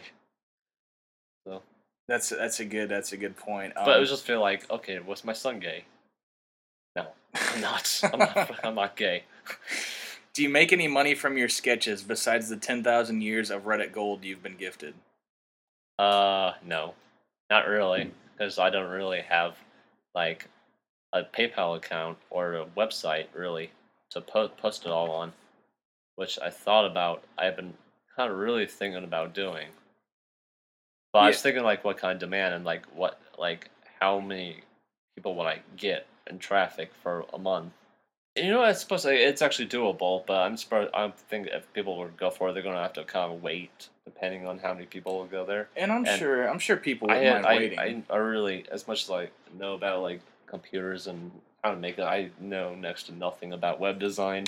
so. 1.46 1.62
That's 2.06 2.28
that's 2.28 2.60
a 2.60 2.66
good 2.66 2.90
that's 2.90 3.12
a 3.12 3.16
good 3.16 3.34
point. 3.34 3.72
But 3.74 3.88
it 3.88 3.94
Um, 3.94 4.00
was 4.00 4.10
just 4.10 4.26
feel 4.26 4.40
like, 4.40 4.70
okay, 4.70 4.98
was 4.98 5.24
my 5.24 5.32
son 5.32 5.58
gay? 5.58 5.84
No, 6.94 7.06
I'm 7.34 7.60
not. 7.62 8.00
I'm 8.12 8.18
not. 8.18 8.50
I'm 8.64 8.74
not 8.74 8.94
gay. 8.94 9.24
Do 10.34 10.42
you 10.42 10.50
make 10.50 10.70
any 10.70 10.86
money 10.86 11.14
from 11.14 11.38
your 11.38 11.48
sketches 11.48 12.02
besides 12.02 12.50
the 12.50 12.56
ten 12.58 12.82
thousand 12.84 13.22
years 13.22 13.50
of 13.50 13.62
Reddit 13.64 13.90
gold 13.92 14.22
you've 14.22 14.42
been 14.42 14.58
gifted? 14.58 14.92
Uh, 15.98 16.52
no, 16.66 16.92
not 17.48 17.66
really, 17.68 18.10
because 18.36 18.58
I 18.58 18.68
don't 18.68 18.90
really 18.90 19.22
have 19.22 19.56
like 20.14 20.48
a 21.12 21.22
PayPal 21.22 21.76
account 21.76 22.18
or 22.30 22.54
a 22.54 22.66
website 22.66 23.26
really 23.34 23.70
to 24.10 24.20
po- 24.20 24.48
post 24.48 24.86
it 24.86 24.90
all 24.92 25.10
on, 25.10 25.32
which 26.16 26.38
I 26.40 26.50
thought 26.50 26.86
about. 26.86 27.22
I've 27.38 27.56
been 27.56 27.74
kind 28.16 28.30
of 28.30 28.38
really 28.38 28.66
thinking 28.66 29.04
about 29.04 29.34
doing, 29.34 29.68
but 31.12 31.20
I 31.20 31.28
was 31.28 31.42
thinking 31.42 31.64
like 31.64 31.84
what 31.84 31.98
kind 31.98 32.14
of 32.14 32.20
demand 32.20 32.54
and 32.54 32.64
like 32.64 32.86
what 32.94 33.20
like 33.38 33.70
how 34.00 34.20
many 34.20 34.62
people 35.14 35.34
would 35.36 35.46
I 35.46 35.60
get 35.76 36.06
in 36.28 36.38
traffic 36.38 36.90
for 37.02 37.24
a 37.32 37.38
month. 37.38 37.72
You 38.36 38.50
know, 38.50 38.62
I 38.62 38.72
suppose 38.72 39.04
it's 39.06 39.42
actually 39.42 39.68
doable, 39.68 40.26
but 40.26 40.38
I'm 40.38 40.56
surprised. 40.56 40.90
I 40.92 41.02
don't 41.02 41.16
think 41.16 41.46
if 41.46 41.72
people 41.72 41.96
would 41.98 42.16
go 42.16 42.30
for 42.30 42.50
it, 42.50 42.54
they're 42.54 42.64
going 42.64 42.74
to 42.74 42.82
have 42.82 42.92
to 42.94 43.04
kind 43.04 43.32
of 43.32 43.42
wait, 43.42 43.90
depending 44.04 44.44
on 44.44 44.58
how 44.58 44.74
many 44.74 44.86
people 44.86 45.18
will 45.18 45.26
go 45.26 45.46
there. 45.46 45.68
And 45.76 45.92
I'm 45.92 46.04
And 46.04 46.18
sure 46.18 46.48
I'm 46.48 46.58
sure 46.58 46.76
people 46.76 47.10
I, 47.10 47.18
wouldn't 47.18 47.42
mind 47.42 47.46
I, 47.46 47.56
waiting. 47.58 48.04
I, 48.10 48.14
I 48.14 48.16
really, 48.16 48.64
as 48.72 48.88
much 48.88 49.04
as 49.04 49.10
I 49.10 49.28
know 49.56 49.74
about 49.74 50.02
like 50.02 50.20
computers 50.46 51.06
and 51.06 51.30
how 51.62 51.70
to 51.70 51.76
make 51.76 51.96
it, 51.98 52.02
I 52.02 52.30
know 52.40 52.74
next 52.74 53.04
to 53.04 53.14
nothing 53.14 53.52
about 53.52 53.78
web 53.78 54.00
design 54.00 54.46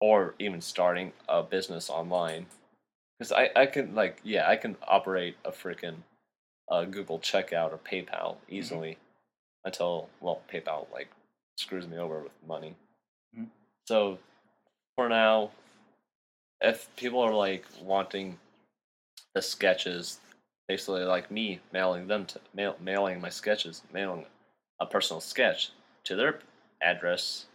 or 0.00 0.34
even 0.38 0.60
starting 0.60 1.12
a 1.26 1.42
business 1.42 1.88
online. 1.88 2.46
Because 3.18 3.32
I, 3.32 3.50
I 3.56 3.64
can 3.64 3.94
like, 3.94 4.20
yeah, 4.24 4.46
I 4.46 4.56
can 4.56 4.76
operate 4.86 5.36
a 5.46 5.52
freaking 5.52 5.96
uh, 6.70 6.84
Google 6.84 7.18
checkout 7.18 7.72
or 7.72 7.78
PayPal 7.78 8.36
easily 8.50 8.98
until 9.64 10.10
well, 10.20 10.42
PayPal 10.52 10.86
like 10.92 11.08
screws 11.56 11.88
me 11.88 11.96
over 11.96 12.20
with 12.24 12.32
money. 12.46 12.76
So 13.90 14.18
for 14.94 15.08
now, 15.08 15.50
if 16.60 16.88
people 16.94 17.18
are 17.18 17.34
like 17.34 17.64
wanting 17.82 18.38
the 19.34 19.42
sketches 19.42 20.20
basically 20.68 21.02
like 21.02 21.28
me 21.28 21.58
mailing 21.72 22.06
them 22.06 22.24
to 22.26 22.40
mail, 22.54 22.76
mailing 22.80 23.20
my 23.20 23.30
sketches, 23.30 23.82
mailing 23.92 24.26
a 24.78 24.86
personal 24.86 25.20
sketch 25.20 25.72
to 26.04 26.14
their 26.14 26.38
address. 26.80 27.46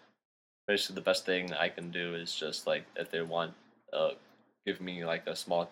Basically, 0.68 0.96
the 0.96 1.10
best 1.10 1.26
thing 1.26 1.54
I 1.54 1.70
can 1.70 1.90
do 1.90 2.16
is 2.16 2.36
just 2.36 2.68
like 2.68 2.84
if 2.98 3.10
they 3.10 3.22
want, 3.22 3.54
uh, 3.94 4.10
give 4.66 4.82
me 4.82 5.06
like 5.06 5.28
a 5.28 5.38
small 5.38 5.70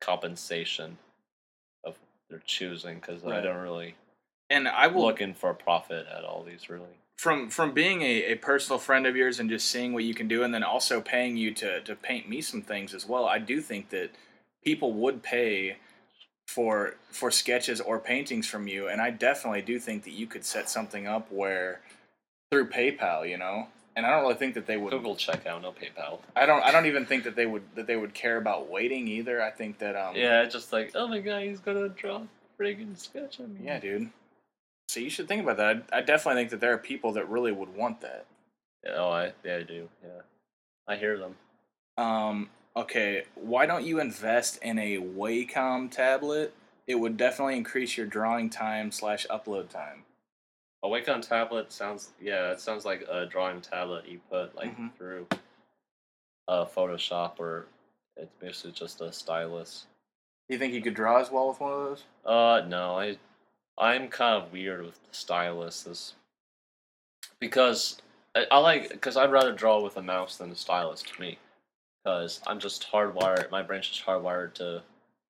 compensation 0.00 0.96
of 1.84 1.98
their 2.30 2.40
choosing 2.46 3.00
because 3.00 3.22
I 3.22 3.42
don't 3.42 3.58
really 3.58 3.96
and 4.48 4.66
I 4.66 4.86
will 4.86 5.04
looking 5.04 5.34
for 5.34 5.52
profit 5.52 6.06
at 6.10 6.24
all 6.24 6.42
these 6.42 6.70
really. 6.70 6.96
From 7.16 7.48
from 7.48 7.72
being 7.72 8.02
a, 8.02 8.32
a 8.32 8.34
personal 8.36 8.78
friend 8.78 9.06
of 9.06 9.16
yours 9.16 9.40
and 9.40 9.48
just 9.48 9.68
seeing 9.68 9.92
what 9.92 10.04
you 10.04 10.14
can 10.14 10.28
do 10.28 10.42
and 10.42 10.52
then 10.52 10.62
also 10.62 11.00
paying 11.00 11.36
you 11.36 11.52
to 11.54 11.80
to 11.80 11.94
paint 11.96 12.28
me 12.28 12.40
some 12.40 12.62
things 12.62 12.92
as 12.94 13.06
well 13.06 13.24
i 13.26 13.38
do 13.38 13.60
think 13.60 13.88
that 13.90 14.10
people 14.64 14.92
would 14.92 15.22
pay 15.22 15.76
for 16.46 16.94
for 17.10 17.30
sketches 17.30 17.80
or 17.80 17.98
paintings 17.98 18.46
from 18.46 18.68
you 18.68 18.86
and 18.88 19.00
i 19.00 19.10
definitely 19.10 19.62
do 19.62 19.78
think 19.78 20.04
that 20.04 20.12
you 20.12 20.26
could 20.26 20.44
set 20.44 20.68
something 20.68 21.06
up 21.06 21.30
where 21.32 21.80
through 22.50 22.68
paypal 22.68 23.28
you 23.28 23.38
know 23.38 23.66
and 23.96 24.04
i 24.04 24.10
don't 24.10 24.22
really 24.22 24.34
think 24.34 24.54
that 24.54 24.66
they 24.66 24.76
would 24.76 24.90
Google 24.92 25.16
checkout, 25.16 25.62
no 25.62 25.72
PayPal. 25.72 26.20
i 26.36 26.44
don't 26.46 26.62
i 26.62 26.70
don't 26.70 26.86
even 26.86 27.06
think 27.06 27.24
that 27.24 27.34
they 27.34 27.46
would 27.46 27.62
that 27.74 27.86
they 27.86 27.96
would 27.96 28.12
care 28.14 28.36
about 28.36 28.70
waiting 28.70 29.08
either 29.08 29.42
i 29.42 29.50
think 29.50 29.78
that 29.78 29.96
um 29.96 30.14
Yeah, 30.14 30.44
just 30.44 30.72
like, 30.72 30.92
oh 30.94 31.08
my 31.08 31.20
god, 31.20 31.42
he's 31.42 31.60
gonna 31.60 31.88
draw 31.88 32.16
a 32.18 32.62
friggin' 32.62 32.96
sketch 32.98 33.38
of 33.40 33.48
me. 33.48 33.60
yeah 33.64 33.80
dude 33.80 34.10
so 34.88 35.00
you 35.00 35.10
should 35.10 35.28
think 35.28 35.42
about 35.42 35.56
that 35.56 35.84
I, 35.92 35.98
I 35.98 36.00
definitely 36.02 36.40
think 36.42 36.50
that 36.50 36.60
there 36.60 36.72
are 36.72 36.78
people 36.78 37.12
that 37.12 37.28
really 37.28 37.52
would 37.52 37.74
want 37.74 38.00
that 38.02 38.26
Yeah, 38.84 38.94
Oh, 38.96 39.10
I 39.10 39.32
yeah, 39.44 39.56
I 39.56 39.62
do. 39.62 39.88
Yeah, 40.02 40.22
I 40.88 40.96
hear 40.96 41.18
them. 41.18 41.34
Um, 41.98 42.50
okay, 42.76 43.24
why 43.34 43.66
don't 43.66 43.84
you 43.84 44.00
invest 44.00 44.58
in 44.62 44.78
a 44.78 44.98
Wacom 44.98 45.90
tablet? 45.90 46.54
It 46.86 46.94
would 46.96 47.16
definitely 47.16 47.56
increase 47.56 47.96
your 47.96 48.06
drawing 48.06 48.48
time 48.50 48.92
slash 48.92 49.26
upload 49.28 49.70
time. 49.70 50.04
A 50.84 50.88
Wacom 50.88 51.20
tablet 51.26 51.72
sounds 51.72 52.10
yeah, 52.20 52.52
it 52.52 52.60
sounds 52.60 52.84
like 52.84 53.02
a 53.10 53.26
drawing 53.26 53.60
tablet 53.60 54.06
you 54.06 54.20
put 54.30 54.54
like 54.54 54.76
Mhm. 54.76 54.92
through 54.96 55.26
uh, 56.48 56.64
Photoshop 56.64 57.40
or 57.40 57.66
It's 58.16 58.32
basically 58.40 58.72
just 58.72 59.00
a 59.00 59.12
stylus. 59.12 59.86
Do 60.48 60.54
you 60.54 60.58
think 60.58 60.72
you 60.74 60.80
could 60.80 60.94
draw 60.94 61.18
as 61.18 61.30
well 61.30 61.48
with 61.48 61.60
one 61.60 61.72
of 61.72 61.78
those? 61.80 62.04
Uh, 62.24 62.64
no, 62.68 62.98
I, 62.98 63.18
I'm 63.78 64.08
kind 64.08 64.42
of 64.42 64.52
weird 64.52 64.84
with 64.84 64.94
the 65.08 65.14
stylus. 65.14 65.82
This 65.82 66.14
because 67.40 68.00
I, 68.34 68.46
I 68.50 68.58
like 68.58 68.90
because 68.90 69.16
I'd 69.16 69.32
rather 69.32 69.52
draw 69.52 69.80
with 69.82 69.96
a 69.96 70.02
mouse 70.02 70.36
than 70.36 70.50
a 70.50 70.56
stylus 70.56 71.02
to 71.02 71.20
me. 71.20 71.38
Because 72.04 72.40
I'm 72.46 72.60
just 72.60 72.90
hardwired. 72.90 73.50
My 73.50 73.62
brain's 73.62 73.88
just 73.88 74.06
hardwired 74.06 74.54
to 74.54 74.82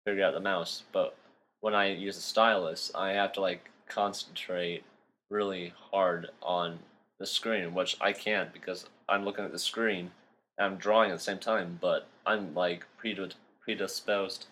figure 0.05 0.25
out 0.25 0.35
the 0.35 0.41
mouse. 0.41 0.83
But 0.93 1.17
when 1.61 1.75
I 1.75 1.93
use 1.93 2.17
a 2.19 2.21
stylus, 2.21 2.93
I 2.95 3.11
have 3.11 3.33
to 3.35 3.41
like 3.41 3.71
concentrate 3.89 4.85
really 5.31 5.73
hard 5.91 6.29
on 6.43 6.79
the 7.19 7.27
screen, 7.27 7.75
which 7.75 7.97
I 8.01 8.13
can't 8.13 8.53
because 8.53 8.87
I'm 9.09 9.25
looking 9.25 9.45
at 9.45 9.53
the 9.53 9.59
screen 9.59 10.11
and 10.59 10.67
I'm 10.67 10.77
drawing 10.77 11.11
at 11.11 11.17
the 11.17 11.23
same 11.23 11.39
time. 11.39 11.79
But 11.81 12.07
I'm 12.27 12.55
like 12.55 12.85
predisposed 12.99 14.47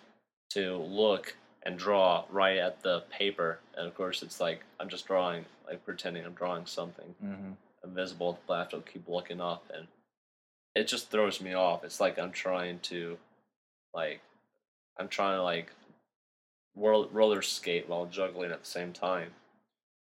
to 0.50 0.76
look 0.76 1.36
and 1.64 1.78
draw 1.78 2.24
right 2.30 2.58
at 2.58 2.82
the 2.82 3.00
paper, 3.10 3.58
and 3.76 3.86
of 3.86 3.94
course 3.94 4.22
it's 4.22 4.40
like 4.40 4.60
I'm 4.80 4.88
just 4.88 5.06
drawing, 5.06 5.44
like 5.66 5.84
pretending 5.84 6.24
I'm 6.24 6.32
drawing 6.34 6.66
something 6.66 7.14
Mm-hmm. 7.24 7.52
invisible, 7.84 8.38
but 8.46 8.54
I 8.54 8.58
have 8.60 8.68
to 8.70 8.80
keep 8.80 9.08
looking 9.08 9.40
up, 9.40 9.64
and 9.74 9.86
it 10.74 10.88
just 10.88 11.10
throws 11.10 11.40
me 11.40 11.54
off. 11.54 11.84
It's 11.84 12.00
like 12.00 12.18
I'm 12.18 12.32
trying 12.32 12.80
to, 12.80 13.16
like, 13.94 14.20
I'm 14.98 15.08
trying 15.08 15.38
to 15.38 15.42
like 15.42 15.70
roll, 16.76 17.08
roller 17.12 17.42
skate 17.42 17.88
while 17.88 18.06
juggling 18.06 18.50
at 18.52 18.60
the 18.60 18.68
same 18.68 18.92
time. 18.92 19.30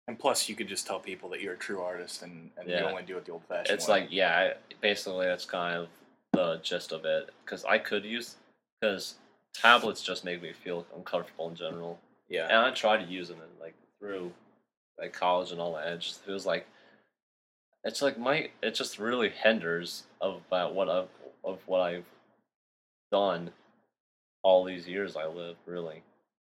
And 0.08 0.18
plus, 0.18 0.48
you 0.48 0.54
could 0.56 0.68
just 0.68 0.86
tell 0.86 0.98
people 0.98 1.28
that 1.30 1.40
you're 1.40 1.54
a 1.54 1.58
true 1.58 1.80
artist 1.80 2.22
and, 2.22 2.50
and 2.56 2.68
you 2.68 2.74
only 2.76 3.02
do 3.04 3.16
it 3.16 3.24
the 3.24 3.32
old-fashioned 3.32 3.72
It's 3.76 3.86
way. 3.88 4.00
like 4.00 4.08
yeah, 4.10 4.36
I- 4.36 4.74
basically 4.80 5.26
that's 5.26 5.44
kind 5.44 5.76
of 5.76 5.88
the 6.32 6.58
gist 6.62 6.90
of 6.92 7.04
it. 7.04 7.30
Because 7.44 7.64
I 7.64 7.78
could 7.78 8.04
use 8.04 8.36
because 8.80 9.14
tablets 9.54 10.02
just 10.02 10.24
make 10.24 10.42
me 10.42 10.52
feel 10.52 10.86
uncomfortable 10.96 11.48
in 11.48 11.56
general. 11.56 11.98
yeah. 12.28 12.46
And 12.46 12.56
I 12.58 12.70
tried 12.70 13.04
to 13.04 13.10
use 13.12 13.28
them 13.28 13.38
and 13.40 13.60
like 13.60 13.74
through 13.98 14.32
like 14.98 15.12
college 15.12 15.52
and 15.52 15.60
all 15.60 15.74
that. 15.74 15.86
It 15.88 16.00
just 16.00 16.22
feels 16.24 16.46
like 16.46 16.66
it's 17.84 18.02
like 18.02 18.18
my 18.18 18.50
it 18.62 18.74
just 18.74 18.98
really 18.98 19.28
hinders 19.30 20.04
of 20.20 20.40
about 20.48 20.74
what 20.74 20.88
I've 20.88 21.08
of 21.44 21.58
what 21.66 21.80
I've 21.80 22.04
done 23.10 23.50
all 24.42 24.64
these 24.64 24.88
years 24.88 25.16
I 25.16 25.26
live 25.26 25.56
really 25.66 26.02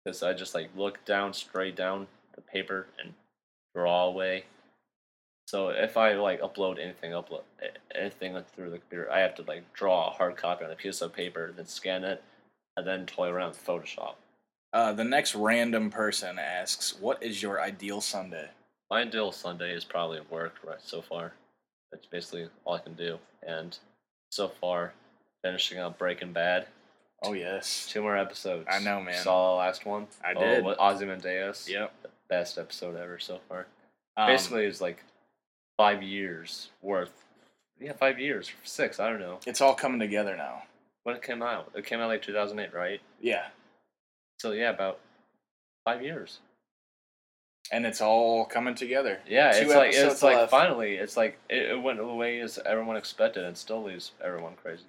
because 0.05 0.23
I 0.23 0.33
just 0.33 0.55
like 0.55 0.71
look 0.77 1.05
down 1.05 1.33
straight 1.33 1.77
down 1.77 2.07
the 2.35 2.41
paper 2.41 2.87
and 3.03 3.15
draw 3.75 4.05
away. 4.07 4.45
So 5.47 5.69
if 5.69 5.97
I 5.97 6.15
like 6.15 6.41
upload 6.41 6.79
anything 6.81 7.13
upload 7.13 7.43
a- 7.61 7.65
eh, 7.67 7.71
anything 7.95 8.37
through 8.55 8.71
the 8.71 8.79
computer, 8.79 9.11
I 9.11 9.21
have 9.21 9.35
to 9.37 9.43
like 9.43 9.73
draw 9.73 10.09
a 10.09 10.11
hard 10.11 10.37
copy 10.37 10.65
on 10.65 10.71
a 10.71 10.77
piece 10.77 11.01
of 11.01 11.13
paper, 11.13 11.53
then 11.55 11.67
scan 11.67 12.05
it, 12.05 12.23
and 12.77 12.87
then 12.87 13.07
toy 13.07 13.29
around 13.29 13.51
with 13.51 13.65
Photoshop. 13.67 14.15
Uh, 14.73 14.93
the 14.93 15.05
next 15.05 15.35
random 15.35 15.91
person 15.91 16.39
asks, 16.39 16.95
"What 16.99 17.23
is 17.23 17.43
your 17.43 17.61
ideal 17.61 18.01
Sunday?" 18.01 18.51
My 18.91 19.03
ideal 19.03 19.33
Sunday 19.33 19.73
is 19.75 19.85
probably 19.85 20.21
work 20.31 20.57
right 20.65 20.81
so 20.83 21.01
far. 21.03 21.33
That's 21.91 22.07
basically 22.07 22.49
all 22.65 22.75
I 22.75 22.79
can 22.81 22.95
do. 22.95 23.19
And 23.47 23.77
so 24.31 24.49
far, 24.49 24.93
finishing 25.43 25.79
up 25.79 25.99
Breaking 25.99 26.33
Bad. 26.33 26.67
Oh 27.23 27.35
yes. 27.35 27.87
Two 27.89 28.03
more 28.03 28.17
episodes. 28.17 28.67
I 28.71 28.79
know, 28.81 29.01
man. 29.01 29.23
Saw 29.23 29.53
the 29.53 29.59
last 29.59 29.87
one. 29.87 30.09
I 30.25 30.33
Oh, 30.35 30.41
did. 30.41 30.65
what 30.65 30.79
Ozymandias. 30.81 31.69
Yep. 31.69 31.93
Best 32.29 32.59
episode 32.59 32.97
ever 32.97 33.19
so 33.19 33.41
far. 33.49 33.67
Um, 34.17 34.27
basically, 34.27 34.65
it's 34.65 34.81
like 34.81 35.05
five 35.77 36.03
years 36.03 36.71
worth. 36.81 37.13
Yeah, 37.79 37.93
five 37.93 38.19
years, 38.19 38.51
six. 38.65 38.99
I 39.01 39.09
don't 39.11 39.21
know 39.21 39.39
it's 39.47 39.61
all 39.61 39.75
coming 39.75 40.01
together 40.01 40.37
now. 40.37 40.63
When 41.05 41.17
it 41.17 41.23
came 41.23 41.43
out. 41.43 41.71
It 41.75 41.85
came 41.87 42.01
out 42.01 42.09
like 42.09 42.23
2008, 42.23 42.75
right? 42.75 43.01
Yeah, 43.21 43.47
So 44.39 44.53
yeah, 44.53 44.71
about 44.71 44.99
five 45.85 46.03
years. 46.03 46.39
and 47.71 47.87
it's 47.87 48.01
all 48.01 48.45
coming 48.45 48.75
together. 48.75 49.21
Yeah, 49.27 49.53
Two 49.53 49.67
it's 49.67 49.75
like 49.75 49.93
it's 49.95 50.23
like 50.23 50.37
left. 50.37 50.51
finally, 50.51 50.95
it's 50.97 51.17
like 51.17 51.39
it, 51.49 51.71
it 51.73 51.83
went 51.83 51.99
the 51.99 52.07
way 52.07 52.41
as 52.41 52.59
everyone 52.67 52.97
expected, 52.97 53.45
and 53.45 53.57
still 53.57 53.83
leaves 53.83 54.13
everyone 54.23 54.55
crazy. 54.63 54.85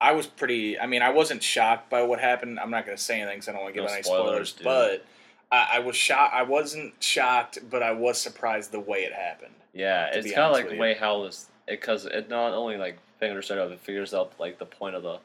I 0.00 0.12
was 0.12 0.28
pretty. 0.28 0.78
I 0.78 0.86
mean, 0.86 1.02
I 1.02 1.10
wasn't 1.10 1.42
shocked 1.42 1.90
by 1.90 2.02
what 2.02 2.20
happened. 2.20 2.60
I'm 2.60 2.70
not 2.70 2.86
going 2.86 2.96
to 2.96 3.02
say 3.02 3.20
anything 3.20 3.38
because 3.38 3.48
I 3.48 3.52
don't 3.52 3.62
want 3.62 3.74
to 3.74 3.80
give 3.80 3.88
No 3.88 3.92
any 3.94 4.02
spoilers, 4.04 4.50
spoilers. 4.50 5.00
But 5.00 5.04
I, 5.50 5.70
I 5.72 5.78
was 5.80 5.96
shocked. 5.96 6.32
I 6.32 6.44
wasn't 6.44 6.94
shocked, 7.02 7.58
but 7.68 7.82
I 7.82 7.90
was 7.90 8.16
surprised 8.20 8.70
the 8.70 8.78
way 8.78 8.98
it 9.00 9.12
happened. 9.12 9.54
Yeah, 9.74 10.06
it's 10.12 10.28
kind 10.32 10.46
of 10.46 10.52
like 10.52 10.68
the 10.68 10.78
way 10.78 10.94
how 10.94 11.24
this 11.24 11.46
because 11.68 12.04
it 12.06 12.28
not 12.28 12.52
only 12.52 12.76
like 12.76 12.98
figures 13.18 13.50
it 13.50 13.58
out, 13.58 13.70
it 13.72 13.80
figures 13.80 14.14
out 14.14 14.32
like 14.38 14.58
the 14.58 14.66
point 14.66 14.94
of 14.96 15.02
the 15.02 15.18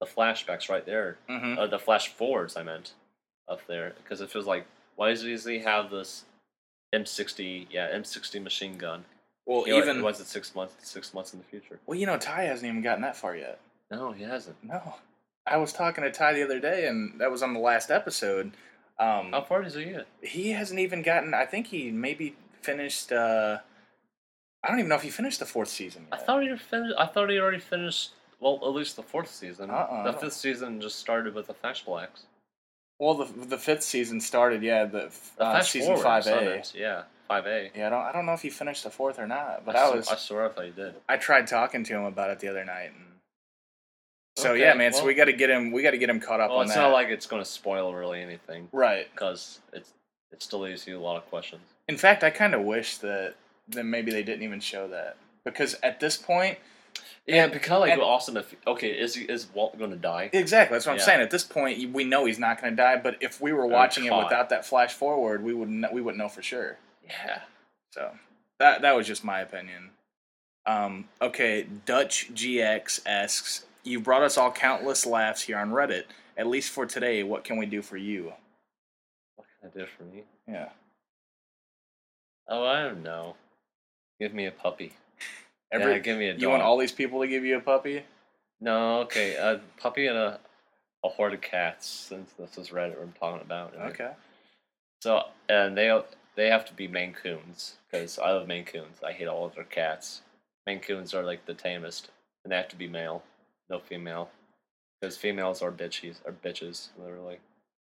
the 0.00 0.06
flashbacks 0.06 0.68
right 0.68 0.84
there, 0.84 1.16
Mm-hmm. 1.30 1.58
uh, 1.58 1.66
the 1.66 1.78
flash 1.78 2.08
forwards. 2.08 2.56
I 2.56 2.62
meant 2.62 2.92
up 3.48 3.60
there 3.66 3.92
because 4.02 4.20
it 4.20 4.30
feels 4.30 4.46
like 4.46 4.66
why 4.96 5.10
does 5.14 5.44
he 5.44 5.58
have 5.60 5.90
this 5.90 6.24
M60? 6.94 7.66
Yeah, 7.70 7.88
M60 7.96 8.42
machine 8.42 8.76
gun. 8.78 9.04
Well, 9.46 9.66
You 9.66 9.74
know, 9.74 9.78
even 9.82 10.02
was 10.02 10.20
it 10.20 10.26
six 10.26 10.54
months? 10.54 10.74
Six 10.88 11.12
months 11.12 11.32
in 11.34 11.38
the 11.40 11.44
future? 11.44 11.78
well, 11.86 11.98
you 11.98 12.06
know, 12.06 12.16
Ty 12.16 12.44
hasn't 12.44 12.66
even 12.68 12.82
gotten 12.82 13.02
that 13.02 13.16
far 13.16 13.36
yet. 13.36 13.58
No, 13.90 14.12
he 14.12 14.24
hasn't. 14.24 14.56
No, 14.64 14.94
I 15.46 15.58
was 15.58 15.72
talking 15.72 16.02
to 16.04 16.10
Ty 16.10 16.32
the 16.34 16.42
other 16.44 16.58
day, 16.60 16.86
and 16.86 17.20
that 17.20 17.30
was 17.30 17.42
on 17.42 17.52
the 17.52 17.60
last 17.60 17.90
episode. 17.90 18.52
Um, 18.98 19.32
How 19.32 19.42
far 19.42 19.62
does 19.62 19.74
he 19.74 19.84
get? 19.84 20.06
he 20.22 20.52
hasn't 20.52 20.80
even 20.80 21.02
gotten. 21.02 21.34
I 21.34 21.44
think 21.44 21.66
he 21.66 21.90
maybe 21.90 22.36
finished. 22.62 23.12
Uh, 23.12 23.58
I 24.64 24.68
don't 24.68 24.78
even 24.78 24.88
know 24.88 24.94
if 24.96 25.02
he 25.02 25.10
finished 25.10 25.40
the 25.40 25.46
fourth 25.46 25.68
season. 25.68 26.06
I 26.10 26.16
thought 26.16 26.42
he 26.42 26.56
finished. 26.56 26.94
I 26.98 27.06
thought 27.06 27.28
he 27.30 27.38
already 27.38 27.58
finished. 27.60 28.10
Well, 28.40 28.58
at 28.62 28.68
least 28.72 28.96
the 28.96 29.02
fourth 29.02 29.30
season. 29.30 29.70
Uh-uh, 29.70 30.10
the 30.10 30.18
fifth 30.18 30.32
season 30.34 30.80
just 30.80 30.98
started 30.98 31.34
with 31.34 31.46
the 31.46 31.54
flashbacks. 31.54 32.22
Well, 32.98 33.14
the 33.14 33.46
the 33.46 33.58
fifth 33.58 33.82
season 33.82 34.20
started. 34.20 34.62
Yeah, 34.62 34.84
the, 34.86 35.10
The 35.36 35.44
uh, 35.44 35.62
season 35.62 35.96
five 35.98 36.26
A. 36.26 36.62
Yeah, 36.74 37.02
five 37.28 37.46
A. 37.46 37.70
Yeah, 37.76 37.88
I 37.88 37.90
don't. 37.90 38.02
I 38.02 38.12
don't 38.12 38.26
know 38.26 38.32
if 38.32 38.42
he 38.42 38.50
finished 38.50 38.84
the 38.84 38.90
fourth 38.90 39.18
or 39.18 39.26
not. 39.26 39.64
But 39.66 39.76
I, 39.76 39.84
I, 39.86 39.90
sw- 39.90 39.94
was. 39.96 40.08
I 40.08 40.16
swear 40.16 40.46
I 40.46 40.48
thought 40.50 40.64
he 40.64 40.70
did. 40.70 40.94
I 41.08 41.16
tried 41.16 41.46
talking 41.46 41.84
to 41.84 41.92
him 41.94 42.04
about 42.04 42.30
it 42.30 42.38
the 42.40 42.48
other 42.48 42.64
night, 42.64 42.90
and 42.96 43.04
so 44.36 44.52
Okay, 44.52 44.60
yeah, 44.60 44.74
man. 44.74 44.92
so 44.92 45.04
we 45.04 45.14
got 45.14 45.26
to 45.26 45.32
get 45.32 45.50
him. 45.50 45.72
We 45.72 45.82
got 45.82 45.90
to 45.92 45.98
get 45.98 46.08
him 46.10 46.20
caught 46.20 46.40
up 46.40 46.50
Well, 46.50 46.60
on 46.60 46.66
it's 46.66 46.74
that. 46.74 46.82
not 46.82 46.92
like 46.92 47.08
it's 47.08 47.26
going 47.26 47.42
to 47.42 47.48
spoil 47.48 47.94
really 47.94 48.20
anything 48.22 48.68
right. 48.72 49.06
because 49.12 49.60
it's 49.72 49.92
it 50.32 50.42
still 50.42 50.60
leaves 50.60 50.86
you 50.86 50.98
a 50.98 51.00
lot 51.02 51.16
of 51.16 51.28
questions. 51.30 51.62
In 51.88 51.96
fact, 51.96 52.24
I 52.24 52.30
kind 52.30 52.54
of 52.54 52.62
wish 52.62 52.98
that 52.98 53.34
that 53.68 53.84
maybe 53.84 54.10
they 54.10 54.22
didn't 54.22 54.42
even 54.42 54.60
show 54.60 54.88
that 54.88 55.16
because 55.44 55.74
at 55.82 56.00
this 56.00 56.16
point, 56.16 56.58
Yeah, 57.26 57.44
And- 57.44 57.52
it'd 57.52 57.62
kind 57.62 57.76
of 57.76 57.80
like 57.80 57.92
and- 57.92 58.02
awesome 58.02 58.36
if 58.36 58.54
okay, 58.66 58.90
is 58.90 59.14
he, 59.14 59.24
is 59.24 59.46
Walt 59.54 59.78
going 59.78 59.90
to 59.90 59.96
die? 59.96 60.28
exactly. 60.32 60.74
That's 60.74 60.84
what 60.86 60.92
I'm 60.92 60.98
saying. 60.98 61.22
At 61.22 61.30
this 61.30 61.42
point, 61.42 61.90
we 61.92 62.04
know 62.04 62.26
he's 62.26 62.38
not 62.38 62.60
going 62.60 62.72
to 62.72 62.76
die. 62.76 62.96
But 62.96 63.16
if 63.22 63.40
we 63.40 63.52
were 63.54 63.66
watching 63.66 64.04
it 64.04 64.12
without 64.14 64.50
that 64.50 64.66
flash 64.66 64.92
forward, 64.92 65.42
we 65.42 65.54
wouldn't. 65.54 65.90
We 65.92 66.02
wouldn't 66.02 66.18
know 66.18 66.28
for 66.28 66.42
sure. 66.42 66.76
Yeah. 67.02 67.40
So 67.92 68.12
that 68.58 68.82
that 68.82 68.94
was 68.94 69.06
just 69.06 69.24
my 69.24 69.40
opinion. 69.40 69.92
Um, 70.66 71.08
okay, 71.22 71.62
Dutch 71.86 72.32
GX 72.34 73.00
asks, 73.06 73.64
"You 73.82 74.00
brought 74.00 74.22
us 74.22 74.36
all 74.36 74.52
countless 74.52 75.06
laughs 75.06 75.42
here 75.42 75.56
on 75.58 75.70
Reddit. 75.70 76.04
At 76.36 76.46
least 76.46 76.70
for 76.72 76.84
today, 76.84 77.22
what 77.22 77.42
can 77.42 77.56
we 77.56 77.64
do 77.64 77.80
for 77.80 77.96
you?" 77.96 78.34
What 79.36 79.46
can 79.60 79.70
I 79.70 79.78
do 79.78 79.86
for 79.86 80.02
me? 80.04 80.24
Yeah. 80.46 80.68
Oh, 82.48 82.66
I 82.66 82.82
don't 82.82 83.02
know. 83.02 83.36
Give 84.20 84.32
me 84.34 84.46
a 84.46 84.52
puppy. 84.52 84.92
Every, 85.72 85.92
yeah, 85.92 85.98
give 85.98 86.18
me 86.18 86.28
a 86.28 86.32
dog. 86.32 86.42
you 86.42 86.50
want 86.50 86.62
all 86.62 86.78
these 86.78 86.92
people 86.92 87.20
to 87.20 87.26
give 87.26 87.44
you 87.44 87.56
a 87.56 87.60
puppy? 87.60 88.04
No, 88.60 89.00
okay, 89.00 89.34
a 89.34 89.60
puppy 89.80 90.06
and 90.06 90.16
a 90.16 90.38
a 91.04 91.08
horde 91.08 91.34
of 91.34 91.40
cats. 91.42 91.86
Since 91.86 92.32
this 92.38 92.56
is 92.56 92.70
Reddit, 92.70 92.98
we're 92.98 93.06
talking 93.18 93.42
about. 93.42 93.76
right? 93.76 93.92
Okay. 93.92 94.12
So 95.02 95.24
and 95.48 95.76
they 95.76 96.00
they 96.34 96.48
have 96.48 96.64
to 96.66 96.72
be 96.74 96.88
Maine 96.88 97.12
Coons 97.12 97.74
because 97.90 98.18
I 98.18 98.30
love 98.32 98.48
Maine 98.48 98.64
Coons. 98.64 98.98
I 99.04 99.12
hate 99.12 99.28
all 99.28 99.46
other 99.46 99.64
cats. 99.64 100.22
Maine 100.66 100.80
Coons 100.80 101.14
are 101.14 101.22
like 101.22 101.44
the 101.46 101.54
tamest, 101.54 102.10
and 102.42 102.50
they 102.50 102.56
have 102.56 102.68
to 102.68 102.76
be 102.76 102.88
male, 102.88 103.22
no 103.68 103.78
female, 103.78 104.30
because 105.00 105.16
females 105.16 105.60
are 105.60 105.70
bitches, 105.70 106.16
are 106.26 106.32
bitches, 106.32 106.88
literally. 106.98 107.38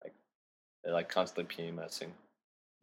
Like 0.04 0.14
they're 0.84 0.94
like 0.94 1.10
constantly 1.10 1.56
PMSing. 1.56 2.10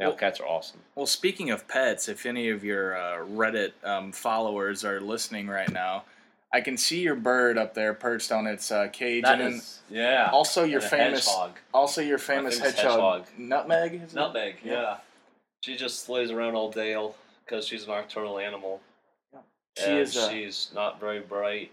Male 0.00 0.10
Well- 0.10 0.18
cats 0.18 0.40
are 0.40 0.46
awesome. 0.46 0.80
Well, 0.94 1.06
speaking 1.06 1.50
of 1.50 1.66
pets, 1.68 2.08
if 2.08 2.26
any 2.26 2.48
of 2.48 2.64
your 2.64 2.96
uh, 2.96 3.18
Reddit 3.24 3.72
um, 3.84 4.12
followers 4.12 4.84
are 4.84 5.00
listening 5.00 5.46
right 5.48 5.70
now, 5.70 6.04
I 6.52 6.60
can 6.60 6.76
see 6.76 7.00
your 7.00 7.16
bird 7.16 7.58
up 7.58 7.74
there 7.74 7.94
perched 7.94 8.30
on 8.30 8.46
its 8.46 8.70
uh, 8.70 8.88
cage, 8.92 9.24
That 9.24 9.40
and 9.40 9.54
is, 9.54 9.80
yeah. 9.90 10.30
also 10.32 10.62
your 10.64 10.78
a 10.78 10.82
famous, 10.82 11.26
hedgehog. 11.26 11.58
also 11.72 12.00
your 12.00 12.18
famous, 12.18 12.58
famous 12.58 12.74
hedgehog, 12.76 13.22
hedgehog. 13.22 13.38
Nutmeg. 13.38 13.94
is 13.94 14.12
it? 14.12 14.14
Nutmeg, 14.14 14.56
Yeah. 14.64 14.72
yeah. 14.72 14.96
She 15.64 15.76
just 15.76 16.08
lays 16.08 16.30
around 16.30 16.54
all 16.54 16.70
day 16.70 16.94
because 17.44 17.66
she's 17.66 17.84
a 17.84 17.88
nocturnal 17.88 18.38
animal. 18.38 18.80
She 19.78 19.84
and 19.84 19.98
is. 19.98 20.16
Uh, 20.16 20.28
she's 20.30 20.70
not 20.74 21.00
very 21.00 21.20
bright, 21.20 21.72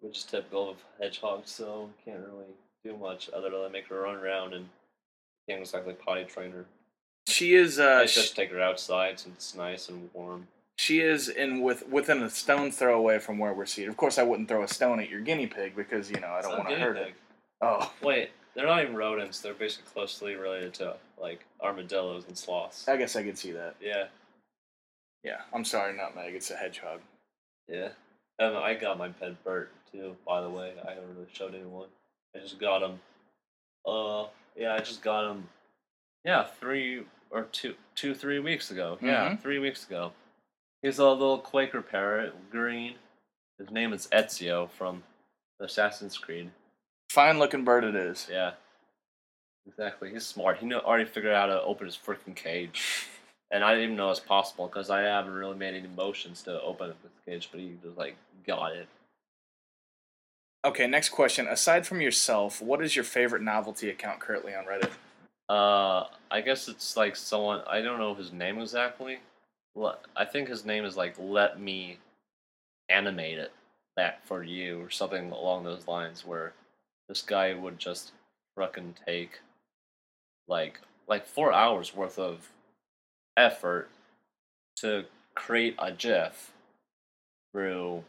which 0.00 0.18
is 0.18 0.24
typical 0.24 0.70
of 0.70 0.76
hedgehogs, 1.00 1.50
so 1.50 1.88
can't 2.04 2.18
really 2.20 2.46
do 2.84 2.96
much 2.96 3.30
other 3.36 3.50
than 3.50 3.70
make 3.72 3.86
her 3.88 4.00
run 4.00 4.16
around 4.16 4.54
and 4.54 4.68
can't 5.48 5.60
exactly 5.60 5.92
potty 5.94 6.24
train 6.24 6.50
her. 6.50 6.64
She 7.28 7.54
is. 7.54 7.78
I 7.80 7.84
Uh, 8.02 8.06
just 8.06 8.32
sh- 8.32 8.36
take 8.36 8.50
her 8.50 8.60
outside 8.60 9.18
since 9.18 9.34
it's 9.36 9.54
nice 9.54 9.88
and 9.88 10.10
warm. 10.14 10.48
She 10.78 11.00
is 11.00 11.28
in 11.28 11.62
with 11.62 11.88
within 11.88 12.22
a 12.22 12.30
stone's 12.30 12.76
throw 12.76 12.96
away 12.98 13.18
from 13.18 13.38
where 13.38 13.52
we're 13.54 13.66
seated. 13.66 13.88
Of 13.88 13.96
course, 13.96 14.18
I 14.18 14.22
wouldn't 14.22 14.48
throw 14.48 14.62
a 14.62 14.68
stone 14.68 15.00
at 15.00 15.08
your 15.08 15.20
guinea 15.20 15.46
pig 15.46 15.74
because 15.74 16.10
you 16.10 16.20
know 16.20 16.28
I 16.28 16.42
don't 16.42 16.52
want 16.58 16.68
to 16.68 16.76
hurt 16.76 16.96
pig. 16.96 17.06
it. 17.08 17.14
Oh, 17.62 17.90
Wait, 18.02 18.30
they're 18.54 18.66
not 18.66 18.82
even 18.82 18.94
rodents. 18.94 19.40
They're 19.40 19.54
basically 19.54 19.90
closely 19.92 20.34
related 20.36 20.74
to 20.74 20.96
like 21.18 21.44
armadillos 21.62 22.26
and 22.28 22.36
sloths. 22.36 22.86
I 22.88 22.96
guess 22.98 23.16
I 23.16 23.22
could 23.22 23.38
see 23.38 23.52
that. 23.52 23.74
Yeah, 23.80 24.08
Yeah, 25.24 25.40
I'm 25.54 25.64
sorry, 25.64 25.96
Nutmeg. 25.96 26.34
It's 26.34 26.50
a 26.50 26.56
hedgehog. 26.56 27.00
yeah. 27.68 27.88
And 28.38 28.54
I 28.54 28.74
got 28.74 28.98
my 28.98 29.08
pet 29.08 29.42
Bert 29.44 29.70
too. 29.90 30.14
By 30.26 30.42
the 30.42 30.50
way, 30.50 30.74
I 30.86 30.90
haven't 30.90 31.08
really 31.14 31.26
showed 31.32 31.54
anyone. 31.54 31.88
I 32.36 32.40
just 32.40 32.58
got 32.60 32.82
him. 32.82 33.00
Uh, 33.86 34.26
yeah, 34.54 34.74
I 34.74 34.80
just 34.80 35.00
got 35.00 35.30
him. 35.30 35.48
Yeah, 36.22 36.44
three 36.60 37.04
or 37.30 37.44
two, 37.44 37.74
two, 37.94 38.14
three 38.14 38.38
weeks 38.38 38.70
ago. 38.70 38.98
Yeah, 39.00 39.30
Mhm. 39.30 39.40
three 39.40 39.58
weeks 39.58 39.86
ago. 39.86 40.12
He's 40.82 40.98
a 40.98 41.08
little 41.08 41.38
Quaker 41.38 41.82
parrot, 41.82 42.50
green. 42.50 42.98
His 43.58 43.70
name 43.70 43.92
is 43.92 44.06
Ezio 44.08 44.70
from 44.70 45.02
Assassin's 45.60 46.18
Creed. 46.18 46.50
Fine 47.10 47.38
looking 47.38 47.64
bird 47.64 47.84
it 47.84 47.94
is. 47.94 48.28
Yeah. 48.30 48.54
Exactly. 49.66 50.10
He's 50.10 50.26
smart. 50.26 50.58
He 50.58 50.66
know, 50.66 50.78
already 50.80 51.06
figured 51.06 51.32
out 51.32 51.48
how 51.48 51.54
to 51.56 51.62
open 51.62 51.86
his 51.86 51.96
freaking 51.96 52.36
cage. 52.36 53.08
And 53.52 53.62
I 53.62 53.70
didn't 53.74 53.84
even 53.84 53.96
know 53.96 54.10
it's 54.10 54.18
possible 54.18 54.66
because 54.66 54.90
I 54.90 55.02
haven't 55.02 55.32
really 55.32 55.54
made 55.56 55.74
any 55.76 55.86
motions 55.86 56.42
to 56.42 56.60
open 56.62 56.90
up 56.90 56.96
his 57.00 57.12
cage, 57.24 57.48
but 57.52 57.60
he 57.60 57.78
just 57.80 57.96
like 57.96 58.16
got 58.44 58.72
it. 58.74 58.88
Okay, 60.64 60.88
next 60.88 61.10
question. 61.10 61.46
Aside 61.46 61.86
from 61.86 62.00
yourself, 62.00 62.60
what 62.60 62.82
is 62.82 62.96
your 62.96 63.04
favorite 63.04 63.42
novelty 63.42 63.88
account 63.88 64.18
currently 64.18 64.52
on 64.52 64.64
Reddit? 64.64 64.90
Uh, 65.48 66.04
I 66.30 66.40
guess 66.40 66.68
it's 66.68 66.96
like 66.96 67.14
someone 67.14 67.62
I 67.68 67.80
don't 67.80 67.98
know 67.98 68.14
his 68.14 68.32
name 68.32 68.58
exactly. 68.58 69.18
I 70.16 70.24
think 70.24 70.48
his 70.48 70.64
name 70.64 70.84
is 70.84 70.96
like 70.96 71.14
"Let 71.18 71.60
me 71.60 71.98
animate 72.88 73.38
it 73.38 73.52
that 73.96 74.26
for 74.26 74.42
you" 74.42 74.80
or 74.80 74.90
something 74.90 75.30
along 75.30 75.64
those 75.64 75.86
lines. 75.86 76.26
Where 76.26 76.52
this 77.08 77.22
guy 77.22 77.54
would 77.54 77.78
just 77.78 78.12
fucking 78.56 78.96
take 79.06 79.40
like 80.48 80.80
like 81.06 81.26
four 81.26 81.52
hours 81.52 81.94
worth 81.94 82.18
of 82.18 82.50
effort 83.36 83.88
to 84.76 85.04
create 85.34 85.76
a 85.78 85.92
GIF 85.92 86.52
through 87.52 88.02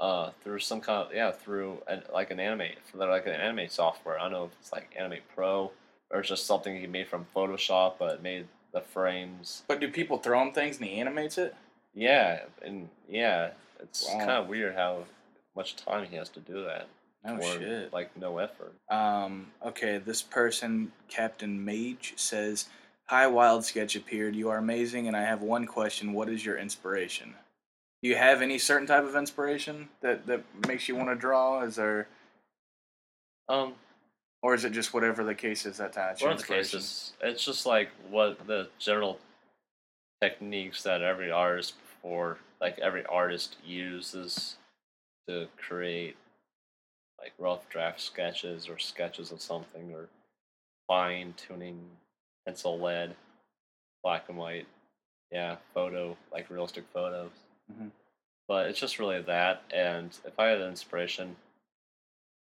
uh 0.00 0.30
through 0.42 0.58
some 0.58 0.80
kind 0.80 1.06
of 1.06 1.14
yeah 1.14 1.30
through 1.30 1.78
an, 1.88 2.02
like 2.12 2.30
an 2.30 2.40
animate 2.40 2.78
for 2.84 2.98
like 2.98 3.26
an 3.26 3.32
animate 3.32 3.70
software. 3.72 4.18
I 4.18 4.24
don't 4.24 4.32
know 4.32 4.44
if 4.46 4.52
it's 4.60 4.72
like 4.72 4.94
Animate 4.98 5.28
Pro 5.34 5.70
or 6.10 6.20
it's 6.20 6.28
just 6.28 6.46
something 6.46 6.76
he 6.78 6.86
made 6.86 7.08
from 7.08 7.26
Photoshop, 7.34 7.94
but 7.98 8.22
made 8.22 8.46
the 8.72 8.80
frames. 8.80 9.62
But 9.68 9.80
do 9.80 9.88
people 9.88 10.18
throw 10.18 10.40
him 10.42 10.52
things 10.52 10.76
and 10.78 10.86
he 10.86 11.00
animates 11.00 11.38
it? 11.38 11.54
Yeah, 11.94 12.40
and 12.62 12.88
yeah, 13.08 13.50
it's 13.80 14.06
Wow. 14.08 14.18
kind 14.18 14.30
of 14.32 14.48
weird 14.48 14.74
how 14.74 15.04
much 15.54 15.76
time 15.76 16.06
he 16.06 16.16
has 16.16 16.28
to 16.30 16.40
do 16.40 16.64
that. 16.64 16.88
Oh 17.24 17.36
for, 17.38 17.58
shit. 17.58 17.92
Like 17.92 18.16
no 18.16 18.38
effort. 18.38 18.74
Um, 18.90 19.50
okay, 19.64 19.98
this 19.98 20.22
person, 20.22 20.92
Captain 21.08 21.64
Mage, 21.64 22.12
says, 22.16 22.68
Hi, 23.06 23.26
Wild 23.26 23.64
Sketch 23.64 23.96
appeared. 23.96 24.34
You 24.36 24.50
are 24.50 24.58
amazing, 24.58 25.08
and 25.08 25.16
I 25.16 25.22
have 25.22 25.40
one 25.42 25.66
question. 25.66 26.12
What 26.12 26.28
is 26.28 26.44
your 26.44 26.58
inspiration? 26.58 27.34
Do 28.02 28.08
you 28.08 28.16
have 28.16 28.42
any 28.42 28.58
certain 28.58 28.86
type 28.86 29.04
of 29.04 29.16
inspiration 29.16 29.88
that, 30.02 30.26
that 30.26 30.42
makes 30.68 30.88
you 30.88 30.94
want 30.96 31.08
to 31.08 31.14
draw? 31.16 31.62
Is 31.62 31.76
there, 31.76 32.08
Um, 33.48 33.74
or 34.46 34.54
is 34.54 34.64
it 34.64 34.70
just 34.70 34.94
whatever 34.94 35.24
the 35.24 35.34
case 35.34 35.66
is 35.66 35.78
that 35.78 35.92
time? 35.92 36.14
One 36.20 36.34
of 36.34 36.38
the 36.38 36.44
cases, 36.44 37.14
it's 37.20 37.44
just 37.44 37.66
like 37.66 37.88
what 38.10 38.46
the 38.46 38.68
general 38.78 39.18
techniques 40.22 40.84
that 40.84 41.02
every 41.02 41.32
artist 41.32 41.74
before, 41.80 42.38
like 42.60 42.78
every 42.78 43.04
artist 43.06 43.56
uses 43.64 44.54
to 45.28 45.48
create 45.56 46.16
like 47.18 47.32
rough 47.40 47.68
draft 47.68 48.00
sketches 48.00 48.68
or 48.68 48.78
sketches 48.78 49.32
of 49.32 49.42
something 49.42 49.92
or 49.92 50.06
fine 50.86 51.34
tuning 51.36 51.80
pencil 52.46 52.78
lead, 52.78 53.16
black 54.04 54.28
and 54.28 54.38
white, 54.38 54.68
yeah, 55.32 55.56
photo 55.74 56.16
like 56.32 56.48
realistic 56.50 56.84
photos. 56.94 57.32
Mhm. 57.72 57.90
But 58.46 58.68
it's 58.68 58.78
just 58.78 59.00
really 59.00 59.20
that, 59.22 59.64
and 59.74 60.16
if 60.24 60.38
I 60.38 60.46
had 60.46 60.60
an 60.60 60.68
inspiration, 60.68 61.34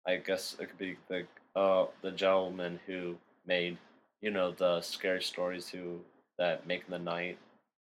I 0.07 0.15
guess 0.15 0.57
it 0.59 0.65
could 0.65 0.79
be 0.79 0.97
the 1.07 1.27
uh 1.55 1.85
the 2.01 2.11
gentleman 2.11 2.79
who 2.87 3.15
made 3.45 3.77
you 4.21 4.31
know 4.31 4.51
the 4.51 4.81
scary 4.81 5.21
stories 5.21 5.69
who 5.69 5.99
that 6.39 6.65
make 6.65 6.87
the 6.87 6.97
night, 6.99 7.37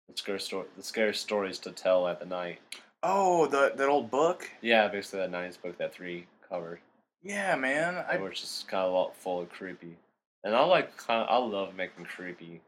the 0.09 0.17
scary 0.17 0.39
story, 0.39 0.67
the 0.75 0.83
scary 0.83 1.13
stories 1.13 1.57
to 1.59 1.71
tell 1.71 2.07
at 2.07 2.19
the 2.19 2.25
night. 2.25 2.59
Oh, 3.03 3.47
the 3.47 3.71
that 3.75 3.87
old 3.89 4.11
book? 4.11 4.49
Yeah, 4.61 4.87
basically 4.87 5.19
that 5.19 5.31
'90s 5.31 5.61
book 5.61 5.77
that 5.77 5.93
three 5.93 6.27
covered, 6.49 6.79
Yeah, 7.23 7.55
man. 7.55 8.03
I, 8.09 8.17
which 8.17 8.43
is 8.43 8.65
kind 8.67 8.83
of 8.85 9.15
full 9.15 9.41
of 9.41 9.49
creepy. 9.49 9.95
And 10.43 10.55
I 10.55 10.63
like 10.65 10.97
kind 10.97 11.21
of, 11.21 11.29
I 11.29 11.37
love 11.37 11.75
making 11.75 12.05
creepy 12.05 12.61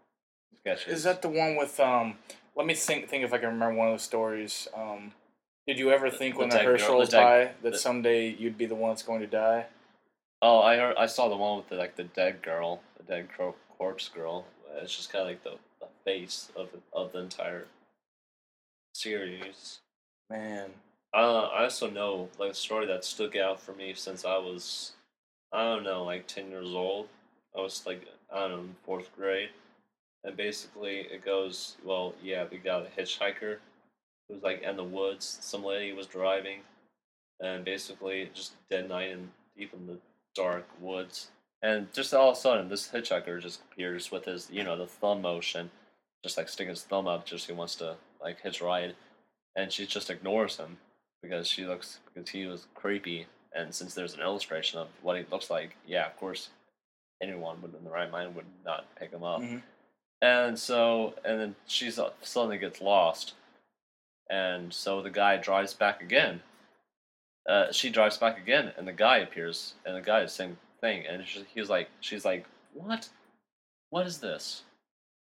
sketches. 0.59 0.93
is 0.93 1.03
that 1.03 1.21
the 1.21 1.29
one 1.29 1.55
with 1.55 1.79
um? 1.79 2.15
Let 2.55 2.67
me 2.67 2.75
think. 2.75 3.09
Think 3.09 3.23
if 3.23 3.33
I 3.33 3.39
can 3.39 3.49
remember 3.49 3.75
one 3.75 3.87
of 3.89 3.97
the 3.97 4.03
stories. 4.03 4.67
Um, 4.75 5.11
did 5.67 5.79
you 5.79 5.91
ever 5.91 6.09
think 6.09 6.35
the 6.35 6.39
when 6.41 6.49
the 6.49 6.55
dead 6.57 6.65
girl- 6.65 6.71
Herschels 6.77 7.09
the 7.09 7.17
die 7.17 7.51
that 7.63 7.71
the- 7.73 7.77
someday 7.79 8.29
you'd 8.29 8.57
be 8.57 8.65
the 8.67 8.75
one 8.75 8.91
that's 8.91 9.01
going 9.03 9.21
to 9.21 9.27
die? 9.27 9.65
Oh, 10.45 10.59
I 10.59 10.75
heard, 10.75 10.97
I 10.97 11.05
saw 11.05 11.29
the 11.29 11.37
one 11.37 11.55
with 11.57 11.69
the 11.69 11.75
like 11.77 11.95
the 11.95 12.03
dead 12.03 12.41
girl, 12.41 12.81
the 12.97 13.03
dead 13.03 13.29
cor- 13.37 13.55
corpse 13.77 14.09
girl. 14.09 14.45
It's 14.75 14.93
just 14.95 15.09
kind 15.09 15.21
of 15.21 15.27
like 15.29 15.43
the, 15.43 15.57
the 15.79 15.87
face 16.03 16.51
of 16.57 16.69
the, 16.73 16.79
of 16.91 17.13
the 17.13 17.19
entire 17.19 17.67
series. 18.93 19.79
Man, 20.29 20.71
Uh, 21.13 21.43
I 21.43 21.63
also 21.63 21.89
know 21.89 22.29
like 22.39 22.51
a 22.51 22.55
story 22.55 22.85
that 22.87 23.05
stuck 23.05 23.37
out 23.37 23.61
for 23.61 23.73
me 23.73 23.93
since 23.95 24.25
I 24.25 24.37
was, 24.37 24.93
I 25.53 25.63
don't 25.63 25.83
know, 25.83 26.03
like 26.03 26.27
ten 26.27 26.49
years 26.49 26.69
old. 26.73 27.07
I 27.57 27.61
was 27.61 27.85
like 27.85 28.05
I 28.33 28.41
don't 28.41 28.51
know, 28.51 28.59
in 28.59 28.75
fourth 28.85 29.15
grade, 29.15 29.51
and 30.25 30.35
basically 30.35 31.07
it 31.11 31.23
goes 31.23 31.77
well. 31.85 32.15
Yeah, 32.21 32.45
we 32.51 32.57
got 32.57 32.85
a 32.85 33.01
hitchhiker 33.01 33.59
who 34.27 34.33
was 34.35 34.43
like 34.43 34.63
in 34.63 34.75
the 34.75 34.83
woods. 34.83 35.37
Some 35.41 35.63
lady 35.63 35.93
was 35.93 36.07
driving, 36.07 36.61
and 37.39 37.63
basically 37.63 38.29
just 38.33 38.53
dead 38.69 38.89
night 38.89 39.11
and 39.11 39.29
deep 39.57 39.73
in 39.73 39.87
the 39.87 39.97
dark 40.35 40.67
woods. 40.79 41.29
And 41.61 41.91
just 41.93 42.13
all 42.13 42.31
of 42.31 42.37
a 42.37 42.39
sudden, 42.39 42.67
this 42.67 42.89
hitchhiker 42.89 43.41
just 43.41 43.61
appears 43.61 44.11
with 44.11 44.25
his, 44.25 44.49
you 44.51 44.63
know, 44.63 44.77
the 44.77 44.85
thumb 44.85 45.21
motion, 45.21 45.71
just 46.23 46.37
like 46.37 46.49
sticking 46.49 46.71
his 46.71 46.83
thumb 46.83 47.07
up, 47.07 47.25
just 47.25 47.47
he 47.47 47.53
wants 47.53 47.75
to 47.75 47.95
like 48.21 48.41
hitch 48.41 48.61
a 48.61 48.65
ride, 48.65 48.95
and 49.55 49.71
she 49.71 49.85
just 49.85 50.09
ignores 50.09 50.57
him 50.57 50.77
because 51.21 51.47
she 51.47 51.65
looks 51.65 51.99
because 52.13 52.29
he 52.29 52.45
was 52.45 52.67
creepy. 52.75 53.27
And 53.55 53.73
since 53.73 53.93
there's 53.93 54.15
an 54.15 54.21
illustration 54.21 54.79
of 54.79 54.87
what 55.01 55.17
he 55.17 55.25
looks 55.31 55.49
like, 55.49 55.77
yeah, 55.85 56.07
of 56.07 56.17
course, 56.17 56.49
anyone 57.21 57.61
would 57.61 57.75
in 57.75 57.83
the 57.83 57.89
right 57.89 58.11
mind 58.11 58.35
would 58.35 58.45
not 58.65 58.85
pick 58.95 59.11
him 59.11 59.23
up. 59.23 59.41
Mhm. 59.41 59.61
And 60.21 60.57
so, 60.57 61.13
and 61.23 61.39
then 61.39 61.55
she 61.67 61.91
suddenly 61.91 62.57
gets 62.57 62.81
lost, 62.81 63.35
and 64.29 64.73
so 64.73 65.01
the 65.01 65.09
guy 65.09 65.37
drives 65.37 65.73
back 65.73 66.01
again. 66.01 66.41
Uh, 67.47 67.71
she 67.71 67.89
drives 67.89 68.17
back 68.17 68.37
again, 68.37 68.71
and 68.77 68.87
the 68.87 68.93
guy 68.93 69.17
appears, 69.17 69.73
and 69.85 69.95
the 69.95 70.01
guy 70.01 70.21
is 70.21 70.31
the 70.31 70.35
same 70.35 70.57
thing, 70.79 71.05
and 71.05 71.27
she, 71.27 71.43
he 71.53 71.59
was 71.59 71.69
like, 71.69 71.89
she's 71.99 72.23
like, 72.25 72.45
what? 72.73 73.09
What 73.89 74.07
is 74.07 74.19
this? 74.19 74.63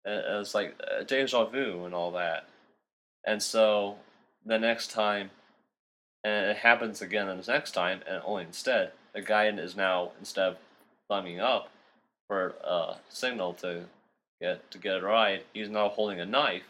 And 0.05 0.15
it 0.15 0.37
was 0.37 0.55
like 0.55 0.75
uh, 0.81 1.03
deja 1.03 1.45
vu 1.45 1.85
and 1.85 1.93
all 1.93 2.11
that. 2.11 2.45
And 3.25 3.41
so 3.41 3.95
the 4.45 4.57
next 4.59 4.91
time, 4.91 5.31
and 6.23 6.49
it 6.51 6.57
happens 6.57 7.01
again 7.01 7.27
the 7.27 7.51
next 7.51 7.71
time, 7.71 8.01
and 8.07 8.21
only 8.25 8.43
instead, 8.43 8.91
the 9.13 9.21
guy 9.21 9.47
is 9.47 9.75
now 9.75 10.11
instead 10.19 10.47
of 10.49 10.57
climbing 11.07 11.39
up 11.39 11.69
for 12.27 12.55
a 12.63 12.95
signal 13.09 13.53
to 13.55 13.83
get 14.41 14.69
to 14.71 14.77
get 14.77 14.97
a 14.97 15.01
ride, 15.01 15.43
he's 15.53 15.69
now 15.69 15.89
holding 15.89 16.19
a 16.19 16.25
knife, 16.25 16.63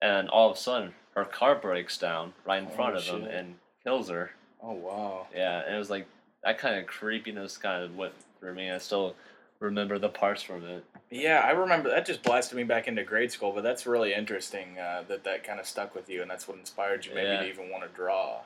and 0.00 0.28
all 0.28 0.50
of 0.50 0.56
a 0.56 0.60
sudden 0.60 0.94
her 1.14 1.24
car 1.24 1.54
breaks 1.54 1.98
down 1.98 2.32
right 2.46 2.62
in 2.62 2.68
Oh, 2.70 2.74
front 2.74 2.96
of 2.96 3.04
him 3.04 3.24
and 3.24 3.54
kills 3.82 4.08
her. 4.08 4.30
Oh 4.64 4.72
wow. 4.72 5.26
Yeah, 5.34 5.62
and 5.66 5.74
it 5.74 5.78
was 5.78 5.90
like 5.90 6.06
that 6.42 6.58
kind 6.58 6.78
of 6.78 6.86
creepiness 6.86 7.56
kind 7.58 7.82
of 7.84 7.96
went 7.96 8.14
through 8.40 8.54
me. 8.54 8.70
I 8.70 8.78
still 8.78 9.14
remember 9.60 9.98
the 9.98 10.08
parts 10.08 10.42
from 10.42 10.64
it. 10.64 10.84
Yeah, 11.10 11.40
I 11.44 11.50
remember 11.50 11.90
that 11.90 12.06
just 12.06 12.22
blasted 12.22 12.56
me 12.56 12.64
back 12.64 12.88
into 12.88 13.04
grade 13.04 13.30
school, 13.30 13.52
but 13.52 13.62
that's 13.62 13.86
really 13.86 14.12
interesting 14.14 14.78
uh, 14.78 15.04
that 15.08 15.24
that 15.24 15.44
kind 15.44 15.60
of 15.60 15.66
stuck 15.66 15.94
with 15.94 16.08
you, 16.08 16.22
and 16.22 16.30
that's 16.30 16.48
what 16.48 16.58
inspired 16.58 17.06
you 17.06 17.14
maybe 17.14 17.28
Yeah. 17.28 17.40
to 17.40 17.48
even 17.48 17.70
want 17.70 17.84
to 17.84 17.94
draw. 17.94 18.40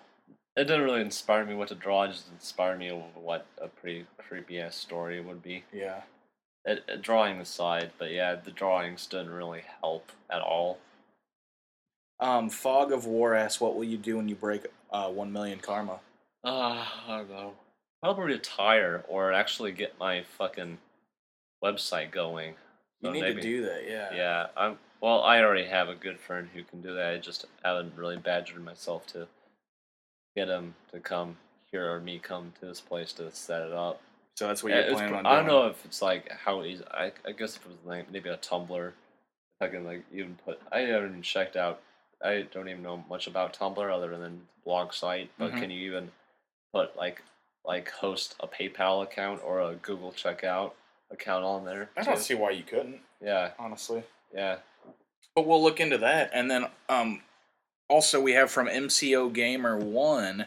It 0.56 0.64
didn't 0.64 0.82
really 0.82 1.00
inspire 1.02 1.44
me 1.44 1.54
what 1.54 1.68
to 1.68 1.76
draw. 1.76 2.02
It 2.04 2.08
just 2.08 2.30
inspired 2.32 2.80
me 2.80 2.88
of 2.90 3.00
what 3.14 3.46
a 3.62 3.68
pretty 3.68 4.06
creepy 4.18 4.60
ass 4.60 4.74
story 4.74 5.20
would 5.20 5.40
be. 5.42 5.62
Yeah. 5.72 6.02
It, 6.64 6.82
it- 6.88 7.00
drawing 7.02 7.38
aside, 7.40 7.92
but 7.96 8.10
yeah, 8.10 8.34
the 8.34 8.50
drawings 8.50 9.06
didn't 9.06 9.30
really 9.30 9.62
help 9.80 10.10
at 10.28 10.40
all. 10.42 10.78
Um, 12.20 12.50
Fog 12.50 12.90
of 12.92 13.06
War 13.06 13.34
asks, 13.34 13.60
"What 13.60 13.76
will 13.76 13.84
you 13.84 13.96
do 13.96 14.16
when 14.16 14.28
you 14.28 14.34
break 14.34 14.66
uh, 14.92 15.08
one 15.08 15.32
million 15.32 15.60
karma?" 15.60 16.00
Uh, 16.48 16.84
I 17.08 17.18
don't 17.18 17.30
know. 17.30 17.52
Probably 18.02 18.24
retire 18.24 19.04
or 19.08 19.32
actually 19.32 19.72
get 19.72 19.98
my 19.98 20.22
fucking 20.38 20.78
website 21.62 22.10
going. 22.10 22.54
You 23.00 23.10
need 23.10 23.20
maybe- 23.20 23.34
to 23.36 23.40
do 23.42 23.62
that. 23.66 23.88
Yeah. 23.88 24.14
Yeah, 24.14 24.46
I'm. 24.56 24.78
Well, 25.00 25.22
I 25.22 25.40
already 25.40 25.64
have 25.66 25.88
a 25.88 25.94
good 25.94 26.18
friend 26.18 26.48
who 26.52 26.64
can 26.64 26.80
do 26.82 26.94
that. 26.94 27.14
I 27.14 27.18
just 27.18 27.44
haven't 27.64 27.94
really 27.96 28.16
badgered 28.16 28.64
myself 28.64 29.06
to 29.08 29.28
get 30.36 30.48
him 30.48 30.74
to 30.92 30.98
come 30.98 31.36
here 31.70 31.92
or 31.92 32.00
me 32.00 32.18
come 32.18 32.52
to 32.60 32.66
this 32.66 32.80
place 32.80 33.12
to 33.14 33.30
set 33.30 33.62
it 33.62 33.72
up. 33.72 34.00
So 34.36 34.46
that's 34.48 34.62
what 34.64 34.72
Yeah, 34.72 34.86
you're 34.86 34.94
planning 34.94 35.14
on 35.16 35.26
I 35.26 35.36
don't 35.36 35.46
know 35.46 35.66
if 35.68 35.84
it's 35.84 36.00
like 36.02 36.28
how 36.30 36.64
easy. 36.64 36.84
I, 36.90 37.12
I 37.26 37.32
guess 37.32 37.56
if 37.56 37.64
it 37.66 37.68
was 37.68 37.78
like 37.84 38.10
maybe 38.10 38.28
a 38.30 38.36
Tumblr, 38.38 38.88
if 38.88 38.94
I 39.60 39.68
can 39.68 39.84
like 39.84 40.04
even 40.12 40.36
put. 40.44 40.60
I 40.72 40.80
haven't 40.80 41.22
checked 41.22 41.56
out. 41.56 41.80
I 42.24 42.46
don't 42.52 42.68
even 42.68 42.82
know 42.82 43.04
much 43.08 43.26
about 43.28 43.54
Tumblr 43.56 43.92
other 43.92 44.16
than 44.16 44.48
blog 44.64 44.92
site. 44.92 45.30
But 45.38 45.52
Mhm. 45.52 45.60
can 45.60 45.70
you 45.70 45.86
even 45.90 46.10
put 46.72 46.96
like 46.96 47.22
like 47.64 47.90
host 47.90 48.34
a 48.40 48.46
PayPal 48.48 49.02
account 49.02 49.40
or 49.44 49.60
a 49.60 49.74
Google 49.74 50.12
checkout 50.12 50.72
account 51.10 51.44
on 51.44 51.64
there? 51.64 51.90
I 51.96 52.02
don't 52.02 52.16
too? 52.16 52.22
see 52.22 52.34
why 52.34 52.50
you 52.50 52.62
couldn't, 52.62 53.00
Yeah, 53.22 53.50
honestly. 53.58 54.02
yeah. 54.34 54.56
But 55.34 55.46
we'll 55.46 55.62
look 55.62 55.80
into 55.80 55.98
that. 55.98 56.30
And 56.32 56.50
then 56.50 56.66
um 56.88 57.20
also 57.88 58.20
we 58.20 58.32
have 58.32 58.50
from 58.50 58.66
MCO 58.68 59.32
Gamer 59.32 59.76
1, 59.76 60.46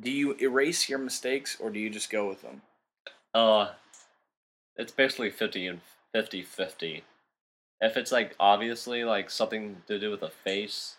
do 0.00 0.10
you 0.10 0.36
erase 0.40 0.88
your 0.88 0.98
mistakes 0.98 1.56
or 1.60 1.70
do 1.70 1.78
you 1.78 1.90
just 1.90 2.10
go 2.10 2.28
with 2.28 2.42
them? 2.42 2.62
Uh, 3.34 3.70
it's 4.76 4.92
basically 4.92 5.30
50 5.30 5.66
and 5.66 5.80
50 6.14 6.42
50. 6.42 7.04
If 7.80 7.96
it's 7.96 8.12
like 8.12 8.34
obviously 8.38 9.04
like 9.04 9.30
something 9.30 9.82
to 9.88 9.98
do 9.98 10.10
with 10.10 10.22
a 10.22 10.28
face, 10.30 10.96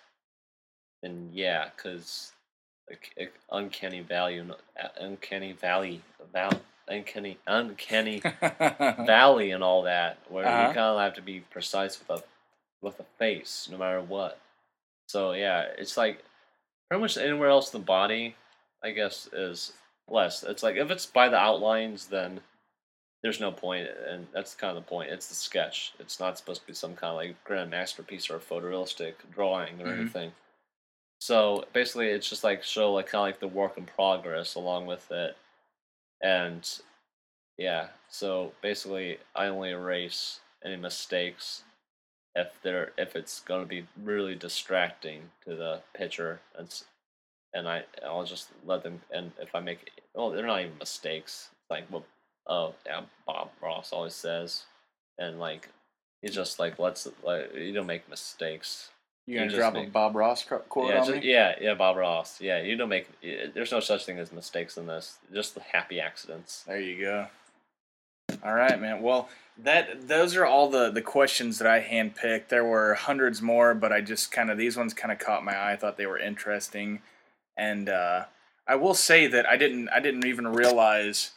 then 1.01 1.29
yeah, 1.33 1.69
because 1.75 2.32
uncanny 3.51 4.01
value, 4.01 4.45
uh, 4.81 4.87
uncanny 4.99 5.51
valley, 5.53 6.01
val, 6.31 6.51
uncanny, 6.87 7.37
uncanny 7.47 8.21
valley, 9.05 9.51
and 9.51 9.63
all 9.63 9.83
that, 9.83 10.17
where 10.29 10.45
Uh-huh. 10.45 10.59
you 10.69 10.73
kind 10.73 10.77
of 10.95 10.99
have 10.99 11.13
to 11.15 11.21
be 11.21 11.39
precise 11.41 11.99
with 11.99 12.09
a 12.19 12.23
with 12.81 12.99
a 12.99 13.05
face, 13.17 13.67
no 13.71 13.77
matter 13.77 14.01
what. 14.01 14.39
So 15.07 15.31
yeah, 15.33 15.67
it's 15.77 15.95
like 15.97 16.23
pretty 16.89 17.01
much 17.01 17.17
anywhere 17.17 17.49
else 17.49 17.69
the 17.69 17.79
body, 17.79 18.35
I 18.83 18.91
guess, 18.91 19.27
is 19.31 19.73
less. 20.09 20.43
It's 20.43 20.63
like 20.63 20.75
if 20.75 20.91
it's 20.91 21.05
by 21.05 21.29
the 21.29 21.37
outlines, 21.37 22.07
then 22.07 22.41
there's 23.21 23.39
no 23.39 23.53
point, 23.53 23.87
and 24.09 24.27
that's 24.33 24.53
kind 24.53 24.75
of 24.77 24.83
the 24.83 24.89
point. 24.89 25.11
It's 25.11 25.27
the 25.27 25.35
sketch. 25.35 25.93
It's 25.97 26.19
not 26.19 26.37
supposed 26.37 26.59
to 26.61 26.67
be 26.67 26.73
some 26.73 26.93
kind 26.93 27.11
of 27.11 27.15
like 27.15 27.41
grand 27.45 27.71
masterpiece 27.71 28.29
or 28.29 28.35
a 28.35 28.39
photorealistic 28.39 29.13
drawing 29.33 29.81
or 29.81 29.85
Mhm. 29.85 29.99
anything. 29.99 30.31
So 31.23 31.63
basically, 31.71 32.07
it's 32.07 32.29
just 32.29 32.43
like 32.43 32.63
show 32.63 32.91
like 32.91 33.07
kind 33.07 33.21
of 33.21 33.27
like 33.27 33.39
the 33.39 33.47
work 33.47 33.77
in 33.77 33.85
progress 33.85 34.55
along 34.55 34.87
with 34.87 35.09
it, 35.09 35.37
and 36.21 36.69
yeah. 37.57 37.87
So 38.09 38.51
basically, 38.61 39.19
I 39.33 39.45
only 39.45 39.69
erase 39.69 40.41
any 40.65 40.75
mistakes 40.75 41.63
if 42.35 42.49
they're 42.61 42.91
if 42.97 43.15
it's 43.15 43.39
going 43.39 43.61
to 43.61 43.65
be 43.65 43.87
really 44.03 44.35
distracting 44.35 45.21
to 45.45 45.55
the 45.55 45.79
pitcher 45.93 46.41
and 46.57 46.67
and 47.53 47.69
I 47.69 47.83
I'll 48.05 48.25
just 48.25 48.49
let 48.65 48.83
them 48.83 48.99
and 49.09 49.31
if 49.39 49.55
I 49.55 49.61
make 49.61 49.91
well 50.13 50.31
they're 50.31 50.45
not 50.45 50.59
even 50.59 50.77
mistakes 50.77 51.51
like 51.69 51.85
what 51.89 52.03
oh 52.47 52.73
yeah 52.85 53.03
Bob 53.25 53.49
Ross 53.61 53.93
always 53.93 54.13
says 54.15 54.65
and 55.17 55.39
like 55.39 55.69
he's 56.21 56.35
just 56.35 56.59
like 56.59 56.79
let's 56.79 57.07
like 57.23 57.55
you 57.55 57.71
don't 57.71 57.87
make 57.87 58.09
mistakes 58.09 58.89
You 59.25 59.37
gonna 59.37 59.49
just 59.49 59.57
drop 59.57 59.75
a 59.75 59.85
Bob 59.85 60.15
Ross 60.15 60.43
quote 60.43 60.89
yeah 60.89 60.99
on 60.99 61.07
ju- 61.07 61.13
me? 61.15 61.21
yeah 61.23 61.55
yeah 61.61 61.73
Bob 61.75 61.95
Ross 61.95 62.41
yeah 62.41 62.61
you 62.61 62.75
don't 62.75 62.89
make 62.89 63.07
there's 63.53 63.71
no 63.71 63.79
such 63.79 64.05
thing 64.05 64.19
as 64.19 64.31
mistakes 64.33 64.77
in 64.77 64.87
this 64.87 65.17
just 65.33 65.55
the 65.55 65.61
happy 65.61 65.99
accidents 66.01 66.63
There 66.67 66.79
you 66.81 66.99
go. 67.01 67.27
All 68.43 68.53
right, 68.53 68.79
man. 68.79 69.01
Well, 69.01 69.29
that 69.57 70.07
those 70.07 70.35
are 70.35 70.45
all 70.45 70.69
the 70.69 70.89
the 70.89 71.01
questions 71.01 71.59
that 71.59 71.67
I 71.67 71.81
handpicked. 71.81 72.47
There 72.49 72.65
were 72.65 72.95
hundreds 72.95 73.41
more, 73.41 73.73
but 73.73 73.91
I 73.93 74.01
just 74.01 74.31
kind 74.31 74.49
of 74.49 74.57
these 74.57 74.75
ones 74.75 74.93
kind 74.93 75.11
of 75.11 75.19
caught 75.19 75.45
my 75.45 75.55
eye. 75.55 75.73
I 75.73 75.75
thought 75.75 75.97
they 75.97 76.07
were 76.07 76.17
interesting, 76.17 77.01
and 77.55 77.87
uh, 77.89 78.25
I 78.67 78.75
will 78.75 78.95
say 78.95 79.27
that 79.27 79.45
I 79.47 79.55
didn't 79.55 79.89
I 79.89 79.99
didn't 79.99 80.25
even 80.25 80.47
realize 80.47 81.31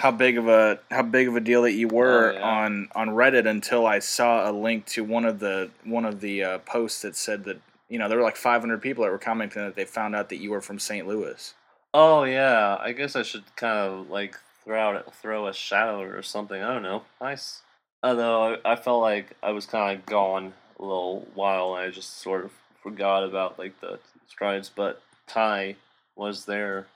how 0.00 0.10
big 0.10 0.38
of 0.38 0.48
a 0.48 0.78
how 0.90 1.02
big 1.02 1.28
of 1.28 1.36
a 1.36 1.40
deal 1.40 1.62
that 1.62 1.72
you 1.72 1.86
were 1.88 2.30
Oh, 2.30 2.34
yeah. 2.34 2.40
on 2.42 2.88
on 2.94 3.08
Reddit 3.10 3.46
until 3.46 3.86
I 3.86 3.98
saw 4.00 4.50
a 4.50 4.52
link 4.52 4.86
to 4.86 5.04
one 5.04 5.24
of 5.24 5.38
the 5.38 5.70
one 5.84 6.04
of 6.06 6.20
the 6.20 6.42
uh, 6.42 6.58
posts 6.60 7.02
that 7.02 7.14
said 7.16 7.44
that 7.44 7.60
you 7.88 7.98
know 7.98 8.08
there 8.08 8.16
were 8.18 8.24
like 8.24 8.36
500 8.36 8.80
people 8.80 9.04
that 9.04 9.10
were 9.10 9.18
commenting 9.18 9.62
that 9.62 9.76
they 9.76 9.84
found 9.84 10.16
out 10.16 10.28
that 10.30 10.38
you 10.38 10.50
were 10.50 10.60
from 10.62 10.78
St. 10.78 11.06
Louis. 11.06 11.54
Oh 11.92 12.24
yeah, 12.24 12.76
I 12.80 12.92
guess 12.92 13.14
I 13.14 13.22
should 13.22 13.44
kind 13.56 13.76
of 13.78 14.08
like 14.10 14.36
throw 14.64 14.80
out 14.96 15.14
throw 15.16 15.46
a 15.46 15.52
shadow 15.52 16.00
or 16.00 16.22
something. 16.22 16.62
I 16.62 16.72
don't 16.72 16.82
know. 16.82 17.02
Nice. 17.20 17.62
Although 18.02 18.54
I, 18.64 18.72
I 18.72 18.76
felt 18.76 19.02
like 19.02 19.36
I 19.42 19.50
was 19.50 19.66
kind 19.66 19.98
of 19.98 20.06
gone 20.06 20.54
a 20.78 20.82
little 20.82 21.28
while, 21.34 21.74
and 21.74 21.84
I 21.86 21.90
just 21.90 22.18
sort 22.22 22.44
of 22.46 22.52
forgot 22.82 23.24
about 23.24 23.58
like 23.58 23.78
the 23.82 23.98
strides. 24.28 24.70
But 24.74 25.02
Ty 25.26 25.76
was 26.16 26.46
there, 26.46 26.86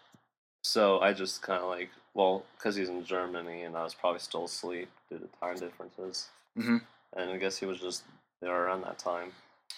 so 0.63 1.01
I 1.01 1.13
just 1.13 1.43
kind 1.43 1.63
of 1.63 1.69
like 1.69 1.91
well, 2.15 2.45
because 2.57 2.77
he's 2.77 2.89
in 2.89 3.05
Germany, 3.05 3.63
and 3.63 3.77
I 3.77 3.83
was 3.83 3.95
probably 3.95 4.21
still 4.21 4.45
asleep 4.45 4.89
due 5.11 5.19
to 5.19 5.29
time 5.41 5.57
differences. 5.57 6.29
Mhm. 6.57 6.83
And 7.17 7.31
I 7.31 7.37
guess 7.37 7.59
he 7.59 7.67
was 7.67 7.81
just 7.81 8.05
there 8.41 8.55
around 8.65 8.83
that 8.83 8.99
time. 8.99 9.33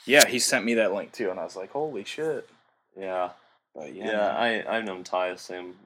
Yeah, 0.05 0.26
he 0.26 0.39
sent 0.39 0.64
me 0.64 0.74
that 0.74 0.93
link 0.93 1.12
too, 1.12 1.30
and 1.30 1.41
I 1.41 1.45
was 1.45 1.57
like, 1.57 1.70
holy 1.72 2.05
shit. 2.05 2.49
Yeah. 2.97 3.30
But 3.74 3.93
Yeah, 3.95 4.07
yeah. 4.11 4.37
I 4.37 4.76
I've 4.76 4.84
known 4.84 5.05
Ty 5.05 5.32
the 5.32 5.39
same 5.39 5.76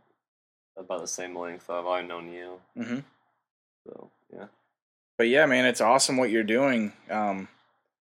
about 0.76 1.00
the 1.00 1.08
same 1.08 1.36
length 1.36 1.68
of 1.70 1.86
I've 1.86 2.06
known 2.06 2.32
you. 2.32 2.60
Mm-hmm. 2.76 3.00
So 3.86 4.10
yeah. 4.32 4.46
But 5.16 5.28
yeah, 5.28 5.46
man, 5.46 5.64
it's 5.66 5.80
awesome 5.80 6.16
what 6.16 6.30
you're 6.30 6.42
doing. 6.44 6.92
Um, 7.10 7.48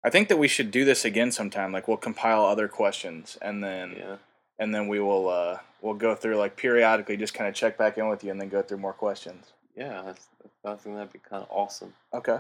I 0.05 0.11
think 0.11 0.29
that 0.29 0.39
we 0.39 0.49
should 0.49 0.71
do 0.71 0.85
this 0.85 1.05
again 1.05 1.31
sometime. 1.33 1.73
Like 1.73 1.87
we'll 1.89 1.97
compile 1.97 2.45
other 2.45 2.69
questions, 2.69 3.39
and 3.43 3.63
then 3.63 3.95
Yeah. 3.99 4.17
and 4.59 4.75
then 4.75 4.89
we 4.89 4.99
will 5.01 5.29
uh, 5.29 5.59
we'll 5.83 5.95
go 5.95 6.15
through 6.15 6.37
like 6.37 6.57
periodically, 6.57 7.17
just 7.17 7.35
kind 7.35 7.49
of 7.49 7.55
check 7.55 7.77
back 7.79 7.99
in 7.99 8.09
with 8.09 8.25
you, 8.25 8.31
and 8.31 8.41
then 8.41 8.49
go 8.49 8.63
through 8.63 8.79
more 8.79 8.93
questions. 8.93 9.53
Yeah, 9.77 10.03
that's, 10.05 10.29
I 10.65 10.75
think 10.75 10.97
that'd 10.97 11.13
be 11.13 11.21
kind 11.21 11.43
of 11.43 11.49
awesome. 11.51 11.95
Okay. 12.13 12.39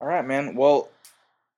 All 0.00 0.08
right, 0.08 0.24
man. 0.24 0.54
Well, 0.54 0.88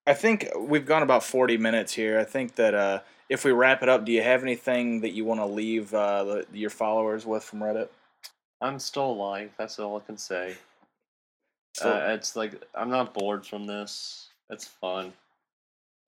I 0.07 0.15
think 0.15 0.49
we've 0.57 0.87
gone 0.87 1.03
about 1.03 1.25
40 1.25 1.57
minutes 1.57 1.93
here. 1.93 2.19
I 2.19 2.25
think 2.25 2.55
that 2.57 2.75
uh, 2.75 3.01
if 3.29 3.45
we 3.45 3.53
wrap 3.53 3.83
it 3.83 3.89
up, 3.89 4.05
do 4.05 4.13
you 4.13 4.23
have 4.23 4.43
anything 4.43 5.01
that 5.01 5.11
you 5.11 5.25
want 5.25 5.41
to 5.41 5.47
leave 5.47 5.93
uh, 5.95 6.25
the, 6.25 6.47
your 6.53 6.71
followers 6.71 7.27
with 7.27 7.43
from 7.43 7.61
Reddit? 7.61 7.89
I'm 8.61 8.79
still 8.79 9.11
alive. 9.11 9.51
That's 9.59 9.79
all 9.79 9.97
I 9.97 10.01
can 10.01 10.17
say. 10.17 10.57
So, 11.75 11.91
uh, 11.91 12.15
it's 12.15 12.37
like 12.37 12.63
I'm 12.75 12.89
not 12.89 13.13
bored 13.13 13.45
from 13.45 13.67
this. 13.67 14.29
It's 14.49 14.67
fun. 14.67 15.13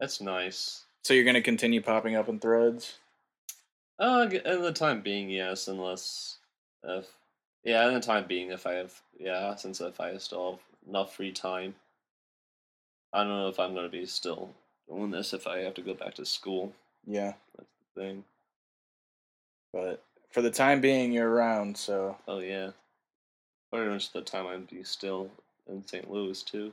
It's 0.00 0.20
nice. 0.20 0.84
so 1.02 1.12
you're 1.12 1.24
going 1.24 1.34
to 1.34 1.42
continue 1.42 1.82
popping 1.82 2.14
up 2.14 2.28
in 2.28 2.38
threads? 2.38 2.98
Uh, 3.98 4.28
in 4.44 4.62
the 4.62 4.72
time 4.72 5.00
being, 5.00 5.28
yes. 5.28 5.68
Unless, 5.68 6.38
if 6.84 7.06
yeah, 7.64 7.86
in 7.88 7.94
the 7.94 8.00
time 8.00 8.26
being, 8.26 8.50
if 8.50 8.66
I 8.66 8.74
have 8.74 9.00
yeah, 9.18 9.54
since 9.56 9.80
if 9.80 10.00
I 10.00 10.16
still 10.18 10.52
have 10.52 10.60
enough 10.88 11.16
free 11.16 11.32
time. 11.32 11.74
I 13.12 13.24
don't 13.24 13.32
know 13.32 13.48
if 13.48 13.58
I'm 13.58 13.74
gonna 13.74 13.88
be 13.88 14.06
still 14.06 14.50
doing 14.88 15.10
this 15.10 15.32
if 15.32 15.46
I 15.46 15.58
have 15.60 15.74
to 15.74 15.82
go 15.82 15.94
back 15.94 16.14
to 16.14 16.24
school. 16.24 16.72
Yeah. 17.06 17.34
That's 17.56 17.68
the 17.94 18.00
thing. 18.00 18.24
But 19.72 20.02
for 20.30 20.42
the 20.42 20.50
time 20.50 20.80
being, 20.80 21.12
you're 21.12 21.30
around, 21.30 21.76
so 21.76 22.16
Oh 22.26 22.40
yeah. 22.40 22.70
Pretty 23.72 23.90
much 23.90 24.12
the 24.12 24.22
time 24.22 24.46
I'd 24.46 24.68
be 24.68 24.82
still 24.82 25.30
in 25.68 25.86
St. 25.86 26.10
Louis 26.10 26.42
too. 26.42 26.72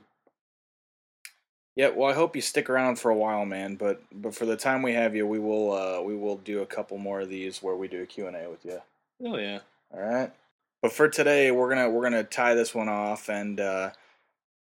Yeah, 1.76 1.90
well, 1.90 2.10
I 2.10 2.14
hope 2.14 2.34
you 2.34 2.40
stick 2.40 2.70
around 2.70 2.98
for 2.98 3.10
a 3.10 3.14
while, 3.14 3.44
man. 3.44 3.76
But 3.76 4.02
but 4.10 4.34
for 4.34 4.46
the 4.46 4.56
time 4.56 4.82
we 4.82 4.94
have 4.94 5.14
you, 5.14 5.26
we 5.26 5.38
will 5.38 5.72
uh, 5.72 6.00
we 6.02 6.16
will 6.16 6.38
do 6.38 6.62
a 6.62 6.66
couple 6.66 6.96
more 6.96 7.20
of 7.20 7.28
these 7.28 7.62
where 7.62 7.76
we 7.76 7.86
do 7.86 8.02
a 8.02 8.06
Q 8.06 8.26
and 8.26 8.36
A 8.36 8.48
with 8.48 8.64
you. 8.64 8.80
Oh 9.24 9.36
yeah. 9.36 9.60
All 9.92 10.00
right. 10.00 10.32
But 10.80 10.92
for 10.92 11.08
today, 11.08 11.50
we're 11.50 11.68
gonna 11.68 11.90
we're 11.90 12.02
gonna 12.02 12.24
tie 12.24 12.54
this 12.54 12.74
one 12.74 12.88
off, 12.88 13.28
and 13.28 13.60
uh, 13.60 13.90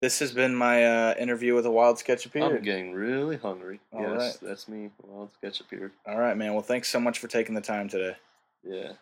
this 0.03 0.19
has 0.19 0.33
been 0.33 0.57
my 0.57 0.85
uh, 0.85 1.15
interview 1.19 1.55
with 1.55 1.67
a 1.67 1.71
wild 1.71 1.99
sketch 1.99 2.27
I'm 2.35 2.63
getting 2.63 2.93
really 2.93 3.37
hungry. 3.37 3.81
All 3.93 4.03
yes, 4.03 4.19
right. 4.19 4.37
that's 4.43 4.69
me. 4.69 4.91
Well, 5.03 5.31
sketch 5.39 5.61
appeared. 5.61 5.93
All 6.07 6.19
right, 6.19 6.37
man. 6.37 6.53
Well, 6.53 6.63
thanks 6.63 6.89
so 6.89 6.99
much 6.99 7.21
for 7.21 7.29
taking 7.29 7.55
the 7.55 7.61
time 7.61 7.89
today. 7.89 8.17
Yeah. 8.65 8.93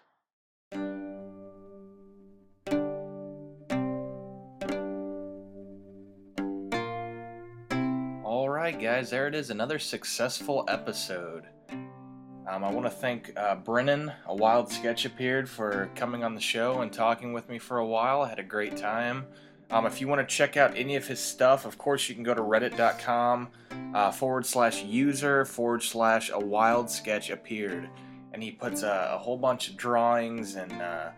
Guys, 8.82 9.10
there 9.10 9.28
it 9.28 9.34
is, 9.34 9.50
another 9.50 9.78
successful 9.78 10.64
episode. 10.66 11.44
Um, 11.70 12.64
I 12.64 12.70
want 12.72 12.84
to 12.84 12.90
thank 12.90 13.32
uh, 13.36 13.54
Brennan, 13.54 14.10
a 14.26 14.34
wild 14.34 14.72
sketch 14.72 15.04
appeared, 15.04 15.48
for 15.48 15.88
coming 15.94 16.24
on 16.24 16.34
the 16.34 16.40
show 16.40 16.80
and 16.80 16.92
talking 16.92 17.32
with 17.32 17.48
me 17.48 17.60
for 17.60 17.78
a 17.78 17.86
while. 17.86 18.22
I 18.22 18.28
had 18.28 18.40
a 18.40 18.42
great 18.44 18.76
time. 18.76 19.24
Um, 19.70 19.86
if 19.86 20.00
you 20.00 20.08
want 20.08 20.20
to 20.20 20.26
check 20.26 20.56
out 20.56 20.76
any 20.76 20.96
of 20.96 21.06
his 21.06 21.20
stuff, 21.20 21.64
of 21.64 21.78
course, 21.78 22.08
you 22.08 22.16
can 22.16 22.24
go 22.24 22.34
to 22.34 22.42
reddit.com 22.42 23.50
uh, 23.94 24.10
forward 24.10 24.44
slash 24.44 24.82
user 24.82 25.44
forward 25.44 25.84
slash 25.84 26.30
a 26.30 26.40
wild 26.40 26.90
sketch 26.90 27.30
appeared. 27.30 27.88
And 28.32 28.42
he 28.42 28.50
puts 28.50 28.82
a, 28.82 29.12
a 29.14 29.18
whole 29.18 29.36
bunch 29.36 29.68
of 29.68 29.76
drawings 29.76 30.56
and 30.56 30.72
uh, 30.72 31.10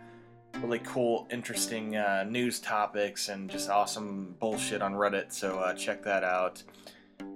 really 0.61 0.81
cool, 0.81 1.27
interesting 1.31 1.97
uh, 1.97 2.27
news 2.29 2.61
topics 2.61 3.31
and 3.31 3.49
just 3.49 3.71
awesome 3.71 4.37
bullshit 4.39 4.83
on 4.83 4.93
Reddit. 4.93 5.33
So 5.33 5.61
uh, 5.61 5.73
check 5.73 6.03
that 6.03 6.25
out. 6.25 6.63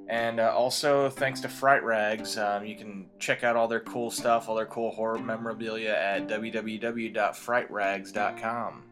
And 0.09 0.41
uh, 0.41 0.55
also, 0.57 1.11
thanks 1.11 1.43
to 1.43 1.49
Fright 1.49 1.84
Rags, 1.84 2.39
um, 2.39 2.64
you 2.64 2.76
can 2.76 3.11
check 3.18 3.45
out 3.45 3.57
all 3.57 3.68
their 3.68 3.80
cool 3.80 4.11
stuff, 4.11 4.49
all 4.49 4.55
their 4.55 4.64
cool 4.64 4.91
horror 4.91 5.18
memorabilia 5.18 5.93
at 5.93 6.26
www.frightrags.com. 6.26 8.84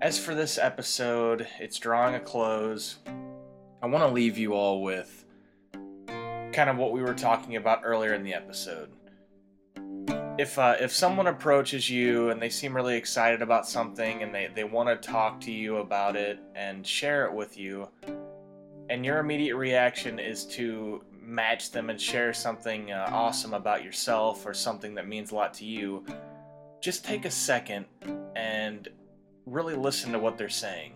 As 0.00 0.16
for 0.16 0.36
this 0.36 0.58
episode, 0.58 1.48
it's 1.58 1.80
drawing 1.80 2.14
a 2.14 2.20
close. 2.20 2.98
I 3.82 3.86
want 3.86 4.04
to 4.04 4.14
leave 4.14 4.38
you 4.38 4.54
all 4.54 4.80
with 4.82 5.24
kind 6.52 6.70
of 6.70 6.76
what 6.76 6.92
we 6.92 7.02
were 7.02 7.14
talking 7.14 7.56
about 7.56 7.80
earlier 7.84 8.14
in 8.14 8.22
the 8.22 8.34
episode. 8.34 8.90
If 10.38 10.56
uh, 10.56 10.76
if 10.78 10.92
someone 10.92 11.26
approaches 11.26 11.90
you 11.90 12.30
and 12.30 12.40
they 12.40 12.48
seem 12.48 12.76
really 12.76 12.96
excited 12.96 13.42
about 13.42 13.66
something 13.66 14.22
and 14.22 14.32
they, 14.32 14.48
they 14.54 14.62
want 14.62 14.88
to 14.88 15.08
talk 15.08 15.40
to 15.40 15.50
you 15.50 15.78
about 15.78 16.14
it 16.14 16.38
and 16.54 16.86
share 16.86 17.26
it 17.26 17.32
with 17.32 17.58
you, 17.58 17.88
and 18.90 19.04
your 19.04 19.18
immediate 19.18 19.56
reaction 19.56 20.18
is 20.18 20.44
to 20.46 21.02
match 21.20 21.70
them 21.70 21.90
and 21.90 22.00
share 22.00 22.32
something 22.32 22.90
uh, 22.90 23.08
awesome 23.12 23.52
about 23.52 23.84
yourself 23.84 24.46
or 24.46 24.54
something 24.54 24.94
that 24.94 25.06
means 25.06 25.30
a 25.30 25.34
lot 25.34 25.52
to 25.54 25.64
you, 25.64 26.04
just 26.80 27.04
take 27.04 27.26
a 27.26 27.30
second 27.30 27.84
and 28.34 28.88
really 29.44 29.74
listen 29.74 30.12
to 30.12 30.18
what 30.18 30.38
they're 30.38 30.48
saying. 30.48 30.94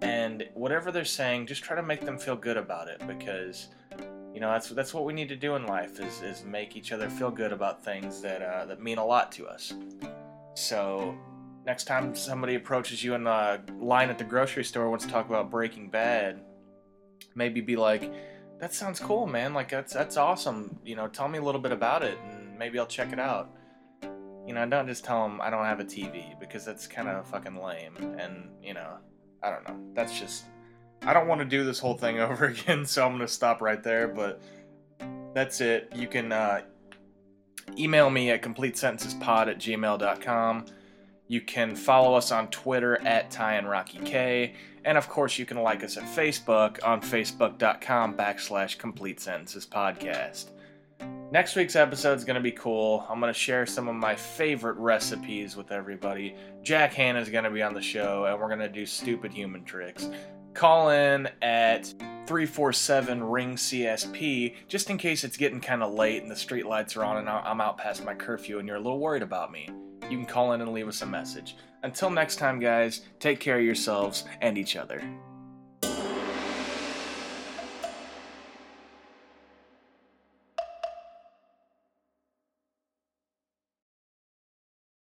And 0.00 0.48
whatever 0.54 0.90
they're 0.90 1.04
saying, 1.04 1.46
just 1.46 1.62
try 1.62 1.76
to 1.76 1.82
make 1.82 2.00
them 2.00 2.18
feel 2.18 2.34
good 2.34 2.56
about 2.56 2.88
it 2.88 3.00
because 3.06 3.68
you 4.34 4.40
know 4.40 4.50
that's 4.50 4.70
that's 4.70 4.94
what 4.94 5.04
we 5.04 5.12
need 5.12 5.28
to 5.28 5.36
do 5.36 5.54
in 5.56 5.66
life 5.66 6.00
is 6.00 6.22
is 6.22 6.42
make 6.44 6.74
each 6.74 6.90
other 6.90 7.08
feel 7.08 7.30
good 7.30 7.52
about 7.52 7.84
things 7.84 8.20
that 8.22 8.42
uh, 8.42 8.64
that 8.64 8.82
mean 8.82 8.98
a 8.98 9.04
lot 9.04 9.30
to 9.32 9.46
us. 9.46 9.74
So 10.54 11.14
next 11.64 11.84
time 11.84 12.14
somebody 12.16 12.56
approaches 12.56 13.04
you 13.04 13.14
in 13.14 13.24
the 13.24 13.60
line 13.78 14.10
at 14.10 14.18
the 14.18 14.24
grocery 14.24 14.64
store 14.64 14.90
wants 14.90 15.04
to 15.04 15.10
talk 15.10 15.28
about 15.28 15.50
Breaking 15.50 15.88
Bad, 15.88 16.40
maybe 17.34 17.60
be 17.60 17.76
like, 17.76 18.12
"That 18.60 18.74
sounds 18.74 19.00
cool, 19.00 19.26
man. 19.26 19.54
Like 19.54 19.68
that's 19.68 19.92
that's 19.92 20.16
awesome. 20.16 20.78
You 20.84 20.96
know, 20.96 21.08
tell 21.08 21.28
me 21.28 21.38
a 21.38 21.42
little 21.42 21.60
bit 21.60 21.72
about 21.72 22.02
it, 22.02 22.18
and 22.30 22.58
maybe 22.58 22.78
I'll 22.78 22.86
check 22.86 23.12
it 23.12 23.18
out." 23.18 23.50
You 24.46 24.54
know, 24.54 24.66
don't 24.66 24.88
just 24.88 25.04
tell 25.04 25.22
them 25.22 25.40
I 25.40 25.50
don't 25.50 25.64
have 25.64 25.80
a 25.80 25.84
TV 25.84 26.38
because 26.40 26.64
that's 26.64 26.86
kind 26.86 27.08
of 27.08 27.26
fucking 27.28 27.56
lame. 27.56 27.96
And 28.18 28.50
you 28.62 28.74
know, 28.74 28.98
I 29.42 29.50
don't 29.50 29.68
know. 29.68 29.78
That's 29.94 30.18
just 30.18 30.44
I 31.04 31.12
don't 31.12 31.28
want 31.28 31.40
to 31.40 31.44
do 31.44 31.64
this 31.64 31.78
whole 31.78 31.96
thing 31.96 32.18
over 32.20 32.46
again, 32.46 32.84
so 32.86 33.06
I'm 33.06 33.12
gonna 33.12 33.28
stop 33.28 33.60
right 33.60 33.82
there. 33.82 34.08
But 34.08 34.42
that's 35.34 35.60
it. 35.60 35.92
You 35.94 36.08
can 36.08 36.32
uh, 36.32 36.62
email 37.76 38.10
me 38.10 38.30
at 38.30 38.42
completesentencespod 38.42 39.48
at 39.48 39.58
gmail.com. 39.58 40.66
You 41.28 41.40
can 41.40 41.74
follow 41.76 42.14
us 42.14 42.30
on 42.30 42.48
Twitter 42.48 43.00
at 43.06 43.30
Ty 43.30 43.54
and 43.54 43.68
Rocky 43.68 43.98
K. 43.98 44.54
And 44.84 44.98
of 44.98 45.08
course, 45.08 45.38
you 45.38 45.46
can 45.46 45.58
like 45.58 45.84
us 45.84 45.96
at 45.96 46.04
Facebook 46.04 46.78
on 46.84 47.00
facebook.com 47.00 48.14
backslash 48.14 48.78
complete 48.78 49.20
sentences 49.20 49.66
podcast. 49.66 50.50
Next 51.30 51.56
week's 51.56 51.76
episode 51.76 52.18
is 52.18 52.24
going 52.24 52.34
to 52.34 52.42
be 52.42 52.52
cool. 52.52 53.06
I'm 53.08 53.18
going 53.18 53.32
to 53.32 53.38
share 53.38 53.64
some 53.64 53.88
of 53.88 53.94
my 53.94 54.14
favorite 54.14 54.76
recipes 54.76 55.56
with 55.56 55.72
everybody. 55.72 56.34
Jack 56.62 56.92
Hanna 56.92 57.20
is 57.20 57.30
going 57.30 57.44
to 57.44 57.50
be 57.50 57.62
on 57.62 57.72
the 57.72 57.80
show, 57.80 58.26
and 58.26 58.38
we're 58.38 58.48
going 58.48 58.60
to 58.60 58.68
do 58.68 58.84
stupid 58.84 59.32
human 59.32 59.64
tricks. 59.64 60.10
Call 60.52 60.90
in 60.90 61.28
at 61.40 61.86
347 62.26 63.24
ring 63.24 63.56
CSP 63.56 64.54
just 64.68 64.90
in 64.90 64.98
case 64.98 65.24
it's 65.24 65.36
getting 65.36 65.60
kind 65.60 65.82
of 65.82 65.94
late 65.94 66.22
and 66.22 66.30
the 66.30 66.36
street 66.36 66.66
lights 66.66 66.96
are 66.96 67.04
on 67.04 67.16
and 67.16 67.28
I'm 67.28 67.60
out 67.60 67.78
past 67.78 68.04
my 68.04 68.14
curfew 68.14 68.58
and 68.58 68.68
you're 68.68 68.76
a 68.76 68.80
little 68.80 69.00
worried 69.00 69.22
about 69.22 69.50
me. 69.50 69.68
You 70.10 70.18
can 70.18 70.26
call 70.26 70.52
in 70.52 70.60
and 70.60 70.72
leave 70.72 70.88
us 70.88 71.02
a 71.02 71.06
message. 71.06 71.56
Until 71.82 72.10
next 72.10 72.36
time, 72.36 72.60
guys, 72.60 73.00
take 73.18 73.40
care 73.40 73.58
of 73.58 73.64
yourselves 73.64 74.24
and 74.40 74.56
each 74.56 74.76
other. 74.76 75.02